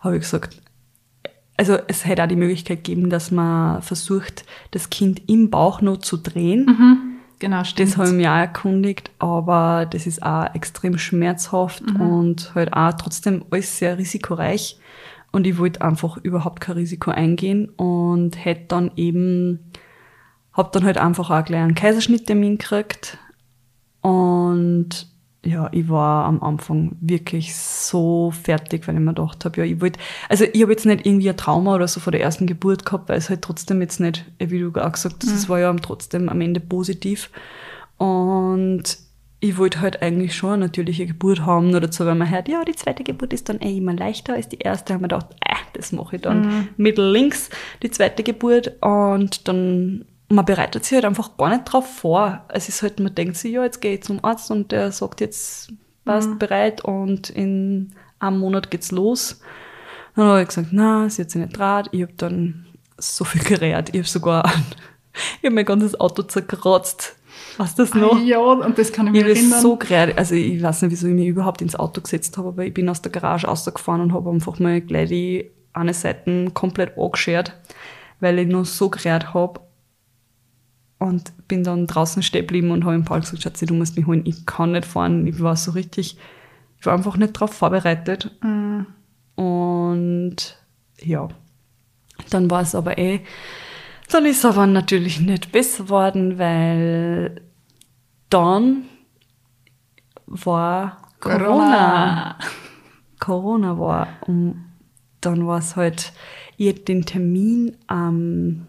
habe 0.02 0.15
ich 0.17 0.22
gesagt, 0.22 0.62
also 1.58 1.78
es 1.88 2.06
hätte 2.06 2.24
auch 2.24 2.28
die 2.28 2.36
Möglichkeit 2.36 2.84
gegeben, 2.84 3.10
dass 3.10 3.32
man 3.32 3.82
versucht, 3.82 4.45
das 4.72 4.89
Kind 4.89 5.22
im 5.30 5.50
Bauch 5.50 5.82
noch 5.82 5.98
zu 5.98 6.17
drehen. 6.17 7.15
Genau, 7.39 7.63
stimmt. 7.63 7.89
Das 7.89 7.98
habe 7.98 8.10
ich 8.10 8.13
mir 8.15 8.32
auch 8.32 8.38
erkundigt, 8.38 9.12
aber 9.19 9.86
das 9.89 10.08
ist 10.08 10.22
auch 10.24 10.54
extrem 10.56 10.98
schmerzhaft 10.98 11.84
und 12.00 12.54
halt 12.54 12.74
auch 12.74 12.93
trotzdem 12.93 13.45
alles 13.50 13.78
sehr 13.78 13.98
risikoreich. 13.98 14.78
Und 15.32 15.48
ich 15.48 15.58
wollte 15.58 15.82
einfach 15.82 16.17
überhaupt 16.17 16.60
kein 16.60 16.76
Risiko 16.76 17.12
eingehen 17.12 17.69
und 17.69 18.43
hätte 18.43 18.65
dann 18.67 18.91
eben, 18.98 19.60
hab 20.54 20.72
dann 20.72 20.84
halt 20.84 20.98
einfach 20.98 21.30
auch 21.30 21.46
gleich 21.46 21.62
einen 21.62 21.76
Kaiserschnitttermin 21.76 22.58
gekriegt. 22.58 23.18
Und 24.02 25.08
ja, 25.46 25.70
ich 25.72 25.88
war 25.88 26.26
am 26.26 26.44
Anfang 26.44 26.98
wirklich 27.00 27.56
so 27.56 28.32
fertig, 28.32 28.88
weil 28.88 28.96
ich 28.96 29.02
mir 29.02 29.14
gedacht 29.14 29.46
habe, 29.46 29.62
ja, 29.62 29.64
ich 29.64 29.80
wollte, 29.80 30.00
also 30.28 30.46
ich 30.52 30.62
habe 30.62 30.72
jetzt 30.72 30.86
nicht 30.86 31.06
irgendwie 31.06 31.30
ein 31.30 31.38
Trauma 31.38 31.76
oder 31.76 31.88
so 31.88 32.00
vor 32.00 32.12
der 32.12 32.22
ersten 32.22 32.46
Geburt 32.46 32.86
gehabt, 32.86 33.08
weil 33.08 33.18
es 33.18 33.30
halt 33.30 33.42
trotzdem 33.42 33.82
jetzt 33.82 34.00
nicht, 34.00 34.26
wie 34.38 34.60
du 34.60 34.72
auch 34.76 34.92
gesagt 34.92 35.24
hast, 35.24 35.32
es 35.32 35.48
war 35.48 35.60
ja 35.60 35.74
trotzdem 35.76 36.28
am 36.28 36.42
Ende 36.42 36.60
positiv. 36.60 37.30
Und 37.98 38.98
ich 39.40 39.58
wollte 39.58 39.80
halt 39.80 40.02
eigentlich 40.02 40.36
schon 40.36 40.52
eine 40.52 40.66
natürliche 40.66 41.06
Geburt 41.06 41.46
haben, 41.46 41.70
nur 41.70 41.80
dazu, 41.80 42.06
weil 42.06 42.16
man 42.16 42.30
hört, 42.30 42.50
ja, 42.50 42.66
die 42.66 42.76
zweite 42.76 43.04
Geburt 43.04 43.32
ist 43.32 43.48
dann 43.48 43.62
eh 43.62 43.78
immer 43.78 43.94
leichter 43.94 44.34
als 44.34 44.50
die 44.50 44.60
erste. 44.60 44.94
haben 44.94 45.02
wir 45.02 45.08
gedacht, 45.08 45.28
äh, 45.46 45.56
das 45.74 45.94
mache 45.94 46.18
ich 46.18 46.22
dann 46.22 46.68
mittel 46.76 47.10
links, 47.12 47.50
die 47.82 47.92
zweite 47.92 48.24
Geburt. 48.24 48.74
Und 48.82 49.48
dann 49.48 50.06
man 50.30 50.46
bereitet 50.46 50.86
sich 50.86 50.94
halt 50.96 51.06
einfach 51.06 51.38
gar 51.38 51.50
nicht 51.50 51.65
drauf 51.65 51.88
vor. 51.88 52.46
Es 52.50 52.70
ist 52.70 52.82
halt, 52.84 53.00
man 53.00 53.15
denkt 53.15 53.36
sich, 53.38 53.52
ja, 53.54 53.63
jetzt 53.63 53.82
gehe 53.82 53.96
ich 53.96 54.04
zum 54.04 54.24
Arzt 54.24 54.52
und 54.52 54.72
der 54.72 54.92
sagt, 54.92 55.22
jetzt 55.22 55.74
passt 56.06 56.30
Mhm. 56.30 56.39
bereit 56.39 56.84
und 56.86 57.30
in 57.30 57.94
einem 58.20 58.39
Monat 58.39 58.70
geht's 58.72 58.92
los. 58.92 59.42
Dann 60.15 60.26
habe 60.26 60.42
ich 60.42 60.48
gesagt, 60.50 60.70
na, 60.72 61.10
sie 61.10 61.22
hat 61.24 61.32
sich 61.32 61.42
nicht 61.42 61.56
traut. 61.56 61.88
Ich 61.92 62.02
habe 62.02 62.13
dann 62.18 62.65
so 62.98 63.24
viel 63.24 63.42
gerät. 63.44 63.89
Ich 63.89 64.00
habe 64.00 64.08
sogar, 64.08 64.44
ich 65.39 65.46
habe 65.46 65.56
mein 65.56 65.65
ganzes 65.65 66.00
Auto 66.00 66.24
zerkratzt. 66.24 67.15
Du 67.58 67.63
das 67.78 67.94
noch? 67.94 68.15
Ah, 68.15 68.20
Ja, 68.20 68.39
und 68.39 68.78
das 68.78 68.92
kann 68.92 69.08
ich 69.08 69.13
Ich 69.15 69.22
mir 69.24 69.30
habe 69.30 69.39
erinnern. 69.39 69.62
so 69.62 69.76
gerät. 69.78 70.18
Also 70.18 70.36
ich 70.36 70.62
weiß 70.62 70.82
nicht, 70.82 70.92
wieso 70.92 71.08
ich 71.08 71.13
mich 71.13 71.28
überhaupt 71.28 71.62
ins 71.62 71.76
Auto 71.76 72.02
gesetzt 72.02 72.38
habe, 72.38 72.50
aber 72.50 72.65
ich 72.65 72.74
bin 72.74 72.88
aus 72.89 73.02
der 73.02 73.12
Garage 73.12 73.48
rausgefahren 73.48 74.02
und 74.02 74.13
habe 74.13 74.30
einfach 74.30 74.60
mal 74.60 74.80
gleich 74.82 75.10
die 75.10 75.52
eine 75.74 75.94
Seite 75.94 76.50
komplett 76.54 76.98
angeschert, 76.98 77.54
weil 78.20 78.39
ich 78.39 78.48
noch 78.48 78.65
so 78.65 78.89
gerät 78.89 79.34
habe. 79.34 79.60
Und 81.00 81.32
bin 81.48 81.64
dann 81.64 81.88
draußen 81.88 82.22
stehen 82.22 82.42
geblieben 82.42 82.72
und 82.72 82.84
habe 82.84 82.96
ihm 82.96 83.06
Paul 83.06 83.22
gesagt, 83.22 83.42
Schatzi, 83.42 83.66
du 83.66 83.74
musst 83.74 83.96
mich 83.96 84.06
holen, 84.06 84.26
ich 84.26 84.46
kann 84.46 84.74
nicht 84.74 84.86
fahren. 84.86 85.26
Ich 85.28 85.42
war 85.42 85.56
so 85.56 85.72
richtig, 85.72 86.18
ich 86.78 86.86
war 86.86 86.94
einfach 86.94 87.16
nicht 87.18 87.36
darauf 87.36 87.54
vorbereitet. 87.54 88.38
Und 89.36 90.36
ja, 91.02 91.30
dann 92.30 92.52
war 92.52 92.62
es 92.62 92.76
aber 92.76 92.98
eh, 92.98 93.22
dann 94.10 94.26
ist 94.26 94.44
aber 94.44 94.68
natürlich 94.68 95.22
nicht 95.22 95.52
besser 95.52 95.88
worden, 95.88 96.38
weil 96.40 97.42
dann 98.30 98.84
war 100.26 100.98
Corona. 101.20 102.38
Corona 103.20 103.78
war. 103.80 104.08
Und 104.26 104.66
dann 105.22 105.46
war 105.46 105.60
es 105.60 105.76
halt, 105.76 106.14
ich 106.58 106.84
den 106.86 107.06
Termin 107.06 107.78
am 107.88 108.66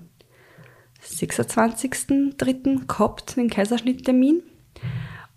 26.03. 1.20 2.86
gehabt, 2.86 3.36
den 3.36 3.50
Kaiserschnitttermin. 3.50 4.42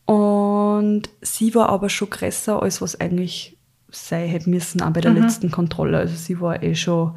Und 0.06 1.10
sie 1.22 1.56
war 1.56 1.70
aber 1.70 1.90
schon 1.90 2.10
größer, 2.10 2.62
als 2.62 2.82
was 2.82 3.00
eigentlich 3.00 3.58
sein 3.90 4.28
hätte 4.28 4.50
müssen, 4.50 4.82
auch 4.82 4.92
bei 4.92 5.02
der 5.02 5.14
letzten 5.14 5.52
Kontrolle. 5.52 5.98
Also 5.98 6.16
sie 6.16 6.40
war 6.42 6.62
eh 6.62 6.76
schon 6.76 7.16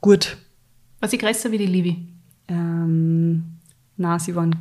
gut. 0.00 0.38
War 1.00 1.08
sie 1.08 1.18
größer 1.18 1.50
wie 1.50 1.58
die 1.58 1.66
Livi? 1.66 2.06
Ähm, 2.48 3.58
na, 3.96 4.18
sie 4.18 4.34
waren, 4.34 4.54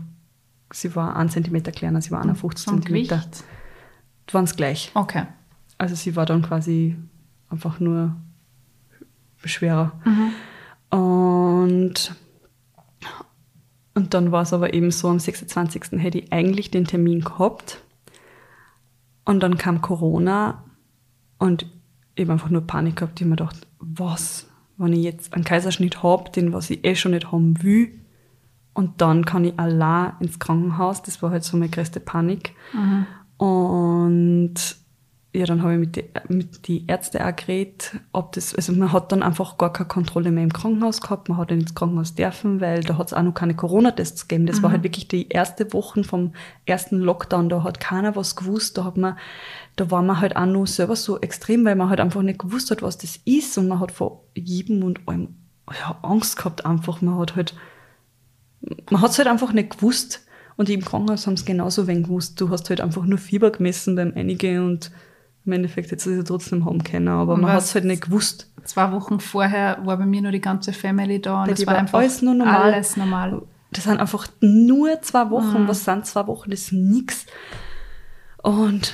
sie 0.73 0.95
war 0.95 1.15
ein 1.15 1.29
Zentimeter 1.29 1.71
kleiner, 1.71 2.01
sie 2.01 2.11
war 2.11 2.21
51 2.21 2.65
Vom 2.65 2.81
Zentimeter. 2.81 3.23
Waren 4.31 4.45
es 4.45 4.55
gleich. 4.55 4.91
Okay. 4.95 5.25
Also 5.77 5.95
sie 5.95 6.15
war 6.15 6.25
dann 6.25 6.41
quasi 6.41 6.95
einfach 7.49 7.79
nur 7.79 8.15
schwerer. 9.43 9.91
Und, 10.89 12.15
und 13.93 14.13
dann 14.13 14.31
war 14.31 14.43
es 14.43 14.53
aber 14.53 14.73
eben 14.73 14.91
so, 14.91 15.09
am 15.09 15.19
26. 15.19 15.99
hätte 16.01 16.19
ich 16.19 16.33
eigentlich 16.33 16.71
den 16.71 16.85
Termin 16.85 17.21
gehabt. 17.21 17.81
Und 19.25 19.41
dann 19.41 19.57
kam 19.57 19.81
Corona 19.81 20.63
und 21.39 21.65
ich 22.15 22.23
habe 22.23 22.33
einfach 22.33 22.49
nur 22.49 22.61
Panik 22.61 22.97
gehabt. 22.97 23.19
Ich 23.19 23.25
habe 23.25 23.31
mir 23.31 23.35
gedacht, 23.37 23.67
was, 23.79 24.47
wenn 24.77 24.93
ich 24.93 25.03
jetzt 25.03 25.33
einen 25.33 25.43
Kaiserschnitt 25.43 26.03
habe, 26.03 26.29
den 26.31 26.53
was 26.53 26.69
ich 26.69 26.85
eh 26.85 26.95
schon 26.95 27.11
nicht 27.11 27.31
haben 27.31 27.61
will, 27.63 27.99
und 28.75 29.01
dann 29.01 29.25
kann 29.25 29.45
ich 29.45 29.57
allein 29.57 30.11
ins 30.19 30.37
Krankenhaus. 30.37 31.01
Das 31.01 31.23
war 31.23 31.31
halt 31.31 31.45
so 31.45 31.55
meine 31.55 31.71
größte 31.71 32.01
Panik. 32.01 32.53
Und 33.37 34.53
ja, 35.35 35.45
dann 35.45 35.61
habe 35.61 35.73
ich 35.73 35.79
mit 35.79 35.95
die, 35.95 36.05
mit 36.29 36.67
die 36.67 36.87
Ärzte 36.87 37.25
auch 37.25 37.35
geredet, 37.35 37.95
ob 38.13 38.31
das, 38.31 38.55
also 38.55 38.71
man 38.71 38.93
hat 38.93 39.11
dann 39.11 39.21
einfach 39.21 39.57
gar 39.57 39.73
keine 39.73 39.87
Kontrolle 39.87 40.31
mehr 40.31 40.43
im 40.43 40.53
Krankenhaus 40.53 41.01
gehabt, 41.01 41.27
man 41.29 41.37
hat 41.37 41.51
ins 41.51 41.75
Krankenhaus 41.75 42.15
dürfen, 42.15 42.61
weil 42.61 42.81
da 42.81 42.97
hat 42.97 43.07
es 43.07 43.13
auch 43.13 43.21
noch 43.21 43.33
keine 43.33 43.55
Corona-Tests 43.55 44.27
gegeben. 44.27 44.45
Das 44.45 44.63
war 44.63 44.71
halt 44.71 44.83
wirklich 44.83 45.07
die 45.07 45.27
erste 45.29 45.71
Woche 45.73 46.03
vom 46.03 46.33
ersten 46.65 46.99
Lockdown, 46.99 47.49
da 47.49 47.63
hat 47.63 47.79
keiner 47.79 48.15
was 48.15 48.35
gewusst, 48.35 48.77
da 48.77 48.85
hat 48.85 48.97
man, 48.97 49.17
da 49.75 49.91
war 49.91 50.01
man 50.01 50.21
halt 50.21 50.37
auch 50.37 50.45
noch 50.45 50.65
selber 50.65 50.95
so 50.95 51.19
extrem, 51.19 51.65
weil 51.65 51.75
man 51.75 51.89
halt 51.89 51.99
einfach 51.99 52.21
nicht 52.21 52.39
gewusst 52.39 52.71
hat, 52.71 52.81
was 52.81 52.97
das 52.97 53.19
ist 53.25 53.57
und 53.57 53.67
man 53.67 53.79
hat 53.81 53.91
vor 53.91 54.23
jedem 54.35 54.83
und 54.83 55.07
allem 55.07 55.35
ja, 55.69 55.97
Angst 56.01 56.37
gehabt 56.37 56.65
einfach, 56.65 57.01
man 57.01 57.17
hat 57.17 57.35
halt, 57.35 57.55
man 58.89 59.01
hat 59.01 59.11
es 59.11 59.17
halt 59.17 59.27
einfach 59.27 59.51
nicht 59.53 59.71
gewusst. 59.71 60.21
Und 60.57 60.69
die 60.69 60.73
im 60.73 60.85
Krankenhaus 60.85 61.27
haben 61.27 61.33
es 61.33 61.45
genauso 61.45 61.87
wenig 61.87 62.05
gewusst. 62.05 62.39
Du 62.39 62.49
hast 62.49 62.69
halt 62.69 62.81
einfach 62.81 63.03
nur 63.03 63.17
Fieber 63.17 63.51
gemessen 63.51 63.95
beim 63.95 64.13
Einige 64.15 64.63
und 64.63 64.91
im 65.45 65.51
Endeffekt 65.51 65.91
du 65.91 65.95
es 65.95 66.05
ja 66.05 66.23
trotzdem 66.23 66.65
können, 66.83 67.07
aber 67.07 67.33
Und 67.33 67.41
man 67.41 67.51
hat 67.51 67.63
es 67.63 67.75
halt 67.75 67.85
nicht 67.85 68.03
gewusst. 68.03 68.51
Zwei 68.63 68.91
Wochen 68.91 69.19
vorher 69.19 69.79
war 69.83 69.97
bei 69.97 70.05
mir 70.05 70.21
nur 70.21 70.31
die 70.31 70.41
ganze 70.41 70.73
Family 70.73 71.21
da 71.21 71.43
und 71.43 71.51
es 71.51 71.65
war 71.67 71.73
war 71.73 71.79
einfach 71.81 71.99
alles 71.99 72.21
nur 72.21 72.33
normal. 72.33 72.73
Alles 72.73 72.97
normal. 72.97 73.41
Das 73.71 73.83
sind 73.83 73.99
einfach 73.99 74.27
nur 74.41 75.01
zwei 75.01 75.29
Wochen. 75.29 75.67
Was 75.67 75.85
sind 75.85 76.05
zwei 76.05 76.25
Wochen? 76.27 76.49
Das 76.49 76.61
ist 76.61 76.71
nix. 76.71 77.25
Und 78.41 78.93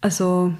also, 0.00 0.52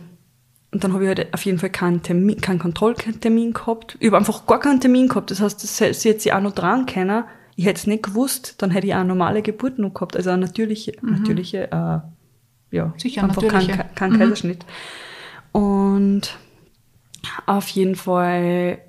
und 0.71 0.85
dann 0.85 0.93
habe 0.93 1.05
ich 1.05 1.09
halt 1.09 1.35
auf 1.35 1.45
jeden 1.45 1.59
Fall 1.59 1.71
keinen 1.71 2.03
Termin, 2.03 2.41
keinen 2.41 2.59
Kontrolltermin 2.59 3.53
gehabt. 3.53 3.97
Ich 4.01 4.09
habe 4.09 4.19
einfach 4.19 4.47
gar 4.47 4.61
keinen 4.61 4.81
Termin 4.81 5.09
gehabt. 5.09 5.31
Das 5.31 5.41
heißt, 5.41 5.63
das, 5.63 5.77
sie 5.79 6.09
hätte 6.09 6.21
sich 6.21 6.33
auch 6.33 6.41
noch 6.41 6.53
dran 6.53 6.87
können. 6.87 7.25
Ich 7.57 7.67
hätte 7.67 7.81
es 7.81 7.87
nicht 7.87 8.05
gewusst, 8.05 8.63
dann 8.63 8.71
hätte 8.71 8.87
ich 8.87 8.95
auch 8.95 8.99
eine 8.99 9.09
normale 9.09 9.43
Geburt 9.43 9.79
noch 9.79 9.93
gehabt. 9.93 10.17
Also 10.17 10.31
eine 10.31 10.47
natürliche, 10.47 10.93
natürliche, 11.03 11.73
äh, 11.73 11.99
ja, 12.71 12.93
Sicher, 12.97 13.25
einfach 13.25 13.47
kein, 13.47 13.95
kein 13.95 14.19
Kaiserschnitt. 14.19 14.65
Und 15.53 16.37
auf 17.47 17.69
jeden 17.69 17.97
Fall 17.97 18.81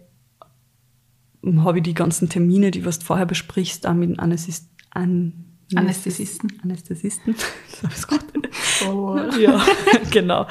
habe 1.45 1.77
ich 1.77 1.83
die 1.83 1.93
ganzen 1.93 2.29
Termine, 2.29 2.71
die 2.71 2.81
du 2.81 2.91
vorher 2.91 3.25
besprichst, 3.25 3.87
auch 3.87 3.93
mit 3.93 4.19
Anästhesist, 4.19 4.69
An 4.91 5.45
Anästhesisten. 5.75 6.59
Anästhesisten. 6.63 7.35
Oh. 8.87 9.17
ja, 9.39 9.61
genau. 10.09 10.47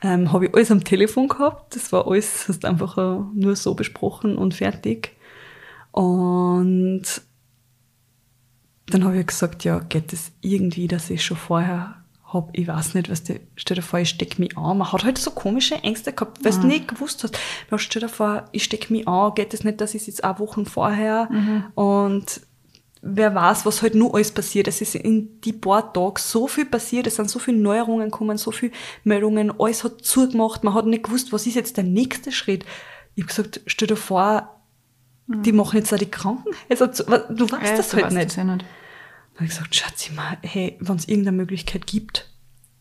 Ähm, 0.00 0.32
habe 0.32 0.46
ich 0.46 0.54
alles 0.54 0.70
am 0.70 0.84
Telefon 0.84 1.28
gehabt. 1.28 1.76
Das 1.76 1.92
war 1.92 2.06
alles, 2.08 2.48
hast 2.48 2.64
einfach 2.64 2.96
nur 3.34 3.56
so 3.56 3.74
besprochen 3.74 4.38
und 4.38 4.54
fertig. 4.54 5.16
Und 5.92 7.02
dann 8.86 9.04
habe 9.04 9.18
ich 9.18 9.26
gesagt, 9.26 9.64
ja, 9.64 9.80
geht 9.80 10.12
das 10.12 10.32
irgendwie, 10.40 10.88
dass 10.88 11.10
ich 11.10 11.22
schon 11.22 11.36
vorher 11.36 11.97
hab, 12.32 12.50
ich 12.52 12.68
weiß 12.68 12.94
nicht, 12.94 13.10
was 13.10 13.24
der, 13.24 13.40
stell 13.56 13.76
dir 13.76 13.82
vor, 13.82 13.98
ich 14.00 14.10
steck 14.10 14.38
mich 14.38 14.56
an. 14.58 14.78
Man 14.78 14.92
hat 14.92 15.04
halt 15.04 15.16
so 15.18 15.30
komische 15.30 15.76
Ängste 15.76 16.12
gehabt, 16.12 16.44
weil 16.44 16.52
du 16.52 16.66
nicht 16.66 16.88
gewusst 16.88 17.24
hast. 17.24 17.38
Ja, 17.70 17.78
stell 17.78 18.00
dir 18.02 18.08
vor, 18.08 18.44
ich 18.52 18.64
steck 18.64 18.90
mich 18.90 19.08
an, 19.08 19.34
geht 19.34 19.54
es 19.54 19.60
das 19.60 19.64
nicht, 19.64 19.80
dass 19.80 19.94
ich 19.94 20.02
es 20.02 20.06
jetzt 20.08 20.24
auch 20.24 20.38
Wochen 20.38 20.66
vorher 20.66 21.28
und 21.74 22.40
wer 23.00 23.34
weiß, 23.34 23.64
was 23.64 23.80
halt 23.80 23.94
nur 23.94 24.14
alles 24.14 24.32
passiert. 24.32 24.66
Es 24.68 24.80
ist 24.80 24.94
in 24.96 25.40
die 25.42 25.52
paar 25.52 25.92
Tagen 25.92 26.16
so 26.18 26.48
viel 26.48 26.66
passiert, 26.66 27.06
es 27.06 27.16
sind 27.16 27.30
so 27.30 27.38
viele 27.38 27.56
Neuerungen 27.58 28.10
gekommen, 28.10 28.36
so 28.36 28.50
viele 28.50 28.72
Meldungen, 29.04 29.52
alles 29.58 29.84
hat 29.84 30.04
zugemacht, 30.04 30.64
man 30.64 30.74
hat 30.74 30.84
nicht 30.86 31.04
gewusst, 31.04 31.32
was 31.32 31.46
ist 31.46 31.54
jetzt 31.54 31.76
der 31.76 31.84
nächste 31.84 32.32
Schritt. 32.32 32.64
Ich 33.14 33.22
habe 33.22 33.28
gesagt, 33.28 33.60
stell 33.66 33.88
dir 33.88 33.96
vor, 33.96 34.54
die 35.28 35.52
machen 35.52 35.76
jetzt 35.78 35.92
auch 35.94 35.98
die 35.98 36.10
Krankenhäuser 36.10 36.90
zu. 36.92 37.04
Du 37.04 37.50
weißt 37.50 37.70
Ja, 37.70 37.76
das 37.76 37.88
du 37.90 37.96
halt 37.96 38.06
weißt 38.06 38.16
nicht. 38.16 38.26
das 38.30 38.36
ja 38.36 38.44
nicht. 38.44 38.64
Habe 39.38 39.44
ich 39.44 39.50
gesagt, 39.50 39.76
Schatzi, 39.76 40.12
mal, 40.14 40.36
hey, 40.42 40.76
wenn 40.80 40.96
es 40.96 41.06
irgendeine 41.06 41.36
Möglichkeit 41.36 41.86
gibt, 41.86 42.28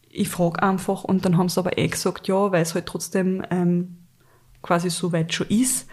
ich 0.09 0.27
frage 0.27 0.63
einfach. 0.63 1.03
Und 1.03 1.23
dann 1.23 1.37
haben 1.37 1.49
sie 1.49 1.59
aber 1.59 1.77
eh 1.77 1.87
gesagt, 1.87 2.27
ja, 2.27 2.51
weil 2.51 2.63
es 2.63 2.73
halt 2.73 2.87
trotzdem 2.87 3.45
ähm, 3.51 3.97
quasi 4.63 4.89
so 4.89 5.11
weit 5.11 5.31
schon 5.31 5.45
ist, 5.49 5.87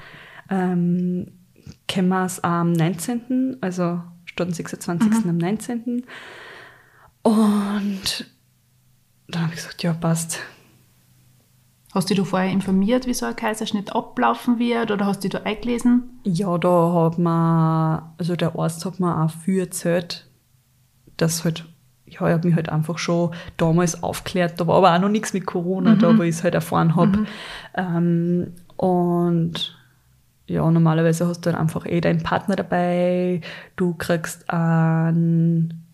ähm, 0.48 1.32
können 1.86 2.08
wir 2.08 2.24
es 2.24 2.42
am 2.42 2.72
19., 2.72 3.58
also 3.60 4.00
statt 4.24 4.48
dem 4.48 4.54
26. 4.54 5.26
am 5.26 5.36
19. 5.36 6.06
Und 7.22 8.30
dann 9.28 9.42
habe 9.42 9.52
ich 9.52 9.56
gesagt, 9.56 9.82
ja, 9.82 9.92
passt. 9.92 10.40
Hast 11.92 12.08
du 12.08 12.14
dich 12.14 12.26
vorher 12.26 12.50
informiert, 12.50 13.06
wie 13.06 13.12
so 13.12 13.26
ein 13.26 13.36
Kaiserschnitt 13.36 13.94
ablaufen 13.94 14.58
wird 14.58 14.90
oder 14.90 15.04
hast 15.04 15.22
du 15.22 15.28
dich 15.28 15.38
da 15.38 15.46
eingelesen? 15.46 16.20
Ja, 16.24 16.56
da 16.56 16.94
hat 16.94 17.18
man, 17.18 18.14
also 18.16 18.34
der 18.34 18.58
Arzt 18.58 18.86
hat 18.86 18.98
mir 18.98 19.22
auch 19.22 19.30
viel 19.30 19.60
erzählt, 19.60 20.26
dass 21.16 21.44
halt, 21.44 21.64
ja, 22.06 22.12
ich 22.12 22.20
habe 22.20 22.46
mich 22.46 22.56
halt 22.56 22.68
einfach 22.68 22.98
schon 22.98 23.34
damals 23.56 24.02
aufklärt, 24.02 24.60
da 24.60 24.66
war 24.66 24.76
aber 24.76 24.94
auch 24.94 25.00
noch 25.00 25.08
nichts 25.08 25.32
mit 25.32 25.46
Corona, 25.46 25.94
da 25.96 26.16
wo 26.16 26.22
ich 26.22 26.36
es 26.36 26.44
halt 26.44 26.54
erfahren 26.54 26.96
habe. 26.96 27.26
Ähm, 27.76 28.52
und 28.76 29.78
ja, 30.46 30.70
normalerweise 30.70 31.26
hast 31.26 31.46
du 31.46 31.50
dann 31.50 31.60
einfach 31.60 31.86
eh 31.86 32.00
deinen 32.00 32.22
Partner 32.22 32.56
dabei, 32.56 33.40
du 33.76 33.94
kriegst 33.94 34.50
einen, 34.50 35.84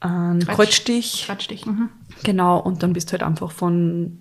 einen 0.00 0.40
Kreuz- 0.40 0.56
Kreuzstich. 0.56 1.24
Kratzstich. 1.26 1.64
Mhm. 1.66 1.88
Genau, 2.24 2.58
und 2.58 2.82
dann 2.82 2.92
bist 2.92 3.08
du 3.08 3.12
halt 3.12 3.22
einfach 3.22 3.50
von, 3.50 4.18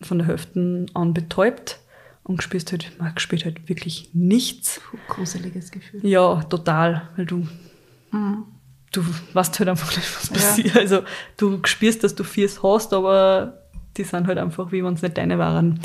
von 0.00 0.18
der 0.18 0.26
Hälfte 0.28 0.86
an 0.94 1.12
betäubt 1.14 1.80
und 2.22 2.42
spürst 2.42 2.72
halt, 2.72 2.90
man 2.98 3.16
spürt 3.18 3.44
halt 3.44 3.68
wirklich 3.68 4.10
nichts. 4.14 4.80
Gruseliges 5.08 5.70
Gefühl. 5.70 6.00
Ja, 6.04 6.42
total, 6.44 7.02
weil 7.16 7.26
du, 7.26 7.46
du 8.96 9.04
weißt 9.34 9.58
halt 9.58 9.68
einfach 9.68 9.94
nicht, 9.96 10.08
was 10.16 10.30
Mhm. 10.30 10.36
Ja. 10.36 10.42
passiert. 10.42 10.76
Also 10.76 11.02
du 11.36 11.60
spürst, 11.64 12.02
dass 12.04 12.14
du 12.14 12.24
Viers 12.24 12.62
hast, 12.62 12.92
aber 12.92 13.62
die 13.96 14.04
sind 14.04 14.26
halt 14.26 14.38
einfach, 14.38 14.72
wie 14.72 14.82
wenn 14.84 14.94
es 14.94 15.02
nicht 15.02 15.16
deine 15.18 15.38
waren. 15.38 15.80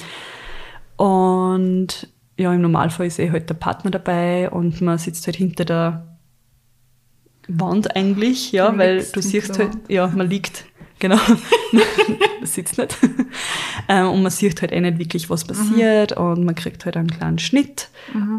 Und 0.98 2.08
ja, 2.38 2.54
im 2.54 2.62
Normalfall 2.62 3.08
ist 3.08 3.20
eh 3.20 3.32
halt 3.32 3.50
der 3.50 3.56
Partner 3.56 3.92
dabei 3.92 4.50
und 4.50 4.82
man 4.82 4.98
sitzt 4.98 5.26
halt 5.28 5.36
hinter 5.36 5.66
der 5.66 6.08
Wand 7.48 7.96
eigentlich, 7.96 8.52
ja, 8.52 8.72
Du 8.72 8.78
weil 8.78 9.04
du 9.04 9.22
siehst 9.22 9.58
halt, 9.60 9.72
ja, 9.90 10.08
man 10.08 10.30
liegt, 10.30 10.66
genau, 11.00 11.18
man 11.72 11.84
sitzt 12.46 12.78
nicht. 12.78 12.98
Ähm, 13.88 14.10
und 14.10 14.22
man 14.22 14.32
sieht 14.32 14.62
halt 14.62 14.72
eh 14.72 14.80
nicht 14.80 15.00
wirklich, 15.00 15.30
was 15.30 15.44
passiert 15.44 16.14
und 16.14 16.46
man 16.46 16.56
kriegt 16.56 16.86
halt 16.86 16.96
einen 16.96 17.10
kleinen 17.10 17.40
Schnitt 17.40 17.90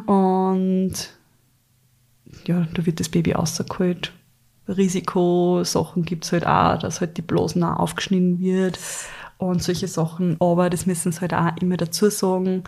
und 0.06 0.92
ja, 2.46 2.66
da 2.72 2.86
wird 2.86 3.00
das 3.00 3.08
Baby 3.08 3.32
rausgeholt. 3.32 4.12
Risikosachen 4.68 6.04
gibt 6.04 6.24
es 6.24 6.32
halt 6.32 6.46
auch, 6.46 6.78
dass 6.78 7.00
halt 7.00 7.16
die 7.16 7.22
Blasen 7.22 7.64
auch 7.64 7.78
aufgeschnitten 7.80 8.38
wird 8.38 8.78
und 9.38 9.62
solche 9.62 9.88
Sachen. 9.88 10.36
Aber 10.40 10.70
das 10.70 10.86
müssen 10.86 11.12
sie 11.12 11.20
halt 11.20 11.34
auch 11.34 11.56
immer 11.60 11.76
dazu 11.76 12.10
sagen, 12.10 12.64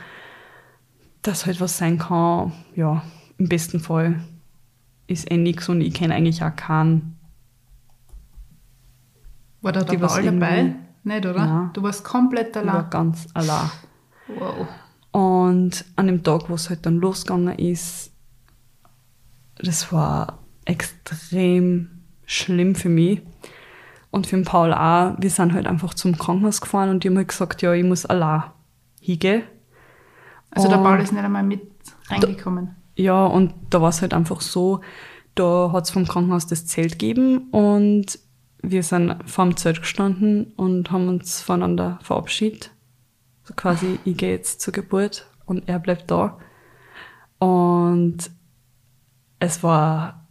dass 1.23 1.47
halt 1.47 1.61
was 1.61 1.79
sein 1.79 1.99
kann. 1.99 2.53
Ja, 2.75 3.03
im 3.39 3.49
besten 3.49 3.81
Fall 3.81 4.21
ist 5.07 5.31
eh 5.31 5.37
nix 5.37 5.69
und 5.69 5.81
ich 5.81 5.95
kenne 5.95 6.15
eigentlich 6.15 6.43
auch 6.43 6.55
keinen. 6.55 7.17
War 9.63 9.73
da 9.73 9.83
der 9.83 9.99
Paul 9.99 10.23
dabei? 10.23 10.75
Nicht, 11.05 11.27
oder? 11.27 11.47
Nein. 11.47 11.71
Du 11.75 11.83
warst 11.83 12.05
komplett 12.05 12.57
Ich 12.57 12.67
war 12.67 12.75
allein. 12.75 12.91
ganz 12.91 13.29
allein. 13.35 13.71
Wow. 14.29 14.67
Und 15.13 15.85
an 15.97 16.07
dem 16.07 16.23
Tag, 16.23 16.49
wo 16.51 16.55
es 16.55 16.69
halt 16.69 16.85
dann 16.87 16.97
losgegangen 16.97 17.59
ist, 17.59 18.11
das 19.57 19.93
war 19.93 20.39
extrem 20.65 22.03
schlimm 22.27 22.75
für 22.75 22.89
mich. 22.89 23.23
Und 24.11 24.29
für 24.29 24.37
den 24.37 24.45
Paul 24.45 24.73
auch. 24.73 25.17
Wir 25.19 25.31
sind 25.31 25.53
halt 25.55 25.67
einfach 25.67 25.93
zum 25.95 26.17
Krankenhaus 26.17 26.61
gefahren 26.61 26.89
und 26.89 27.03
die 27.03 27.09
haben 27.09 27.17
halt 27.17 27.29
gesagt, 27.29 27.63
ja, 27.63 27.73
ich 27.73 27.85
muss 27.85 28.07
allein 28.07 28.45
hingehen. 29.01 29.43
Also 30.51 30.69
der 30.69 30.79
Und- 30.79 30.85
Paul 30.85 31.01
ist 31.01 31.13
nicht 31.13 31.25
einmal 31.25 31.43
mit 31.43 31.63
reingekommen. 32.09 32.77
Ja, 32.95 33.27
und 33.27 33.53
da 33.71 33.83
war 33.83 33.89
es 33.89 34.03
halt 34.03 34.15
einfach 34.15 34.41
so, 34.41 34.81
da 35.35 35.71
hat 35.73 35.85
es 35.85 35.91
vom 35.91 36.07
Krankenhaus 36.07 36.47
das 36.47 36.65
Zelt 36.67 36.93
gegeben 36.93 37.49
und 37.51 38.21
wir 38.63 38.85
sind 38.85 39.17
vor 39.29 39.47
dem 39.47 39.57
Zelt 39.57 39.81
gestanden 39.81 40.53
und 40.55 40.93
haben 40.93 41.09
uns 41.09 41.43
voneinander 41.43 41.99
verabschiedet. 42.03 42.71
So 43.43 43.53
quasi, 43.55 43.99
ich 44.05 44.17
gehe 44.17 44.31
jetzt 44.31 44.61
zur 44.61 44.73
Geburt 44.73 45.27
und 45.45 45.69
er 45.69 45.81
bleibt 45.81 46.09
da. 46.11 46.39
Und 47.41 48.31
es 49.41 49.63
war, 49.65 50.24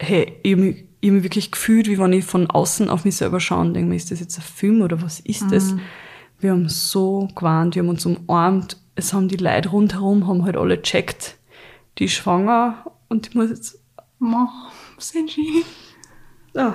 hey, 0.00 0.38
ich 0.42 0.52
habe 0.52 0.62
mich, 0.62 0.84
ich 1.00 1.10
hab 1.10 1.22
wirklich 1.22 1.50
gefühlt, 1.52 1.86
wie 1.88 1.98
wenn 1.98 2.12
ich 2.12 2.24
von 2.24 2.50
außen 2.50 2.88
auf 2.90 3.04
mich 3.04 3.16
selber 3.16 3.40
schaue 3.40 3.60
und 3.60 3.74
denke 3.74 3.88
mir, 3.90 3.96
ist 3.96 4.10
das 4.10 4.20
jetzt 4.20 4.38
ein 4.38 4.42
Film 4.42 4.82
oder 4.82 5.00
was 5.02 5.20
ist 5.20 5.44
das? 5.50 5.74
Wir 6.38 6.50
haben 6.52 6.68
so 6.68 7.28
gewarnt, 7.34 7.74
wir 7.74 7.82
haben 7.82 7.88
uns 7.88 8.04
umarmt. 8.06 8.76
Es 8.94 9.12
haben 9.12 9.28
die 9.28 9.36
Leute 9.36 9.70
rundherum, 9.70 10.26
haben 10.26 10.44
halt 10.44 10.56
alle 10.56 10.80
checkt, 10.82 11.36
die 11.98 12.04
ist 12.06 12.14
schwanger 12.14 12.84
und 13.08 13.32
die 13.32 13.38
muss 13.38 13.50
jetzt, 13.50 13.78
Mach, 14.18 14.70
sind 14.98 15.30
sie. 15.30 15.64
ja, 16.54 16.74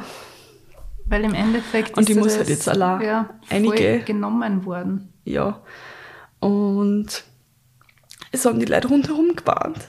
Weil 1.07 1.24
im 1.24 1.34
Endeffekt 1.34 1.97
Und 1.97 2.07
die 2.07 2.13
ist 2.13 2.17
muss 2.19 2.28
das, 2.30 2.38
halt 2.38 2.49
jetzt 2.49 2.69
allein 2.69 3.01
ja, 3.01 3.30
einige- 3.49 3.99
genommen 4.03 4.65
worden. 4.65 5.11
ja. 5.26 5.61
Und 6.39 7.24
es 8.32 8.45
haben 8.45 8.59
die 8.59 8.65
Leute 8.65 8.88
rundherum 8.88 9.36
gewarnt. 9.36 9.80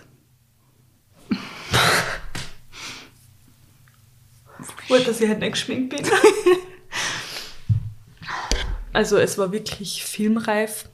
Gut, 4.93 5.09
dass 5.09 5.23
ich 5.23 5.29
halt 5.29 5.41
nicht 5.41 5.53
geschminkt 5.53 5.97
bin. 5.97 6.05
also 8.93 9.17
es 9.17 9.39
war 9.39 9.51
wirklich 9.51 10.05
filmreif. 10.05 10.91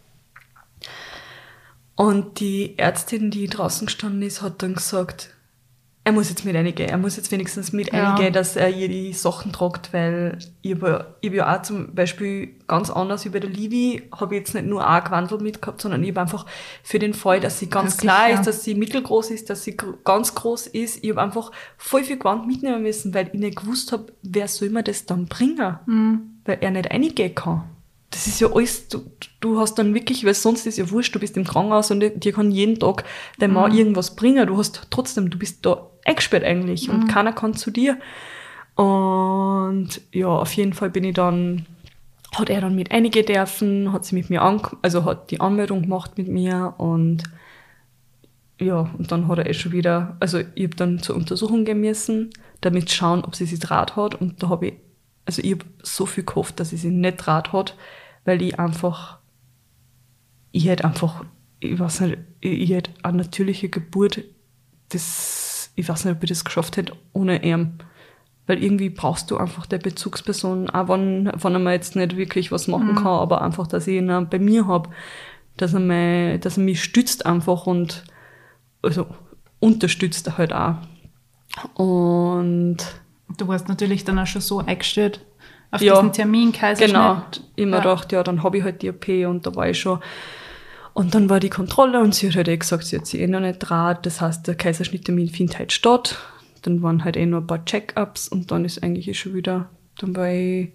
Und 1.96 2.38
die 2.38 2.78
Ärztin, 2.78 3.32
die 3.32 3.48
draußen 3.48 3.86
gestanden 3.86 4.22
ist, 4.22 4.40
hat 4.40 4.62
dann 4.62 4.74
gesagt, 4.74 5.34
er 6.08 6.12
muss 6.12 6.28
jetzt 6.30 6.44
mit 6.44 6.54
reingehen. 6.54 6.88
Er 6.88 6.96
muss 6.98 7.16
jetzt 7.16 7.30
wenigstens 7.30 7.72
mit 7.72 7.92
Ja. 7.92 8.16
dass 8.30 8.56
er 8.56 8.70
ihr 8.70 8.88
die 8.88 9.12
Sachen 9.12 9.52
tragt, 9.52 9.92
weil 9.92 10.38
ich 10.62 10.74
habe 10.74 11.14
hab 11.24 11.32
ja 11.34 11.56
auch 11.56 11.62
zum 11.62 11.94
Beispiel 11.94 12.54
ganz 12.66 12.88
anders 12.90 13.24
wie 13.24 13.28
bei 13.28 13.40
der 13.40 13.50
Livi, 13.50 14.02
habe 14.18 14.34
ich 14.34 14.40
jetzt 14.40 14.54
nicht 14.54 14.66
nur 14.66 14.86
ein 14.86 15.04
Gewandel 15.04 15.38
mitgehabt, 15.40 15.80
sondern 15.80 16.02
ich 16.02 16.10
habe 16.10 16.20
einfach 16.22 16.46
für 16.82 16.98
den 16.98 17.14
Fall, 17.14 17.40
dass 17.40 17.58
sie 17.58 17.68
ganz 17.68 17.96
Ja, 17.96 18.00
klar 18.00 18.26
sicher. 18.28 18.40
ist, 18.40 18.46
dass 18.46 18.64
sie 18.64 18.74
mittelgroß 18.74 19.30
ist, 19.30 19.50
dass 19.50 19.64
sie 19.64 19.76
ganz 20.04 20.34
groß 20.34 20.68
ist, 20.68 21.04
ich 21.04 21.10
habe 21.10 21.20
einfach 21.22 21.50
voll 21.76 22.04
viel 22.04 22.18
Gewand 22.18 22.46
mitnehmen 22.46 22.82
müssen, 22.82 23.12
weil 23.14 23.28
ich 23.28 23.34
nicht 23.34 23.56
gewusst 23.58 23.92
habe, 23.92 24.06
wer 24.22 24.48
soll 24.48 24.70
mir 24.70 24.82
das 24.82 25.04
dann 25.06 25.26
bringen, 25.26 25.78
Mhm. 25.86 26.20
weil 26.44 26.58
er 26.60 26.70
nicht 26.70 26.90
reingehen 26.90 27.34
kann. 27.34 27.64
Das 28.10 28.26
ist 28.26 28.40
ja 28.40 28.48
alles, 28.50 28.88
du, 28.88 29.02
du 29.40 29.60
hast 29.60 29.74
dann 29.74 29.92
wirklich, 29.92 30.24
weil 30.24 30.32
sonst 30.32 30.66
ist 30.66 30.78
ja 30.78 30.90
wurscht, 30.90 31.14
du 31.14 31.18
bist 31.18 31.36
im 31.36 31.44
Krankenhaus 31.44 31.90
und 31.90 32.00
dir 32.00 32.32
kann 32.32 32.50
jeden 32.50 32.78
Tag 32.78 33.04
dein 33.38 33.52
Mann 33.52 33.74
irgendwas 33.76 34.16
bringen. 34.16 34.46
Du 34.46 34.56
hast 34.56 34.86
trotzdem, 34.88 35.28
du 35.28 35.38
bist 35.38 35.66
da 35.66 35.87
eingesperrt 36.08 36.44
eigentlich 36.44 36.90
und 36.90 37.06
keiner 37.08 37.32
kann 37.32 37.54
zu 37.54 37.70
dir. 37.70 37.98
Und 38.74 40.00
ja, 40.12 40.28
auf 40.28 40.52
jeden 40.52 40.72
Fall 40.72 40.90
bin 40.90 41.04
ich 41.04 41.14
dann, 41.14 41.66
hat 42.34 42.50
er 42.50 42.60
dann 42.60 42.74
mit 42.74 42.92
einigen 42.92 43.26
dürfen, 43.26 43.92
hat 43.92 44.04
sie 44.04 44.14
mit 44.14 44.30
mir 44.30 44.42
an, 44.42 44.60
also 44.82 45.04
hat 45.04 45.30
die 45.30 45.40
Anmeldung 45.40 45.82
gemacht 45.82 46.16
mit 46.16 46.28
mir 46.28 46.74
und 46.78 47.24
ja, 48.60 48.90
und 48.98 49.12
dann 49.12 49.28
hat 49.28 49.38
er 49.38 49.46
eh 49.46 49.54
schon 49.54 49.72
wieder, 49.72 50.16
also 50.20 50.40
ich 50.54 50.64
habe 50.64 50.76
dann 50.76 50.98
zur 50.98 51.16
Untersuchung 51.16 51.64
gehen 51.64 51.80
müssen, 51.80 52.30
damit 52.60 52.90
schauen, 52.90 53.24
ob 53.24 53.36
sie 53.36 53.46
sich 53.46 53.60
Draht 53.60 53.96
hat. 53.96 54.16
Und 54.16 54.42
da 54.42 54.48
habe 54.48 54.68
ich, 54.68 54.74
also 55.24 55.42
ich 55.42 55.52
habe 55.52 55.64
so 55.82 56.06
viel 56.06 56.24
gehofft, 56.24 56.58
dass 56.58 56.70
sie 56.70 56.76
sich 56.76 56.90
nicht 56.90 57.18
Draht 57.18 57.52
hat, 57.52 57.76
weil 58.24 58.42
ich 58.42 58.58
einfach, 58.58 59.18
ich 60.50 60.66
hätte 60.66 60.84
einfach, 60.84 61.24
ich 61.60 61.78
weiß 61.78 62.00
nicht, 62.00 62.18
ich, 62.40 62.60
ich 62.62 62.70
hätte 62.70 62.90
eine 63.02 63.18
natürliche 63.18 63.68
Geburt, 63.68 64.24
das, 64.88 65.47
ich 65.78 65.88
weiß 65.88 66.04
nicht, 66.04 66.16
ob 66.16 66.22
ich 66.22 66.28
das 66.28 66.44
geschafft 66.44 66.76
hätte 66.76 66.92
ohne 67.12 67.42
ihn. 67.44 67.74
Weil 68.46 68.62
irgendwie 68.62 68.88
brauchst 68.88 69.30
du 69.30 69.36
einfach 69.36 69.66
der 69.66 69.78
Bezugsperson, 69.78 70.70
auch 70.70 70.88
wenn, 70.88 71.30
wenn 71.34 71.52
er 71.52 71.58
mir 71.58 71.72
jetzt 71.72 71.96
nicht 71.96 72.16
wirklich 72.16 72.50
was 72.50 72.66
machen 72.66 72.94
kann, 72.94 73.06
aber 73.06 73.42
einfach, 73.42 73.66
dass 73.66 73.86
ich 73.86 73.96
ihn 73.96 74.26
bei 74.30 74.38
mir 74.38 74.66
habe, 74.66 74.88
dass 75.58 75.74
er, 75.74 75.80
mich, 75.80 76.40
dass 76.40 76.56
er 76.56 76.62
mich 76.62 76.82
stützt 76.82 77.26
einfach 77.26 77.66
und 77.66 78.04
also 78.82 79.06
unterstützt 79.60 80.38
halt 80.38 80.54
auch. 80.54 80.76
Und 81.74 82.78
Du 83.36 83.46
warst 83.46 83.68
natürlich 83.68 84.04
dann 84.04 84.18
auch 84.18 84.26
schon 84.26 84.40
so 84.40 84.58
eingestellt 84.60 85.20
auf 85.70 85.82
Ja, 85.82 85.94
diesen 85.96 86.12
Termin, 86.12 86.52
Kaiserschnitt. 86.52 86.94
genau, 86.94 87.22
immer 87.56 87.76
ja. 87.76 87.82
gedacht, 87.82 88.12
ja, 88.12 88.22
dann 88.22 88.42
habe 88.42 88.58
ich 88.58 88.64
halt 88.64 88.80
die 88.80 88.88
OP 88.90 89.06
und 89.28 89.46
da 89.46 89.54
war 89.54 89.68
ich 89.68 89.78
schon. 89.78 89.98
Und 90.98 91.14
dann 91.14 91.30
war 91.30 91.38
die 91.38 91.48
Kontrolle 91.48 92.00
und 92.00 92.12
sie 92.12 92.26
hat 92.26 92.34
halt 92.34 92.48
eh 92.48 92.56
gesagt, 92.56 92.82
sie 92.82 92.96
hat 92.96 93.06
sich 93.06 93.20
eh 93.20 93.28
noch 93.28 93.38
nicht 93.38 93.60
Draht. 93.60 94.04
Das 94.04 94.20
heißt, 94.20 94.48
der 94.48 94.56
Kaiserschnitttermin 94.56 95.28
findet 95.28 95.56
halt 95.56 95.72
statt. 95.72 96.18
Dann 96.62 96.82
waren 96.82 97.04
halt 97.04 97.16
eh 97.16 97.24
nur 97.24 97.42
ein 97.42 97.46
paar 97.46 97.64
Check-ups 97.64 98.26
und 98.26 98.50
dann 98.50 98.64
ist 98.64 98.82
eigentlich 98.82 99.06
eh 99.06 99.14
schon 99.14 99.32
wieder, 99.32 99.70
dann 99.98 100.16
war 100.16 100.28
ich, 100.28 100.72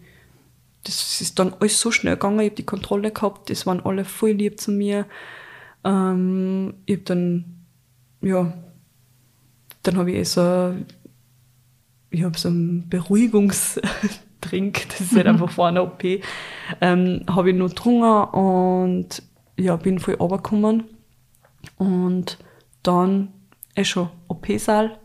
das 0.85 1.19
ist 1.19 1.39
dann 1.39 1.53
alles 1.59 1.77
so 1.77 1.91
schnell 1.91 2.13
gegangen. 2.13 2.39
Ich 2.39 2.45
habe 2.45 2.55
die 2.55 2.65
Kontrolle 2.65 3.11
gehabt, 3.11 3.49
es 3.49 3.65
waren 3.65 3.81
alle 3.81 4.05
voll 4.05 4.31
lieb 4.31 4.61
zu 4.61 4.71
mir. 4.71 5.07
Ähm, 5.83 6.75
ich 6.85 6.95
habe 6.95 7.03
dann, 7.03 7.65
ja, 8.21 8.53
dann 9.81 9.97
habe 9.97 10.11
ich 10.11 10.17
eh 10.19 10.23
so, 10.23 10.73
ich 12.11 12.23
habe 12.23 12.37
so 12.37 12.47
einen 12.47 12.87
Beruhigungstrink, 12.87 13.83
das 14.87 15.01
ist 15.01 15.17
halt 15.17 15.27
einfach 15.27 15.49
vor 15.49 15.67
einer 15.67 15.83
OP, 15.83 16.01
ähm, 16.79 17.25
habe 17.29 17.49
ich 17.49 17.57
nur 17.57 17.67
getrunken 17.67 18.39
und 18.39 19.21
ja, 19.57 19.75
bin 19.75 19.99
voll 19.99 20.15
runtergekommen. 20.15 20.85
Und 21.77 22.37
dann 22.81 23.33
eh 23.75 23.85
schon 23.85 24.09
OP-Saal. 24.27 24.99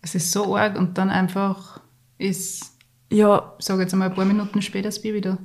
Es 0.00 0.14
ist 0.14 0.32
so 0.32 0.56
arg 0.56 0.76
und 0.76 0.98
dann 0.98 1.10
einfach 1.10 1.80
ist, 2.18 2.74
Ja, 3.10 3.54
sag 3.58 3.78
jetzt 3.80 3.92
einmal 3.92 4.10
ein 4.10 4.14
paar 4.14 4.24
Minuten 4.24 4.60
später 4.62 4.88
das 4.88 5.00
Baby 5.00 5.20
da. 5.20 5.38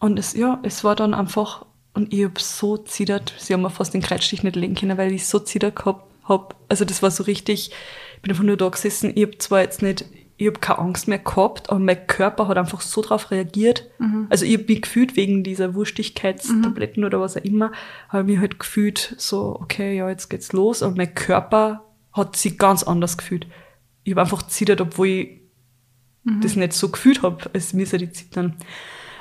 Und 0.00 0.18
es, 0.18 0.34
ja, 0.34 0.60
es 0.62 0.84
war 0.84 0.96
dann 0.96 1.14
einfach, 1.14 1.64
und 1.94 2.12
ich 2.12 2.24
hab 2.24 2.40
so 2.40 2.76
zittert, 2.76 3.32
sie 3.38 3.54
haben 3.54 3.62
mir 3.62 3.70
fast 3.70 3.94
den 3.94 4.02
Kreuzstich 4.02 4.42
nicht 4.42 4.56
legen 4.56 4.74
können, 4.74 4.98
weil 4.98 5.12
ich 5.12 5.26
so 5.26 5.38
zittert 5.38 5.76
gehabt 5.76 6.04
hab. 6.24 6.56
Also 6.68 6.84
das 6.84 7.02
war 7.02 7.10
so 7.10 7.24
richtig, 7.24 7.70
ich 8.16 8.22
bin 8.22 8.32
einfach 8.32 8.44
nur 8.44 8.56
da 8.56 8.68
gesessen, 8.68 9.12
ich 9.14 9.22
hab 9.22 9.40
zwar 9.40 9.60
jetzt 9.60 9.82
nicht, 9.82 10.04
ich 10.36 10.48
hab 10.48 10.60
keine 10.60 10.80
Angst 10.80 11.06
mehr 11.06 11.18
gehabt, 11.18 11.70
aber 11.70 11.78
mein 11.78 12.06
Körper 12.06 12.48
hat 12.48 12.58
einfach 12.58 12.80
so 12.80 13.02
drauf 13.02 13.30
reagiert. 13.30 13.88
Also 14.30 14.44
ich 14.44 14.58
hab 14.58 14.68
mich 14.68 14.82
gefühlt 14.82 15.16
wegen 15.16 15.44
dieser 15.44 15.74
Wurstigkeitstabletten 15.74 17.04
oder 17.04 17.20
was 17.20 17.36
auch 17.36 17.44
immer, 17.44 17.70
habe 18.08 18.24
mich 18.24 18.38
halt 18.38 18.58
gefühlt 18.58 19.14
so, 19.18 19.58
okay, 19.60 19.96
ja, 19.96 20.08
jetzt 20.08 20.28
geht's 20.30 20.52
los, 20.52 20.82
aber 20.82 20.96
mein 20.96 21.14
Körper 21.14 21.84
hat 22.12 22.36
sich 22.36 22.58
ganz 22.58 22.82
anders 22.82 23.16
gefühlt. 23.16 23.46
Ich 24.02 24.12
hab 24.12 24.18
einfach 24.18 24.42
zittert, 24.42 24.80
obwohl 24.80 25.06
ich 25.06 25.40
das 26.40 26.56
nicht 26.56 26.72
so 26.72 26.88
gefühlt 26.88 27.22
habe, 27.22 27.50
als 27.52 27.72
müsse 27.72 27.98
die 27.98 28.10
zittern. 28.10 28.56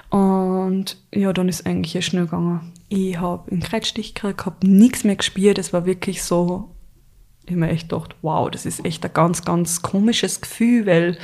Und 0.09 0.97
ja, 1.13 1.33
dann 1.33 1.49
ist 1.49 1.65
eigentlich 1.65 1.95
eh 1.95 2.01
schnell 2.01 2.25
gegangen. 2.25 2.71
Ich 2.87 3.19
habe 3.19 3.51
einen 3.51 3.61
Kreuzstich 3.61 4.13
gekriegt, 4.13 4.45
habe 4.45 4.65
nichts 4.67 5.03
mehr 5.03 5.15
gespürt. 5.15 5.57
Es 5.57 5.73
war 5.73 5.85
wirklich 5.85 6.23
so, 6.23 6.75
ich 7.45 7.51
hab 7.51 7.57
mir 7.59 7.69
echt 7.69 7.89
gedacht, 7.89 8.15
wow, 8.21 8.49
das 8.49 8.65
ist 8.65 8.85
echt 8.85 9.03
ein 9.05 9.13
ganz, 9.13 9.43
ganz 9.43 9.81
komisches 9.81 10.41
Gefühl, 10.41 10.85
weil 10.85 11.17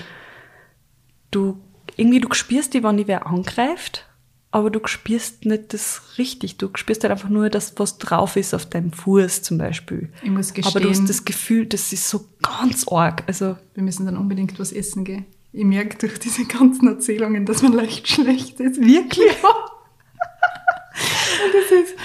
du 1.32 1.58
irgendwie, 1.96 2.20
du 2.20 2.34
spürst 2.34 2.74
die, 2.74 2.84
wenn 2.84 2.98
die 2.98 3.08
wer 3.08 3.28
angreift, 3.28 4.06
aber 4.52 4.70
du 4.70 4.80
spürst 4.86 5.46
nicht 5.46 5.74
das 5.74 6.02
richtig. 6.18 6.58
Du 6.58 6.70
spürst 6.74 7.04
halt 7.04 7.12
einfach 7.12 7.30
nur 7.30 7.50
das, 7.50 7.74
was 7.78 8.00
drauf 8.00 8.36
ist 8.36 8.54
auf 8.54 8.66
deinem 8.66 8.92
Fuß 8.92 9.44
zum 9.44 9.60
Beispiel. 9.60 10.10
Ich 10.24 10.30
muss 10.32 10.54
gestehen. 10.54 10.72
Aber 10.72 10.80
du 10.84 10.90
hast 10.90 11.08
das 11.08 11.24
Gefühl, 11.24 11.68
das 11.68 11.94
ist 11.94 12.10
so 12.10 12.26
ganz 12.42 12.88
arg. 12.88 13.24
Also, 13.28 13.58
wir 13.76 13.84
müssen 13.84 14.06
dann 14.08 14.18
unbedingt 14.18 14.60
was 14.60 14.72
essen 14.72 15.04
gehen. 15.04 15.26
Ich 15.52 15.66
merke 15.66 15.98
durch 15.98 16.20
diese 16.20 16.46
ganzen 16.46 16.88
Erzählungen, 16.88 17.46
dass 17.46 17.62
man 17.62 17.74
leicht 17.74 18.08
schlecht 18.12 18.60
ist. 18.60 18.80
Wirklich? 18.80 19.32
Ja. 19.42 19.50
Und 21.46 21.54
das 21.54 21.72
ist 21.72 21.96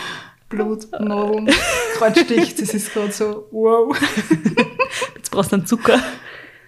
Blut, 0.55 0.89
Nadeln, 0.93 1.51
Kreuzstich, 1.97 2.55
das 2.55 2.75
ist 2.75 2.93
gerade 2.93 3.13
so, 3.13 3.47
wow. 3.51 3.97
Jetzt 5.17 5.31
brauchst 5.31 5.53
du 5.53 5.57
einen 5.57 5.67
Zucker. 5.67 5.99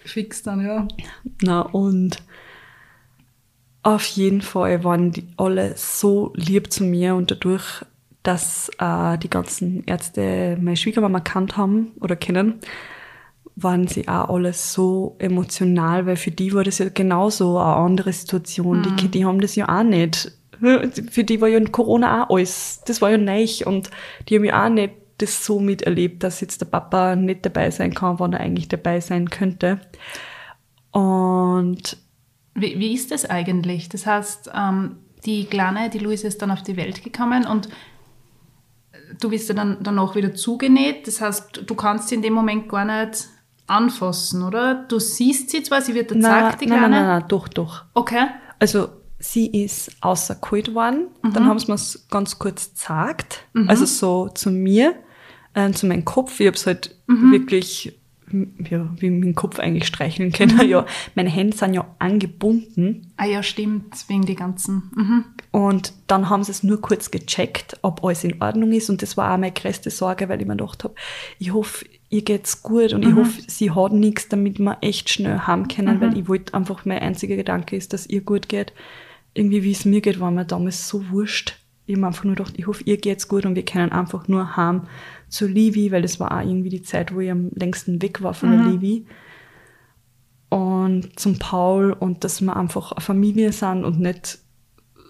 Fix 0.04 0.42
dann, 0.42 0.64
ja. 0.64 0.86
Na, 1.42 1.62
und 1.62 2.22
auf 3.82 4.04
jeden 4.06 4.42
Fall 4.42 4.82
waren 4.82 5.12
die 5.12 5.28
alle 5.36 5.74
so 5.76 6.32
lieb 6.34 6.72
zu 6.72 6.84
mir 6.84 7.14
und 7.14 7.30
dadurch, 7.30 7.84
dass 8.22 8.68
äh, 8.78 9.16
die 9.18 9.30
ganzen 9.30 9.84
Ärzte 9.84 10.58
meine 10.60 10.76
Schwiegermama 10.76 11.20
kannt 11.20 11.56
haben 11.56 11.92
oder 12.00 12.16
kennen, 12.16 12.54
waren 13.54 13.86
sie 13.86 14.06
auch 14.08 14.28
alle 14.28 14.52
so 14.52 15.16
emotional, 15.18 16.04
weil 16.04 16.16
für 16.16 16.30
die 16.30 16.52
war 16.52 16.64
das 16.64 16.78
ja 16.78 16.88
genauso 16.88 17.58
eine 17.58 17.76
andere 17.76 18.12
Situation. 18.12 18.80
Mhm. 18.80 18.96
Die, 18.96 19.08
die 19.08 19.24
haben 19.24 19.40
das 19.40 19.56
ja 19.56 19.68
auch 19.68 19.82
nicht. 19.82 20.32
Für 20.60 21.24
die 21.24 21.40
war 21.40 21.48
ja 21.48 21.60
Corona 21.64 22.24
auch 22.24 22.36
alles. 22.36 22.82
Das 22.86 23.00
war 23.00 23.10
ja 23.10 23.18
neu 23.18 23.46
und 23.64 23.90
die 24.28 24.36
haben 24.36 24.44
ja 24.44 24.64
auch 24.64 24.68
nicht 24.68 24.94
das 25.18 25.44
so 25.44 25.60
miterlebt, 25.60 26.22
dass 26.22 26.40
jetzt 26.40 26.60
der 26.60 26.66
Papa 26.66 27.16
nicht 27.16 27.44
dabei 27.46 27.70
sein 27.70 27.94
kann, 27.94 28.18
wann 28.18 28.34
er 28.34 28.40
eigentlich 28.40 28.68
dabei 28.68 29.00
sein 29.00 29.30
könnte. 29.30 29.80
Und 30.90 31.96
wie, 32.54 32.78
wie 32.78 32.94
ist 32.94 33.10
das 33.10 33.28
eigentlich? 33.28 33.88
Das 33.88 34.06
heißt, 34.06 34.50
ähm, 34.54 34.96
die 35.24 35.46
Kleine, 35.46 35.90
die 35.90 35.98
Luise 35.98 36.26
ist 36.26 36.40
dann 36.42 36.50
auf 36.50 36.62
die 36.62 36.76
Welt 36.76 37.02
gekommen 37.02 37.46
und 37.46 37.68
du 39.20 39.30
bist 39.30 39.48
ja 39.48 39.54
dann 39.54 39.78
danach 39.80 40.14
wieder 40.14 40.34
zugenäht. 40.34 41.06
Das 41.06 41.20
heißt, 41.20 41.64
du 41.66 41.74
kannst 41.74 42.08
sie 42.08 42.16
in 42.16 42.22
dem 42.22 42.32
Moment 42.32 42.68
gar 42.68 42.84
nicht 42.84 43.28
anfassen, 43.66 44.42
oder? 44.42 44.86
Du 44.88 44.98
siehst 44.98 45.50
sie 45.50 45.62
zwar, 45.62 45.82
sie 45.82 45.94
wird 45.94 46.12
gezeigt, 46.12 46.60
die 46.60 46.66
Kleine. 46.66 46.82
Nein, 46.82 46.90
nein, 46.90 47.02
nein, 47.02 47.18
nein, 47.20 47.28
doch, 47.28 47.48
doch. 47.48 47.84
Okay. 47.94 48.26
Also 48.58 48.88
sie 49.18 49.46
ist 49.46 49.90
außergeholt 50.00 50.74
worden. 50.74 51.08
Mhm. 51.22 51.32
Dann 51.32 51.46
haben 51.46 51.58
sie 51.58 51.70
mir 51.70 51.78
ganz 52.10 52.38
kurz 52.38 52.72
gesagt. 52.72 53.46
Mhm. 53.52 53.68
Also 53.68 53.84
so 53.84 54.28
zu 54.28 54.50
mir, 54.50 54.94
äh, 55.54 55.70
zu 55.72 55.86
meinem 55.86 56.04
Kopf. 56.04 56.40
Ich 56.40 56.46
habe 56.46 56.56
es 56.56 56.66
halt 56.66 56.96
mhm. 57.06 57.32
wirklich 57.32 57.98
ja, 58.32 58.88
wie 58.98 59.10
mit 59.10 59.24
dem 59.24 59.34
Kopf 59.34 59.58
eigentlich 59.58 59.86
streicheln 59.86 60.32
können. 60.32 60.56
Mhm. 60.56 60.60
Ja, 60.66 60.84
meine 61.14 61.30
Hände 61.30 61.56
sind 61.56 61.74
ja 61.74 61.86
angebunden. 61.98 63.12
Ah 63.16 63.26
ja, 63.26 63.42
stimmt, 63.42 64.08
wegen 64.08 64.26
die 64.26 64.34
ganzen. 64.34 64.90
Mhm. 64.96 65.24
Und 65.52 65.92
dann 66.08 66.28
haben 66.28 66.42
sie 66.42 66.50
es 66.50 66.62
nur 66.62 66.80
kurz 66.80 67.10
gecheckt, 67.10 67.78
ob 67.82 68.04
alles 68.04 68.24
in 68.24 68.42
Ordnung 68.42 68.72
ist. 68.72 68.90
Und 68.90 69.00
das 69.02 69.16
war 69.16 69.32
auch 69.32 69.38
meine 69.38 69.52
größte 69.52 69.90
Sorge, 69.90 70.28
weil 70.28 70.40
ich 70.40 70.46
mir 70.46 70.56
gedacht 70.56 70.82
habe, 70.82 70.94
ich 71.38 71.52
hoffe, 71.52 71.86
ihr 72.10 72.22
geht's 72.22 72.62
gut 72.62 72.92
und 72.92 73.04
mhm. 73.04 73.10
ich 73.10 73.16
hoffe, 73.16 73.42
sie 73.46 73.70
hat 73.70 73.92
nichts, 73.92 74.28
damit 74.28 74.58
wir 74.58 74.78
echt 74.80 75.08
schnell 75.08 75.40
haben 75.40 75.68
können, 75.68 76.00
weil 76.00 76.10
mhm. 76.10 76.16
ich 76.16 76.28
wollte 76.28 76.54
einfach, 76.54 76.84
mein 76.84 76.98
einziger 76.98 77.36
Gedanke 77.36 77.76
ist, 77.76 77.92
dass 77.92 78.06
ihr 78.06 78.22
gut 78.22 78.48
geht. 78.48 78.72
Irgendwie, 79.36 79.62
wie 79.62 79.72
es 79.72 79.84
mir 79.84 80.00
geht, 80.00 80.18
war 80.18 80.30
mir 80.30 80.46
damals 80.46 80.88
so 80.88 81.10
wurscht. 81.10 81.58
Ich 81.84 81.94
habe 81.94 82.06
einfach 82.06 82.24
nur 82.24 82.34
gedacht, 82.34 82.54
ich 82.56 82.66
hoffe, 82.66 82.82
ihr 82.84 82.96
geht's 82.96 83.28
gut 83.28 83.44
und 83.44 83.54
wir 83.54 83.64
können 83.64 83.92
einfach 83.92 84.28
nur 84.28 84.56
haben 84.56 84.88
zu 85.28 85.46
Livi, 85.46 85.92
weil 85.92 86.02
das 86.02 86.18
war 86.18 86.32
auch 86.32 86.40
irgendwie 86.40 86.70
die 86.70 86.82
Zeit, 86.82 87.14
wo 87.14 87.20
ich 87.20 87.30
am 87.30 87.50
längsten 87.54 88.00
weg 88.00 88.22
war 88.22 88.34
von 88.34 88.50
mhm. 88.50 88.62
der 88.62 88.72
Livi. 88.72 89.06
Und 90.48 91.18
zum 91.18 91.38
Paul 91.38 91.92
und 91.92 92.24
dass 92.24 92.40
wir 92.40 92.56
einfach 92.56 92.92
eine 92.92 93.00
Familie 93.02 93.52
sind 93.52 93.84
und 93.84 94.00
nicht 94.00 94.38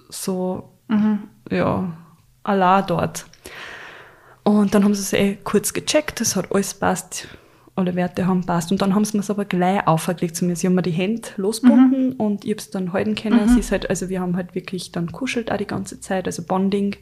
so, 0.08 0.70
mhm. 0.88 1.20
ja, 1.50 1.96
Allah 2.42 2.82
dort. 2.82 3.26
Und 4.42 4.74
dann 4.74 4.84
haben 4.84 4.94
sie 4.94 5.02
es 5.02 5.12
eh 5.12 5.38
kurz 5.44 5.72
gecheckt, 5.72 6.20
es 6.20 6.36
hat 6.36 6.52
alles 6.52 6.74
passt, 6.74 7.28
alle 7.76 7.94
Werte 7.94 8.26
haben 8.26 8.44
passt. 8.44 8.72
Und 8.72 8.82
dann 8.82 8.94
haben 8.94 9.04
sie 9.04 9.16
mir 9.16 9.22
es 9.22 9.30
aber 9.30 9.44
gleich 9.44 9.86
aufgelegt 9.86 10.34
zu 10.34 10.44
mir. 10.44 10.56
Sie 10.56 10.66
haben 10.66 10.74
mir 10.74 10.82
die 10.82 10.90
Hände 10.90 11.28
losbunden 11.36 12.08
mhm. 12.08 12.14
und 12.14 12.44
ich 12.44 12.50
habe 12.52 12.58
es 12.58 12.70
dann 12.70 12.92
halten 12.92 13.14
können. 13.14 13.44
Mhm. 13.44 13.48
Sie 13.50 13.60
ist 13.60 13.70
halt, 13.70 13.88
also 13.88 14.08
wir 14.08 14.20
haben 14.20 14.34
halt 14.36 14.54
wirklich 14.54 14.92
dann 14.92 15.12
kuschelt 15.12 15.52
auch 15.52 15.58
die 15.58 15.66
ganze 15.66 16.00
Zeit, 16.00 16.26
also 16.26 16.42
Bonding. 16.42 16.96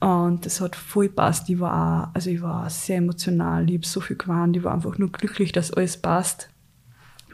Und 0.00 0.46
das 0.46 0.60
hat 0.60 0.76
voll 0.76 1.08
passt. 1.08 1.48
Ich 1.48 1.58
war 1.58 2.10
auch, 2.10 2.14
also 2.14 2.30
ich 2.30 2.42
war 2.42 2.68
sehr 2.70 2.98
emotional. 2.98 3.68
Ich 3.68 3.76
habe 3.76 3.86
so 3.86 4.00
viel 4.00 4.16
gewarnt. 4.16 4.56
Ich 4.56 4.62
war 4.62 4.74
einfach 4.74 4.98
nur 4.98 5.10
glücklich, 5.10 5.52
dass 5.52 5.72
alles 5.72 5.96
passt 5.96 6.50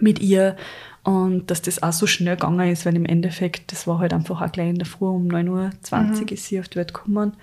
mit 0.00 0.20
ihr 0.20 0.56
und 1.02 1.50
dass 1.50 1.60
das 1.60 1.82
auch 1.82 1.92
so 1.92 2.06
schnell 2.06 2.36
gegangen 2.36 2.70
ist, 2.70 2.86
weil 2.86 2.96
im 2.96 3.04
Endeffekt, 3.04 3.70
das 3.72 3.86
war 3.86 3.98
halt 3.98 4.12
einfach 4.12 4.40
auch 4.40 4.50
gleich 4.50 4.70
in 4.70 4.78
der 4.78 4.86
Früh 4.86 5.06
um 5.06 5.28
9.20 5.28 5.50
Uhr 5.50 6.20
mhm. 6.20 6.28
ist 6.28 6.46
sie 6.46 6.60
auf 6.60 6.68
die 6.68 6.76
Welt 6.76 6.94
gekommen. 6.94 7.36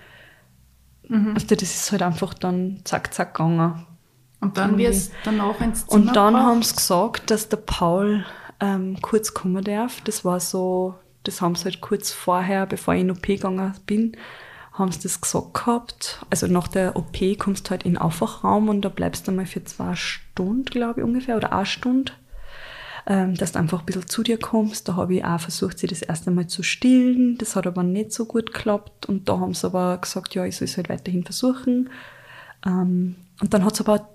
Mhm. 1.08 1.34
Also 1.34 1.46
das 1.46 1.62
ist 1.62 1.92
halt 1.92 2.02
einfach 2.02 2.34
dann 2.34 2.80
zack, 2.84 3.14
zack 3.14 3.34
gegangen. 3.34 3.86
Und 4.42 4.58
dann 4.58 4.76
wirst 4.76 5.12
danach 5.24 5.60
ins 5.60 5.86
Zimmer 5.86 6.08
Und 6.08 6.16
dann 6.16 6.36
haben 6.36 6.62
sie 6.62 6.74
gesagt, 6.74 7.30
dass 7.30 7.48
der 7.48 7.58
Paul 7.58 8.26
ähm, 8.58 8.98
kurz 9.00 9.34
kommen 9.34 9.62
darf. 9.62 10.00
Das 10.00 10.24
war 10.24 10.40
so, 10.40 10.96
das 11.22 11.40
haben 11.40 11.54
sie 11.54 11.64
halt 11.64 11.80
kurz 11.80 12.10
vorher, 12.10 12.66
bevor 12.66 12.94
ich 12.94 13.02
in 13.02 13.12
OP 13.12 13.22
gegangen 13.22 13.72
bin, 13.86 14.16
haben 14.72 14.90
sie 14.90 15.00
das 15.00 15.20
gesagt 15.20 15.54
gehabt. 15.54 16.26
Also 16.28 16.48
nach 16.48 16.66
der 16.66 16.96
OP 16.96 17.16
kommst 17.38 17.66
du 17.66 17.70
halt 17.70 17.84
in 17.84 17.92
den 17.92 17.98
Aufwachraum 17.98 18.68
und 18.68 18.82
da 18.82 18.88
bleibst 18.88 19.28
du 19.28 19.32
mal 19.32 19.46
für 19.46 19.62
zwei 19.62 19.94
Stunden, 19.94 20.64
glaube 20.64 21.00
ich, 21.00 21.06
ungefähr, 21.06 21.36
oder 21.36 21.52
eine 21.52 21.64
Stunde. 21.64 22.12
Ähm, 23.06 23.34
dass 23.34 23.52
du 23.52 23.60
einfach 23.60 23.80
ein 23.80 23.86
bisschen 23.86 24.08
zu 24.08 24.24
dir 24.24 24.38
kommst. 24.38 24.88
Da 24.88 24.96
habe 24.96 25.14
ich 25.14 25.24
auch 25.24 25.40
versucht, 25.40 25.78
sie 25.78 25.86
das 25.86 26.02
erste 26.02 26.32
Mal 26.32 26.48
zu 26.48 26.64
stillen. 26.64 27.38
Das 27.38 27.54
hat 27.54 27.68
aber 27.68 27.84
nicht 27.84 28.12
so 28.12 28.24
gut 28.24 28.52
geklappt. 28.52 29.06
Und 29.06 29.28
da 29.28 29.38
haben 29.38 29.54
sie 29.54 29.66
aber 29.66 29.98
gesagt, 29.98 30.34
ja, 30.34 30.44
ich 30.44 30.56
soll 30.56 30.66
es 30.66 30.76
halt 30.76 30.88
weiterhin 30.88 31.24
versuchen. 31.24 31.90
Ähm, 32.66 33.16
und 33.40 33.54
dann 33.54 33.64
hat 33.64 33.74
es 33.74 33.80
aber 33.80 34.08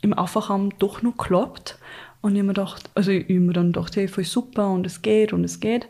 im 0.00 0.14
Aufwachraum 0.14 0.70
doch 0.78 1.02
noch 1.02 1.16
geklappt. 1.16 1.78
Und 2.20 2.34
ich 2.34 2.38
habe 2.38 2.48
mir 2.48 2.54
gedacht, 2.54 2.90
also 2.94 3.10
ich 3.10 3.28
mir 3.28 3.52
dann 3.52 3.72
gedacht, 3.72 3.96
hey, 3.96 4.08
voll 4.08 4.24
super 4.24 4.70
und 4.70 4.86
es 4.86 5.02
geht 5.02 5.32
und 5.32 5.44
es 5.44 5.60
geht. 5.60 5.88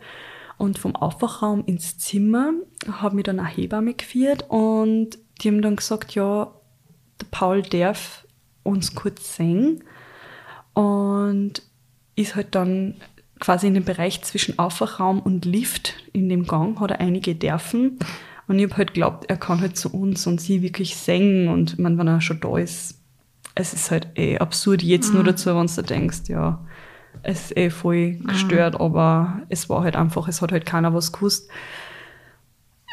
Und 0.59 0.79
vom 0.79 0.97
Aufwachraum 0.97 1.65
ins 1.67 1.99
Zimmer 1.99 2.53
habe 2.91 3.17
mich 3.17 3.25
dann 3.25 3.41
eine 3.41 3.49
Hebamme 3.49 3.95
geführt 3.95 4.45
und 4.49 5.19
die 5.41 5.49
haben 5.49 5.63
dann 5.63 5.77
gesagt, 5.77 6.15
ja, 6.15 6.51
der 7.21 7.27
Paul 7.31 7.63
darf 7.63 8.27
uns 8.63 8.95
kurz 8.95 9.37
singen 9.37 9.85
und 10.75 11.63
ist 12.17 12.37
halt 12.37 12.55
dann 12.55 12.95
quasi 13.39 13.67
in 13.67 13.75
dem 13.75 13.85
Bereich 13.85 14.23
zwischen 14.23 14.59
Aufwachraum 14.59 15.21
und 15.21 15.45
Lift 15.45 15.95
in 16.13 16.29
dem 16.29 16.47
Gang, 16.47 16.81
hat 16.81 16.91
er 16.91 17.01
einige 17.01 17.35
dürfen. 17.35 17.99
Und 18.49 18.59
ich 18.59 18.65
habe 18.65 18.77
halt 18.77 18.95
geglaubt, 18.95 19.29
er 19.29 19.37
kann 19.37 19.61
halt 19.61 19.77
zu 19.77 19.93
uns 19.93 20.27
und 20.27 20.41
sie 20.41 20.63
wirklich 20.63 20.97
singen 20.97 21.49
und 21.49 21.75
ich 21.75 21.79
meine, 21.79 21.99
wenn 21.99 22.09
er 22.09 22.21
schon 22.21 22.41
da 22.41 22.57
ist, 22.57 22.96
es 23.57 23.73
ist 23.73 23.91
halt 23.91 24.07
eh 24.17 24.39
absurd 24.39 24.83
jetzt 24.83 25.09
mhm. 25.09 25.15
nur 25.17 25.25
dazu, 25.25 25.57
wenn 25.57 25.67
du 25.67 25.83
denkst, 25.83 26.29
ja, 26.29 26.61
es 27.23 27.47
ist 27.47 27.57
eh 27.57 27.71
voll 27.71 28.19
gestört, 28.25 28.75
mhm. 28.75 28.81
aber 28.81 29.41
es 29.49 29.69
war 29.69 29.83
halt 29.83 29.97
einfach, 29.97 30.29
es 30.29 30.41
hat 30.41 30.53
halt 30.53 30.67
keiner 30.67 30.95
was 30.95 31.13
gewusst. 31.13 31.51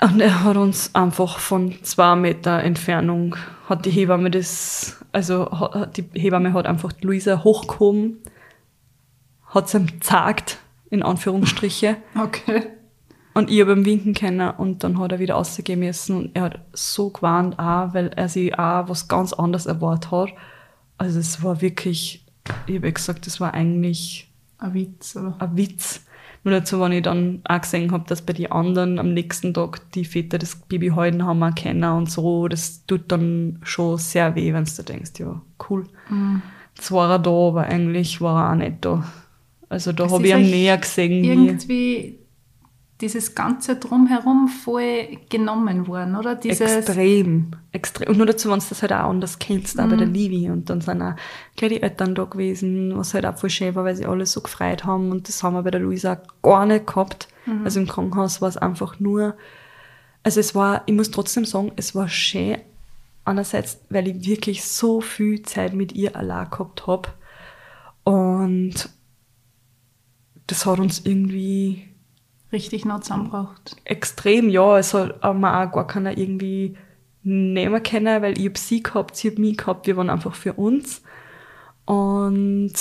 Und 0.01 0.19
er 0.19 0.43
hat 0.43 0.57
uns 0.57 0.95
einfach 0.95 1.37
von 1.37 1.75
zwei 1.83 2.15
Meter 2.15 2.63
Entfernung, 2.63 3.35
hat 3.69 3.85
die 3.85 3.91
Hebamme 3.91 4.31
das, 4.31 5.03
also 5.11 5.49
die 5.95 6.05
Hebamme 6.19 6.53
hat 6.53 6.65
einfach 6.65 6.93
Luisa 7.01 7.43
hochgehoben, 7.43 8.17
hat 9.45 9.67
es 9.67 9.75
ihm 9.75 9.85
gezeigt, 9.85 10.57
in 10.89 11.03
Anführungsstriche. 11.03 11.97
Okay. 12.19 12.63
Und 13.35 13.49
ich 13.49 13.61
habe 13.61 13.71
ihm 13.71 13.85
winken 13.85 14.13
können 14.13 14.51
und 14.51 14.83
dann 14.83 14.99
hat 14.99 15.11
er 15.11 15.17
wieder 15.19 15.33
rausgehen 15.33 15.79
müssen 15.79 16.15
und 16.15 16.35
er 16.35 16.43
hat 16.43 16.59
so 16.71 17.09
gewarnt 17.09 17.57
auch, 17.57 17.93
weil 17.95 18.09
er 18.15 18.29
sich 18.29 18.57
auch 18.59 18.87
was 18.89 19.07
ganz 19.07 19.33
anderes 19.33 19.65
erwartet 19.65 20.11
hat. 20.11 20.29
Also 20.97 21.19
es 21.19 21.43
war 21.43 21.61
wirklich 21.61 22.23
ich 22.67 22.75
habe 22.75 22.91
gesagt, 22.91 23.25
das 23.25 23.39
war 23.39 23.53
eigentlich 23.53 24.29
ein 24.57 24.73
Witz, 24.73 25.15
oder? 25.15 25.35
Ein 25.39 25.57
Witz. 25.57 26.05
Nur 26.43 26.53
dazu, 26.53 26.79
wenn 26.81 26.91
ich 26.91 27.03
dann 27.03 27.41
auch 27.45 27.61
gesehen 27.61 27.91
habe, 27.91 28.03
dass 28.07 28.21
bei 28.21 28.33
den 28.33 28.51
anderen 28.51 28.99
am 28.99 29.13
nächsten 29.13 29.53
Tag 29.53 29.79
die 29.91 30.03
Väter 30.03 30.37
das 30.37 30.55
Baby 30.55 30.89
halten 30.89 31.25
haben 31.25 31.41
auch 31.41 31.55
kennen 31.55 31.89
und 31.89 32.11
so, 32.11 32.49
das 32.49 32.85
tut 32.85 33.11
dann 33.11 33.59
schon 33.63 33.97
sehr 33.97 34.35
weh, 34.35 34.53
wenn 34.53 34.65
du 34.65 34.83
denkst, 34.83 35.11
ja, 35.19 35.41
cool. 35.69 35.85
Mhm. 36.09 36.41
Jetzt 36.75 36.91
war 36.91 37.11
er 37.11 37.19
da, 37.19 37.29
aber 37.29 37.63
eigentlich 37.63 38.19
war 38.19 38.43
er 38.43 38.51
auch 38.51 38.55
nicht 38.55 38.83
da. 38.83 39.05
Also 39.69 39.93
da 39.93 40.09
habe 40.09 40.27
ich 40.27 40.33
ihn 40.33 40.49
näher 40.49 40.77
gesehen. 40.77 41.23
Irgendwie 41.23 42.19
dieses 43.03 43.35
ganze 43.35 43.75
Drumherum 43.75 44.47
voll 44.47 45.17
genommen 45.29 45.87
worden, 45.87 46.15
oder? 46.15 46.35
Dieses 46.35 46.71
extrem, 46.71 47.51
extrem. 47.73 48.07
Und 48.07 48.17
nur 48.17 48.25
dazu, 48.25 48.49
wenn 48.49 48.59
du 48.59 48.65
das 48.69 48.81
halt 48.81 48.93
auch 48.93 49.09
anders 49.09 49.39
kennst, 49.39 49.77
auch 49.77 49.89
bei 49.89 49.97
der 49.97 50.07
mhm. 50.07 50.13
Livi. 50.13 50.49
Und 50.49 50.69
dann 50.69 50.79
sind 50.79 51.01
auch 51.01 51.15
gleich 51.57 51.73
die 51.73 51.81
Eltern 51.81 52.15
da 52.15 52.23
gewesen, 52.23 52.97
was 52.97 53.13
halt 53.13 53.25
auch 53.25 53.37
voll 53.37 53.49
schön 53.49 53.75
war, 53.75 53.83
weil 53.83 53.97
sie 53.97 54.05
alle 54.05 54.25
so 54.25 54.39
gefreut 54.39 54.85
haben. 54.85 55.11
Und 55.11 55.27
das 55.27 55.43
haben 55.43 55.53
wir 55.53 55.63
bei 55.63 55.71
der 55.71 55.81
Luisa 55.81 56.21
gar 56.41 56.65
nicht 56.65 56.87
gehabt. 56.87 57.27
Mhm. 57.45 57.65
Also 57.65 57.81
im 57.81 57.87
Krankenhaus 57.87 58.41
war 58.41 58.47
es 58.47 58.55
einfach 58.55 59.01
nur, 59.01 59.35
also 60.23 60.39
es 60.39 60.55
war, 60.55 60.83
ich 60.85 60.93
muss 60.93 61.11
trotzdem 61.11 61.43
sagen, 61.43 61.73
es 61.75 61.93
war 61.93 62.07
schön. 62.07 62.57
Einerseits, 63.25 63.81
weil 63.89 64.07
ich 64.07 64.25
wirklich 64.25 64.63
so 64.63 65.01
viel 65.01 65.41
Zeit 65.43 65.73
mit 65.73 65.91
ihr 65.91 66.15
allein 66.15 66.49
gehabt 66.49 66.87
habe. 66.87 67.09
Und 68.05 68.89
das 70.47 70.65
hat 70.65 70.79
uns 70.79 71.01
irgendwie 71.05 71.92
richtig 72.53 72.85
noch 72.85 73.01
zusammenbraucht. 73.01 73.75
Extrem, 73.83 74.49
ja. 74.49 74.77
Es 74.77 74.93
hat 74.93 75.21
mir 75.23 75.59
auch 75.59 75.71
gar 75.71 75.87
keiner 75.87 76.17
irgendwie 76.17 76.77
nehmen 77.23 77.81
können, 77.83 78.21
weil 78.21 78.37
ich 78.37 78.45
hab 78.47 78.57
sie 78.57 78.83
gehabt, 78.83 79.15
sie 79.15 79.31
hat 79.31 79.39
mich 79.39 79.57
gehabt, 79.57 79.87
wir 79.87 79.97
waren 79.97 80.09
einfach 80.09 80.35
für 80.35 80.53
uns. 80.53 81.01
Und 81.85 82.73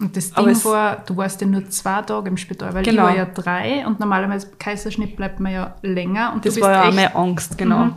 und 0.00 0.16
das 0.16 0.30
Ding 0.30 0.64
war, 0.64 1.02
du 1.04 1.16
warst 1.16 1.40
ja 1.40 1.46
nur 1.48 1.68
zwei 1.70 2.02
Tage 2.02 2.28
im 2.28 2.36
Spital, 2.36 2.72
weil 2.72 2.84
genau. 2.84 3.08
ich 3.08 3.08
war 3.08 3.16
ja 3.16 3.24
drei 3.24 3.84
und 3.84 3.98
normalerweise 3.98 4.48
Kaiserschnitt 4.56 5.16
bleibt 5.16 5.40
man 5.40 5.52
ja 5.52 5.74
länger. 5.82 6.32
Und 6.34 6.46
das 6.46 6.60
war 6.60 6.70
ja 6.70 6.82
auch 6.82 6.94
meine 6.94 7.16
Angst, 7.16 7.58
genau. 7.58 7.86
Mhm. 7.86 7.94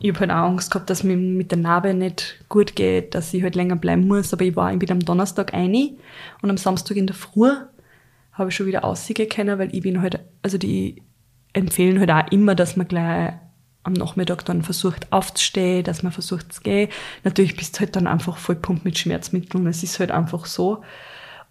Ich 0.00 0.10
habe 0.10 0.20
halt 0.20 0.30
auch 0.32 0.50
Angst 0.50 0.72
gehabt, 0.72 0.90
dass 0.90 1.04
mir 1.04 1.16
mit 1.16 1.52
der 1.52 1.58
Narbe 1.58 1.94
nicht 1.94 2.44
gut 2.48 2.74
geht, 2.74 3.14
dass 3.14 3.32
ich 3.32 3.44
halt 3.44 3.54
länger 3.54 3.76
bleiben 3.76 4.08
muss. 4.08 4.32
Aber 4.32 4.42
ich 4.42 4.56
war 4.56 4.74
bin 4.74 4.90
am 4.90 4.98
Donnerstag 4.98 5.54
ein 5.54 5.96
und 6.42 6.50
am 6.50 6.56
Samstag 6.56 6.96
in 6.96 7.06
der 7.06 7.14
Früh 7.14 7.52
habe 8.34 8.50
ich 8.50 8.56
schon 8.56 8.66
wieder 8.66 8.84
aussehen 8.84 9.28
können, 9.28 9.58
weil 9.58 9.74
ich 9.74 9.82
bin 9.82 10.02
halt, 10.02 10.20
also 10.42 10.58
die 10.58 11.02
empfehlen 11.52 12.00
halt 12.00 12.10
auch 12.10 12.30
immer, 12.32 12.54
dass 12.54 12.76
man 12.76 12.88
gleich 12.88 13.32
am 13.84 13.92
Nachmittag 13.92 14.44
dann 14.44 14.62
versucht 14.62 15.12
aufzustehen, 15.12 15.84
dass 15.84 16.02
man 16.02 16.12
versucht 16.12 16.52
zu 16.52 16.62
gehen. 16.62 16.88
Natürlich 17.22 17.56
bist 17.56 17.76
du 17.76 17.80
halt 17.80 17.96
dann 17.96 18.06
einfach 18.06 18.38
voll 18.38 18.56
pumpt 18.56 18.84
mit 18.84 18.98
Schmerzmitteln. 18.98 19.66
Es 19.66 19.82
ist 19.82 20.00
halt 20.00 20.10
einfach 20.10 20.46
so. 20.46 20.82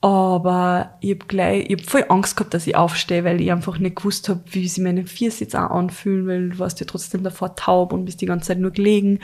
Aber 0.01 0.97
ich 0.99 1.11
habe 1.11 1.25
gleich, 1.27 1.65
ich 1.69 1.79
hab 1.79 1.89
voll 1.89 2.05
Angst 2.09 2.35
gehabt, 2.35 2.53
dass 2.53 2.67
ich 2.67 2.75
aufstehe, 2.75 3.23
weil 3.23 3.39
ich 3.39 3.51
einfach 3.51 3.77
nicht 3.79 3.95
gewusst 3.95 4.27
habe, 4.27 4.41
wie 4.47 4.67
sich 4.67 4.83
meine 4.83 5.05
jetzt 5.05 5.55
auch 5.55 5.69
anfühlen, 5.69 6.27
weil 6.27 6.49
du 6.49 6.59
warst 6.59 6.81
ja 6.81 6.85
trotzdem 6.85 7.23
davor 7.23 7.55
taub 7.55 7.93
und 7.93 8.03
bist 8.03 8.19
die 8.19 8.25
ganze 8.25 8.47
Zeit 8.47 8.59
nur 8.59 8.71
gelegen. 8.71 9.19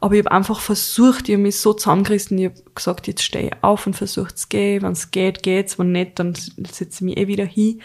Aber 0.00 0.14
ich 0.14 0.24
habe 0.24 0.32
einfach 0.32 0.60
versucht, 0.60 1.28
ich 1.28 1.34
habe 1.34 1.42
mich 1.42 1.56
so 1.56 1.72
zusammengerissen, 1.72 2.38
ich 2.38 2.46
habe 2.46 2.62
gesagt, 2.74 3.06
jetzt 3.06 3.22
stehe 3.22 3.48
ich 3.48 3.52
auf 3.62 3.86
und 3.86 3.94
versuche 3.94 4.34
zu 4.34 4.48
gehen. 4.48 4.82
Wenn 4.82 4.92
es 4.92 5.10
geht, 5.10 5.42
geht's. 5.42 5.78
Wenn 5.78 5.92
nicht, 5.92 6.18
dann 6.18 6.34
setze 6.34 6.86
ich 6.90 7.00
mich 7.02 7.16
eh 7.16 7.26
wieder 7.26 7.44
hin. 7.44 7.80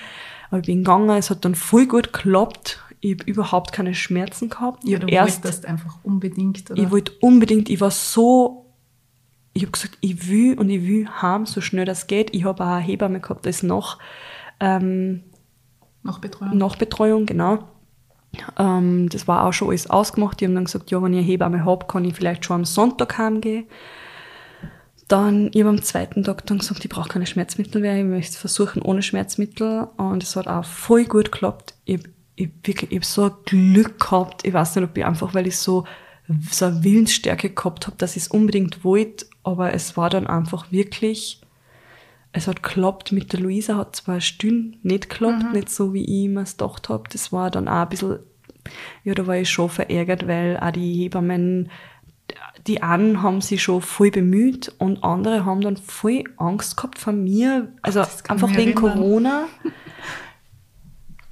Aber 0.49 0.59
ich 0.59 0.65
bin 0.65 0.79
gegangen, 0.79 1.09
es 1.17 1.29
hat 1.29 1.45
dann 1.45 1.55
voll 1.55 1.87
gut 1.87 2.11
geklappt. 2.11 2.79
Ich 2.99 3.13
habe 3.13 3.23
überhaupt 3.23 3.71
keine 3.71 3.95
Schmerzen 3.95 4.49
gehabt. 4.49 4.83
Ich 4.83 4.91
ja, 4.91 4.99
du 4.99 5.07
erst, 5.07 5.43
wolltest 5.43 5.65
einfach 5.65 5.97
unbedingt, 6.03 6.69
oder? 6.69 6.81
Ich 6.81 6.91
wollte 6.91 7.13
unbedingt, 7.21 7.69
ich 7.69 7.81
war 7.81 7.91
so, 7.91 8.65
ich 9.53 9.63
habe 9.63 9.71
gesagt, 9.71 9.97
ich 10.01 10.29
will 10.29 10.57
und 10.59 10.69
ich 10.69 10.83
will 10.83 11.07
haben, 11.07 11.45
so 11.45 11.61
schnell 11.61 11.85
das 11.85 12.07
geht. 12.07 12.35
Ich 12.35 12.43
habe 12.43 12.63
auch 12.63 12.67
eine 12.67 12.81
Hebamme 12.81 13.19
gehabt, 13.19 13.45
das 13.45 13.63
noch, 13.63 13.97
ähm, 14.59 15.23
Nachbetreuung. 16.03 16.57
Nachbetreuung, 16.57 17.25
genau. 17.25 17.67
Ähm, 18.57 19.09
das 19.09 19.27
war 19.27 19.45
auch 19.45 19.53
schon 19.53 19.69
alles 19.69 19.89
ausgemacht. 19.89 20.39
Die 20.39 20.45
haben 20.45 20.55
dann 20.55 20.65
gesagt, 20.65 20.91
ja, 20.91 21.01
wenn 21.01 21.13
ich 21.13 21.19
eine 21.19 21.27
Hebamme 21.27 21.65
habe, 21.65 21.87
kann 21.87 22.05
ich 22.05 22.15
vielleicht 22.15 22.45
schon 22.45 22.57
am 22.57 22.65
Sonntag 22.65 23.17
heimgehen. 23.17 23.65
Dann, 25.07 25.49
ich 25.53 25.59
habe 25.59 25.69
am 25.69 25.81
zweiten 25.81 26.23
Tag 26.23 26.45
dann 26.45 26.59
gesagt, 26.59 26.85
ich 26.85 26.89
brauche 26.89 27.09
keine 27.09 27.25
Schmerzmittel 27.25 27.81
mehr, 27.81 27.97
ich 27.97 28.05
möchte 28.05 28.37
versuchen 28.37 28.81
ohne 28.81 29.01
Schmerzmittel. 29.01 29.87
Und 29.97 30.23
es 30.23 30.35
hat 30.35 30.47
auch 30.47 30.63
voll 30.63 31.03
gut 31.05 31.31
geklappt. 31.31 31.73
Ich, 31.83 31.99
ich, 32.35 32.49
wirklich, 32.63 32.91
ich 32.91 32.97
habe 32.97 33.05
so 33.05 33.23
ein 33.25 33.33
Glück 33.45 33.99
gehabt. 33.99 34.45
Ich 34.45 34.53
weiß 34.53 34.75
nicht, 34.75 34.85
ob 34.85 34.97
ich 34.97 35.05
einfach, 35.05 35.33
weil 35.33 35.47
ich 35.47 35.57
so, 35.57 35.85
so 36.49 36.65
eine 36.65 36.83
Willensstärke 36.83 37.49
gehabt 37.49 37.87
habe, 37.87 37.97
dass 37.97 38.15
ich 38.15 38.23
es 38.23 38.27
unbedingt 38.29 38.85
wollte. 38.85 39.25
Aber 39.43 39.73
es 39.73 39.97
war 39.97 40.09
dann 40.09 40.27
einfach 40.27 40.71
wirklich, 40.71 41.40
es 42.33 42.47
hat 42.47 42.63
geklappt. 42.63 43.11
Mit 43.11 43.33
der 43.33 43.39
Luisa 43.39 43.77
hat 43.77 43.95
zwar 43.95 44.21
Stunden 44.21 44.77
nicht 44.83 45.09
geklappt, 45.09 45.43
mhm. 45.43 45.51
nicht 45.51 45.69
so, 45.69 45.93
wie 45.93 46.23
ich 46.23 46.29
mir 46.29 46.41
es 46.41 46.57
gedacht 46.57 46.89
habe. 46.89 47.03
Das 47.11 47.31
war 47.31 47.51
dann 47.51 47.67
auch 47.67 47.83
ein 47.83 47.89
bisschen, 47.89 48.19
ja, 49.03 49.13
da 49.13 49.27
war 49.27 49.37
ich 49.37 49.49
schon 49.49 49.69
verärgert, 49.69 50.27
weil 50.27 50.57
auch 50.57 50.71
die 50.71 50.93
Hebammen, 50.93 51.69
die 52.67 52.81
einen 52.81 53.21
haben 53.21 53.41
sich 53.41 53.61
schon 53.61 53.81
voll 53.81 54.11
bemüht 54.11 54.73
und 54.77 55.03
andere 55.03 55.45
haben 55.45 55.61
dann 55.61 55.77
voll 55.77 56.23
Angst 56.37 56.77
gehabt 56.77 56.99
von 56.99 57.23
mir. 57.23 57.73
Also 57.81 58.01
Ach, 58.01 58.29
einfach 58.29 58.49
wegen 58.49 58.73
erinnern. 58.73 58.97
Corona. 58.97 59.45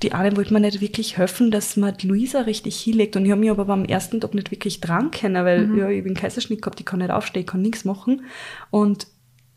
Die 0.02 0.14
einen 0.14 0.38
wollten 0.38 0.54
mir 0.54 0.62
nicht 0.62 0.80
wirklich 0.80 1.18
helfen, 1.18 1.52
dass 1.52 1.76
man 1.76 1.98
die 1.98 2.08
Luisa 2.08 2.40
richtig 2.40 2.80
hinlegt. 2.80 3.18
Und 3.18 3.26
ich 3.26 3.32
habe 3.32 3.42
mich 3.42 3.50
aber 3.50 3.66
beim 3.66 3.84
ersten 3.84 4.22
Tag 4.22 4.34
nicht 4.34 4.50
wirklich 4.50 4.80
dran 4.80 5.12
können, 5.12 5.44
weil 5.44 5.68
mhm. 5.68 5.78
ja, 5.78 5.90
ich 5.90 6.06
bin 6.06 6.14
Kaiserschnitt 6.14 6.62
gehabt, 6.62 6.80
ich 6.80 6.86
kann 6.86 7.00
nicht 7.00 7.12
aufstehen, 7.12 7.42
ich 7.42 7.48
kann 7.48 7.62
nichts 7.62 7.84
machen. 7.84 8.24
Und 8.72 9.08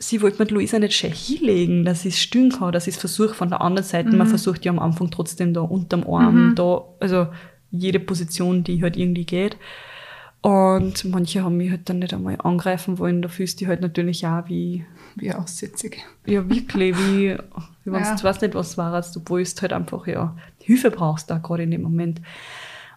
sie 0.02 0.20
wollte 0.20 0.44
die 0.44 0.54
Luisa 0.54 0.78
nicht 0.78 0.94
schön 0.94 1.12
hinlegen, 1.12 1.84
dass 1.84 2.04
ich 2.04 2.14
es 2.14 2.20
stillen 2.20 2.50
kann, 2.50 2.72
dass 2.72 2.86
ich 2.86 2.94
es 2.94 3.00
versuche 3.00 3.34
von 3.34 3.50
der 3.50 3.60
anderen 3.60 3.86
Seite. 3.86 4.10
Mhm. 4.10 4.18
Man 4.18 4.26
versucht 4.26 4.64
ja 4.64 4.72
am 4.72 4.78
Anfang 4.78 5.10
trotzdem 5.10 5.54
da 5.54 5.60
unterm 5.60 6.04
Arm, 6.04 6.50
mhm. 6.50 6.54
da, 6.54 6.84
also 7.00 7.28
jede 7.70 8.00
Position, 8.00 8.64
die 8.64 8.82
halt 8.82 8.96
irgendwie 8.96 9.24
geht. 9.24 9.56
Und 10.42 11.04
manche 11.04 11.44
haben 11.44 11.56
mich 11.56 11.70
halt 11.70 11.88
dann 11.88 12.00
nicht 12.00 12.12
einmal 12.12 12.36
angreifen 12.42 12.98
wollen. 12.98 13.22
Da 13.22 13.28
fühlst 13.28 13.60
du 13.60 13.68
halt 13.68 13.80
natürlich 13.80 14.26
auch 14.26 14.48
wie... 14.48 14.84
Wie 15.14 15.32
aussätzig. 15.32 15.98
Ja, 16.26 16.48
wirklich, 16.50 16.98
wie, 16.98 17.36
wie 17.84 17.92
wenn 17.92 18.02
ja. 18.02 18.16
du 18.16 18.24
weißt 18.24 18.42
nicht, 18.42 18.54
was 18.54 18.76
war, 18.76 18.92
als 18.92 19.12
du 19.12 19.22
halt 19.30 19.72
einfach, 19.72 20.06
ja, 20.08 20.36
Hilfe 20.58 20.90
brauchst 20.90 21.30
da 21.30 21.38
gerade 21.38 21.62
in 21.62 21.70
dem 21.70 21.82
Moment. 21.82 22.20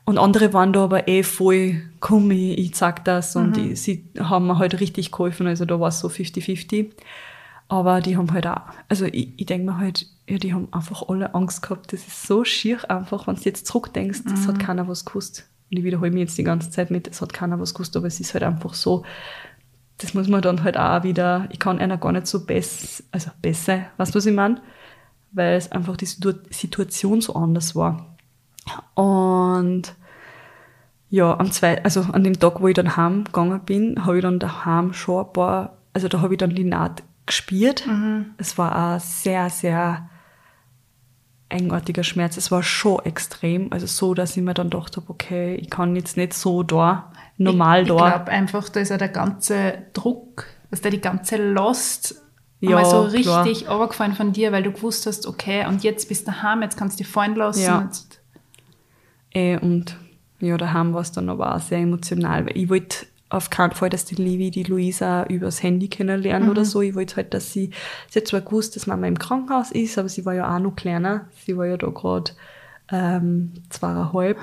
Und 0.05 0.19
andere 0.19 0.53
waren 0.53 0.71
da 0.71 0.83
aber 0.83 1.07
eh 1.07 1.23
voll, 1.23 1.81
komm, 1.99 2.29
ich, 2.31 2.59
ich 2.59 2.75
sag 2.75 3.03
das. 3.05 3.35
Und 3.35 3.49
mhm. 3.49 3.53
die, 3.53 3.75
sie 3.75 4.05
haben 4.19 4.47
mir 4.47 4.59
halt 4.59 4.79
richtig 4.79 5.11
geholfen. 5.11 5.47
Also 5.47 5.65
da 5.65 5.79
war 5.79 5.89
es 5.89 5.99
so 5.99 6.07
50-50. 6.07 6.91
Aber 7.67 7.99
die 8.01 8.15
haben 8.15 8.31
halt 8.31 8.45
auch, 8.45 8.61
also 8.87 9.05
ich, 9.05 9.29
ich 9.37 9.45
denke 9.47 9.65
mir 9.65 9.77
halt, 9.79 10.05
ja, 10.29 10.37
die 10.37 10.53
haben 10.53 10.67
einfach 10.71 11.09
alle 11.09 11.33
Angst 11.33 11.63
gehabt. 11.63 11.91
Das 11.91 12.05
ist 12.05 12.27
so 12.27 12.43
schier 12.43 12.89
einfach, 12.89 13.25
wenn 13.25 13.35
du 13.35 13.41
jetzt 13.41 13.65
zurückdenkst, 13.65 14.21
mhm. 14.25 14.29
das 14.29 14.47
hat 14.47 14.59
keiner 14.59 14.87
was 14.87 15.05
gewusst. 15.05 15.49
Und 15.71 15.77
ich 15.79 15.83
wiederhole 15.83 16.11
mich 16.11 16.21
jetzt 16.21 16.37
die 16.37 16.43
ganze 16.43 16.69
Zeit 16.69 16.91
mit, 16.91 17.07
es 17.07 17.21
hat 17.21 17.33
keiner 17.33 17.59
was 17.59 17.73
gewusst, 17.73 17.97
aber 17.97 18.05
es 18.05 18.19
ist 18.19 18.35
halt 18.35 18.43
einfach 18.43 18.75
so, 18.75 19.03
das 19.97 20.13
muss 20.13 20.27
man 20.27 20.41
dann 20.41 20.63
halt 20.63 20.77
auch 20.77 21.03
wieder, 21.03 21.47
ich 21.51 21.59
kann 21.59 21.79
einer 21.79 21.97
gar 21.97 22.11
nicht 22.11 22.27
so 22.27 22.45
besser, 22.45 23.03
also 23.11 23.31
besser, 23.41 23.85
weißt 23.97 24.13
du, 24.13 24.17
was 24.17 24.25
ich 24.25 24.33
meine? 24.33 24.61
Weil 25.31 25.55
es 25.55 25.71
einfach 25.71 25.97
die 25.97 26.05
Situation 26.05 27.21
so 27.21 27.33
anders 27.33 27.75
war. 27.75 28.14
Und 28.93 29.95
ja, 31.09 31.39
am 31.39 31.51
zwei, 31.51 31.83
also 31.83 32.01
an 32.11 32.23
dem 32.23 32.39
Tag, 32.39 32.61
wo 32.61 32.67
ich 32.67 32.73
dann 32.73 32.97
heimgegangen 32.97 33.61
bin, 33.61 34.05
habe 34.05 34.17
ich 34.17 34.21
dann 34.21 34.39
daheim 34.39 34.93
schon 34.93 35.25
ein 35.25 35.33
paar, 35.33 35.77
also 35.93 36.07
da 36.07 36.21
habe 36.21 36.33
ich 36.33 36.37
dann 36.37 36.49
Linat 36.49 37.03
gespürt. 37.25 37.85
Mhm. 37.87 38.33
Es 38.37 38.57
war 38.57 38.95
auch 38.95 38.99
sehr, 38.99 39.49
sehr 39.49 40.09
eigenartiger 41.49 42.03
Schmerz. 42.03 42.37
Es 42.37 42.51
war 42.51 42.63
schon 42.63 42.99
extrem. 43.05 43.71
Also 43.71 43.85
so, 43.85 44.13
dass 44.13 44.35
ich 44.35 44.43
mir 44.43 44.53
dann 44.53 44.69
gedacht 44.69 44.97
habe, 44.97 45.09
okay, 45.09 45.55
ich 45.55 45.69
kann 45.69 45.95
jetzt 45.95 46.17
nicht 46.17 46.33
so 46.33 46.63
da, 46.63 47.11
normal 47.37 47.83
ich, 47.83 47.87
da. 47.87 47.93
Ich 47.93 48.13
glaube 48.13 48.31
einfach, 48.31 48.69
da 48.69 48.79
ist 48.79 48.89
ja 48.89 48.97
der 48.97 49.09
ganze 49.09 49.83
Druck, 49.93 50.45
dass 50.71 50.81
da 50.81 50.89
die 50.89 51.01
ganze 51.01 51.37
Last 51.37 52.21
ja, 52.61 52.83
so 52.83 53.03
richtig 53.03 53.65
klar. 53.65 53.75
runtergefallen 53.75 54.13
von 54.13 54.33
dir, 54.33 54.51
weil 54.51 54.63
du 54.63 54.71
gewusst 54.71 55.05
hast, 55.05 55.27
okay, 55.27 55.67
und 55.67 55.83
jetzt 55.83 56.09
bist 56.09 56.27
du 56.27 56.31
daheim, 56.31 56.61
jetzt 56.61 56.77
kannst 56.77 56.99
du 56.99 57.03
dich 57.03 57.11
fallen 57.11 57.35
lassen. 57.35 57.61
Ja. 57.61 57.89
Äh, 59.35 59.59
und 59.59 59.97
ja, 60.39 60.57
daheim 60.57 60.93
war 60.93 61.01
es 61.01 61.11
dann 61.11 61.29
aber 61.29 61.53
auch 61.53 61.59
sehr 61.59 61.79
emotional, 61.79 62.47
weil 62.47 62.57
ich 62.57 62.69
wollte 62.69 63.05
auf 63.29 63.49
keinen 63.49 63.71
Fall, 63.71 63.89
dass 63.89 64.05
die 64.05 64.15
Livi 64.15 64.49
die 64.49 64.63
Luisa 64.63 65.25
übers 65.25 65.61
Handy 65.61 65.89
kennenlernen 65.89 66.45
mhm. 66.45 66.51
oder 66.51 66.63
so. 66.63 66.81
Ich 66.81 66.95
wollte 66.95 67.17
halt, 67.17 67.33
dass 67.33 67.51
sie, 67.51 67.71
sie 68.09 68.19
hat 68.19 68.27
zwar 68.27 68.41
gewusst, 68.41 68.75
dass 68.75 68.87
Mama 68.87 69.07
im 69.07 69.19
Krankenhaus 69.19 69.71
ist, 69.71 69.97
aber 69.97 70.09
sie 70.09 70.25
war 70.25 70.33
ja 70.33 70.55
auch 70.55 70.59
noch 70.59 70.75
kleiner. 70.75 71.27
Sie 71.45 71.57
war 71.57 71.65
ja 71.65 71.75
da 71.77 71.87
gerade 71.87 72.31
ähm, 72.91 73.53
zweieinhalb. 73.69 74.37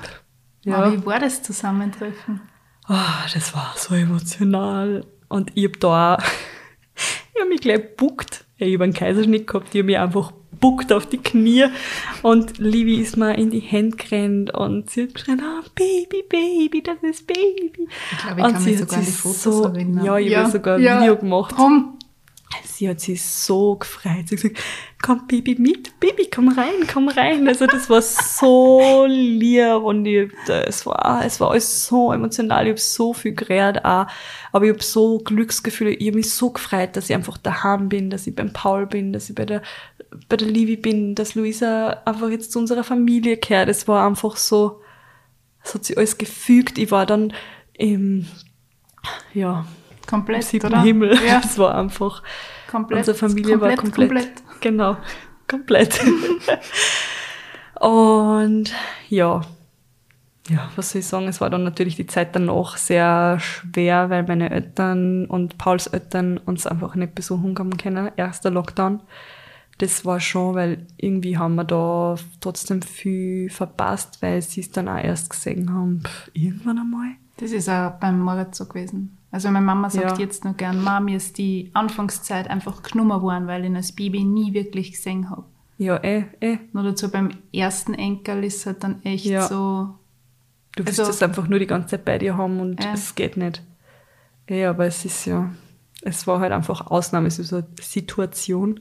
Ja. 0.63 0.77
Aber 0.77 0.93
wie 0.93 1.05
war 1.05 1.19
das 1.19 1.41
Zusammentreffen? 1.41 2.41
Oh, 2.87 3.27
das 3.33 3.55
war 3.55 3.73
so 3.77 3.95
emotional. 3.95 5.05
Und 5.29 5.51
ich 5.55 5.65
hab 5.65 5.79
da, 5.79 6.17
ich 7.33 7.41
hab 7.41 7.49
mich 7.49 7.61
gleich 7.61 7.81
gebuckt. 7.81 8.45
Ich 8.57 8.75
habe 8.75 8.83
einen 8.83 8.93
Kaiserschnitt 8.93 9.47
gehabt, 9.47 9.69
ich 9.73 9.79
habe 9.79 9.85
mich 9.85 9.97
einfach 9.97 10.33
buckt 10.59 10.91
auf 10.91 11.05
die 11.05 11.17
Knie 11.17 11.65
und 12.21 12.57
Livy 12.57 12.95
ist 12.95 13.17
mal 13.17 13.31
in 13.31 13.49
die 13.49 13.59
Hände 13.59 13.97
gerannt 13.97 14.53
und 14.53 14.89
sie 14.89 15.03
hat 15.03 15.13
geschrien, 15.13 15.41
oh, 15.41 15.67
Baby, 15.75 16.23
Baby, 16.29 16.83
das 16.83 16.97
ist 17.01 17.27
Baby. 17.27 17.87
Ich 18.11 18.17
glaube, 18.17 18.39
ich 18.39 18.45
und 18.45 18.53
kann 18.53 18.63
mich 18.63 18.79
sogar 18.79 18.99
an 18.99 19.05
die 19.05 19.11
Fotos 19.11 19.43
so, 19.43 19.63
erinnern. 19.65 20.05
Ja, 20.05 20.17
ich 20.17 20.29
ja, 20.29 20.39
habe 20.39 20.51
sogar 20.51 20.75
ein 20.77 20.83
ja, 20.83 21.01
Video 21.01 21.17
gemacht. 21.17 21.57
Drum. 21.57 21.97
Sie 22.65 22.89
hat 22.89 22.99
sich 22.99 23.21
so 23.21 23.75
gefreut. 23.75 24.27
Sie 24.27 24.35
hat 24.35 24.41
gesagt, 24.41 24.59
komm 25.01 25.27
Baby 25.27 25.55
mit, 25.59 25.99
Baby, 25.99 26.29
komm 26.33 26.49
rein, 26.49 26.87
komm 26.91 27.07
rein. 27.07 27.47
Also 27.47 27.65
das 27.67 27.89
war 27.89 28.01
so 28.01 29.05
lieb 29.07 29.75
und 29.83 30.05
ich, 30.05 30.31
es 30.47 30.85
war, 30.85 31.23
es 31.25 31.39
war 31.39 31.51
alles 31.51 31.85
so 31.85 32.11
emotional. 32.11 32.65
Ich 32.65 32.71
habe 32.71 32.79
so 32.79 33.13
viel 33.13 33.33
geredet 33.33 33.83
auch. 33.83 34.07
Aber 34.51 34.65
ich 34.65 34.71
habe 34.71 34.83
so 34.83 35.19
Glücksgefühle. 35.19 35.91
Ich 35.91 36.07
habe 36.07 36.17
mich 36.17 36.33
so 36.33 36.51
gefreut, 36.51 36.95
dass 36.95 37.09
ich 37.09 37.15
einfach 37.15 37.37
daheim 37.37 37.89
bin, 37.89 38.09
dass 38.09 38.27
ich 38.27 38.35
beim 38.35 38.53
Paul 38.53 38.85
bin, 38.85 39.13
dass 39.13 39.29
ich 39.29 39.35
bei 39.35 39.45
der, 39.45 39.61
bei 40.29 40.37
der 40.37 40.47
Livi 40.47 40.77
bin, 40.77 41.15
dass 41.15 41.35
Luisa 41.35 42.01
einfach 42.05 42.29
jetzt 42.29 42.51
zu 42.51 42.59
unserer 42.59 42.83
Familie 42.83 43.37
kehrt. 43.37 43.69
Es 43.69 43.87
war 43.87 44.07
einfach 44.07 44.37
so, 44.37 44.81
es 45.63 45.73
hat 45.73 45.85
sich 45.85 45.97
alles 45.97 46.17
gefügt. 46.17 46.77
Ich 46.77 46.91
war 46.91 47.05
dann 47.05 47.33
im, 47.73 48.27
ja, 49.33 49.65
komplett, 50.07 50.53
im 50.53 50.65
oder? 50.65 50.81
Himmel. 50.81 51.17
Ja. 51.25 51.41
Es 51.43 51.57
war 51.57 51.75
einfach, 51.75 52.23
komplett, 52.69 52.99
unsere 52.99 53.17
Familie 53.17 53.57
komplett, 53.57 53.77
war 53.77 53.83
komplett, 53.83 54.09
komplett. 54.09 54.61
Genau, 54.61 54.97
komplett. 55.47 55.99
und 57.79 58.73
ja, 59.09 59.41
ja, 60.49 60.69
was 60.75 60.91
soll 60.91 60.99
ich 60.99 61.07
sagen, 61.07 61.27
es 61.27 61.39
war 61.39 61.49
dann 61.49 61.63
natürlich 61.63 61.95
die 61.95 62.07
Zeit 62.07 62.35
danach 62.35 62.75
sehr 62.75 63.39
schwer, 63.39 64.09
weil 64.09 64.23
meine 64.23 64.49
Eltern 64.49 65.25
und 65.25 65.57
Pauls 65.57 65.87
Eltern 65.87 66.37
uns 66.37 66.67
einfach 66.67 66.95
nicht 66.95 67.15
besuchen 67.15 67.55
kommen 67.55 67.77
können. 67.77 68.11
Erster 68.17 68.49
Lockdown 68.49 68.99
das 69.83 70.05
war 70.05 70.21
schon, 70.21 70.55
weil 70.55 70.87
irgendwie 70.95 71.37
haben 71.37 71.55
wir 71.55 71.65
da 71.65 72.15
trotzdem 72.39 72.81
viel 72.81 73.49
verpasst, 73.49 74.21
weil 74.21 74.41
sie 74.41 74.61
es 74.61 74.71
dann 74.71 74.87
auch 74.87 75.03
erst 75.03 75.29
gesehen 75.29 75.73
haben, 75.73 76.03
pff, 76.05 76.31
irgendwann 76.33 76.79
einmal. 76.79 77.09
Das 77.37 77.51
ist 77.51 77.67
auch 77.67 77.91
beim 77.99 78.21
Moritz 78.21 78.57
so 78.57 78.65
gewesen. 78.65 79.17
Also 79.29 79.49
meine 79.49 79.65
Mama 79.65 79.89
sagt 79.89 80.19
ja. 80.19 80.23
jetzt 80.23 80.45
noch 80.45 80.55
gern, 80.55 80.81
Mami 80.81 81.15
ist 81.15 81.37
die 81.37 81.69
Anfangszeit 81.73 82.49
einfach 82.49 82.81
genommen 82.83 83.21
worden, 83.21 83.47
weil 83.47 83.63
ich 83.63 83.69
ihn 83.69 83.75
als 83.75 83.91
Baby 83.91 84.23
nie 84.23 84.53
wirklich 84.53 84.91
gesehen 84.91 85.29
habe. 85.29 85.43
Ja, 85.77 85.97
eh, 86.01 86.25
eh. 86.39 86.59
Nur 86.71 86.83
dazu 86.83 87.11
beim 87.11 87.31
ersten 87.51 87.93
Enkel 87.93 88.45
ist 88.45 88.57
es 88.57 88.65
halt 88.67 88.83
dann 88.83 89.03
echt 89.03 89.25
ja. 89.25 89.47
so. 89.47 89.95
Du 90.75 90.85
willst 90.85 90.99
also, 90.99 91.11
das 91.11 91.21
einfach 91.21 91.47
nur 91.49 91.59
die 91.59 91.67
ganze 91.67 91.89
Zeit 91.89 92.05
bei 92.05 92.19
dir 92.19 92.37
haben 92.37 92.61
und 92.61 92.79
äh. 92.85 92.93
es 92.93 93.15
geht 93.15 93.35
nicht. 93.35 93.63
Eh, 94.47 94.65
aber 94.65 94.85
es 94.85 95.03
ist 95.03 95.25
ja, 95.25 95.51
es 96.03 96.25
war 96.25 96.39
halt 96.39 96.53
einfach 96.53 96.87
Ausnahmesituation. 96.87 98.79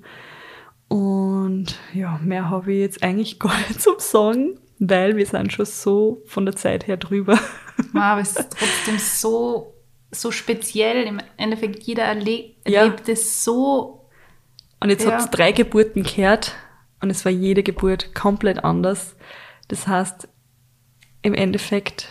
Und 0.93 1.79
ja, 1.95 2.21
mehr 2.23 2.51
habe 2.51 2.71
ich 2.71 2.81
jetzt 2.81 3.03
eigentlich 3.03 3.39
gar 3.39 3.57
nicht 3.57 3.81
zum 3.81 3.95
Sagen, 3.99 4.59
weil 4.79 5.17
wir 5.17 5.25
sind 5.25 5.51
schon 5.51 5.65
so 5.65 6.23
von 6.27 6.45
der 6.45 6.55
Zeit 6.55 6.87
her 6.87 6.99
drüber. 6.99 7.39
aber 7.95 8.21
es 8.21 8.37
ist 8.37 8.51
trotzdem 8.51 8.99
so, 8.99 9.73
so 10.11 10.31
speziell. 10.31 11.05
Im 11.07 11.19
Endeffekt, 11.39 11.85
jeder 11.85 12.03
erle 12.03 12.51
ja. 12.67 12.83
erlebt 12.83 13.09
es 13.09 13.43
so. 13.43 14.07
Und 14.81 14.91
jetzt 14.91 15.07
ja. 15.07 15.13
habt 15.13 15.23
ihr 15.23 15.31
drei 15.31 15.53
Geburten 15.53 16.03
gehört 16.03 16.55
und 17.01 17.09
es 17.09 17.25
war 17.25 17.33
jede 17.33 17.63
Geburt 17.63 18.15
komplett 18.15 18.63
anders. 18.63 19.17
Das 19.69 19.87
heißt, 19.87 20.29
im 21.23 21.33
Endeffekt 21.33 22.09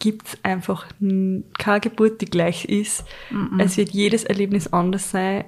gibt 0.00 0.26
es 0.26 0.38
einfach 0.42 0.86
keine 1.58 1.80
Geburt, 1.80 2.20
die 2.20 2.26
gleich 2.26 2.64
ist. 2.64 3.04
Mm 3.30 3.36
-mm. 3.36 3.62
Es 3.62 3.76
wird 3.76 3.90
jedes 3.90 4.24
Erlebnis 4.24 4.72
anders 4.72 5.12
sein. 5.12 5.44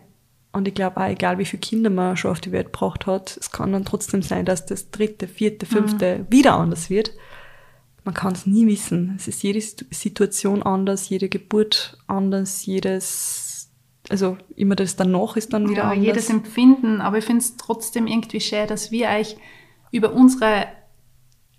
Und 0.57 0.67
ich 0.67 0.73
glaube 0.73 0.97
auch, 0.97 1.07
egal 1.07 1.37
wie 1.37 1.45
viele 1.45 1.61
Kinder 1.61 1.91
man 1.91 2.17
schon 2.17 2.31
auf 2.31 2.41
die 2.41 2.51
Welt 2.51 2.73
gebracht 2.73 3.07
hat, 3.07 3.37
es 3.37 3.51
kann 3.51 3.73
dann 3.73 3.85
trotzdem 3.85 4.23
sein, 4.23 4.47
dass 4.47 4.65
das 4.65 4.91
dritte, 4.91 5.29
vierte, 5.29 5.67
fünfte 5.67 6.21
mm. 6.21 6.33
wieder 6.33 6.55
anders 6.55 6.89
wird. 6.89 7.13
Man 8.05 8.15
kann 8.15 8.33
es 8.33 8.47
nie 8.47 8.67
wissen. 8.67 9.17
Es 9.19 9.29
ist 9.29 9.43
jede 9.43 9.61
Situation 9.61 10.63
anders, 10.63 11.11
jede 11.11 11.29
Geburt 11.29 11.99
anders, 12.07 12.65
jedes, 12.65 13.71
also 14.09 14.39
immer 14.55 14.77
das 14.77 14.97
danach 14.97 15.37
ist 15.37 15.53
dann 15.53 15.69
wieder 15.69 15.83
ja, 15.83 15.91
anders. 15.91 16.07
jedes 16.07 16.31
Empfinden. 16.31 17.03
Aber 17.03 17.19
ich 17.19 17.27
finde 17.27 17.41
es 17.41 17.59
trotzdem 17.59 18.07
irgendwie 18.07 18.41
schön, 18.41 18.67
dass 18.67 18.91
wir 18.91 19.09
euch 19.09 19.37
über 19.93 20.15
unsere 20.15 20.69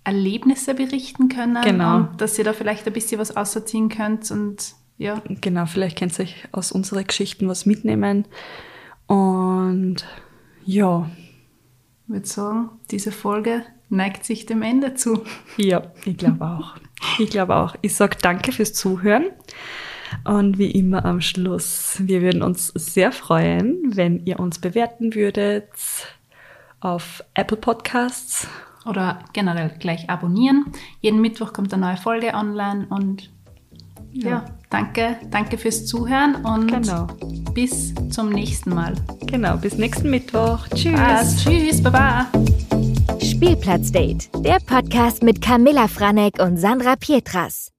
Erlebnisse 0.02 0.74
berichten 0.74 1.28
können. 1.28 1.62
Genau. 1.62 1.98
Und 1.98 2.20
dass 2.20 2.36
ihr 2.36 2.44
da 2.44 2.52
vielleicht 2.52 2.84
ein 2.88 2.92
bisschen 2.92 3.20
was 3.20 3.36
ausziehen 3.36 3.90
könnt 3.90 4.28
und 4.32 4.74
ja. 4.96 5.22
Genau, 5.40 5.66
vielleicht 5.66 5.96
könnt 5.96 6.18
ihr 6.18 6.24
euch 6.24 6.34
aus 6.50 6.72
unseren 6.72 7.06
Geschichten 7.06 7.46
was 7.46 7.64
mitnehmen. 7.64 8.26
Und 9.08 10.04
ja. 10.64 11.10
Ich 12.04 12.12
würde 12.12 12.26
sagen, 12.26 12.70
diese 12.90 13.10
Folge 13.10 13.64
neigt 13.88 14.24
sich 14.24 14.46
dem 14.46 14.62
Ende 14.62 14.94
zu. 14.94 15.24
Ja, 15.56 15.82
ich 16.04 16.16
glaube 16.16 16.44
auch. 16.44 16.76
Ich 17.18 17.30
glaube 17.30 17.56
auch. 17.56 17.74
Ich 17.82 17.94
sage 17.94 18.16
danke 18.20 18.52
fürs 18.52 18.74
Zuhören. 18.74 19.26
Und 20.24 20.58
wie 20.58 20.70
immer 20.70 21.04
am 21.04 21.20
Schluss, 21.20 21.96
wir 22.00 22.22
würden 22.22 22.42
uns 22.42 22.68
sehr 22.68 23.12
freuen, 23.12 23.96
wenn 23.96 24.24
ihr 24.24 24.40
uns 24.40 24.58
bewerten 24.58 25.14
würdet 25.14 25.68
auf 26.80 27.24
Apple 27.34 27.56
Podcasts 27.56 28.46
oder 28.86 29.18
generell 29.32 29.74
gleich 29.78 30.08
abonnieren. 30.08 30.66
Jeden 31.00 31.20
Mittwoch 31.20 31.52
kommt 31.52 31.74
eine 31.74 31.86
neue 31.86 31.96
Folge 31.96 32.32
online 32.34 32.86
und 32.88 33.30
ja, 34.12 34.30
ja 34.30 34.57
danke, 34.70 35.16
danke 35.30 35.58
fürs 35.58 35.86
Zuhören 35.86 36.36
und 36.44 36.68
genau. 36.68 37.06
bis 37.54 37.94
zum 38.10 38.30
nächsten 38.30 38.70
Mal. 38.74 38.94
Genau, 39.26 39.56
bis 39.56 39.74
nächsten 39.78 40.10
Mittwoch. 40.10 40.66
Tschüss. 40.74 40.98
Was, 40.98 41.44
tschüss, 41.44 41.82
baba. 41.82 42.26
Spielplatzdate, 43.22 44.28
der 44.44 44.58
Podcast 44.64 45.22
mit 45.22 45.40
Camilla 45.40 45.88
Franek 45.88 46.40
und 46.40 46.56
Sandra 46.56 46.96
Pietras. 46.96 47.70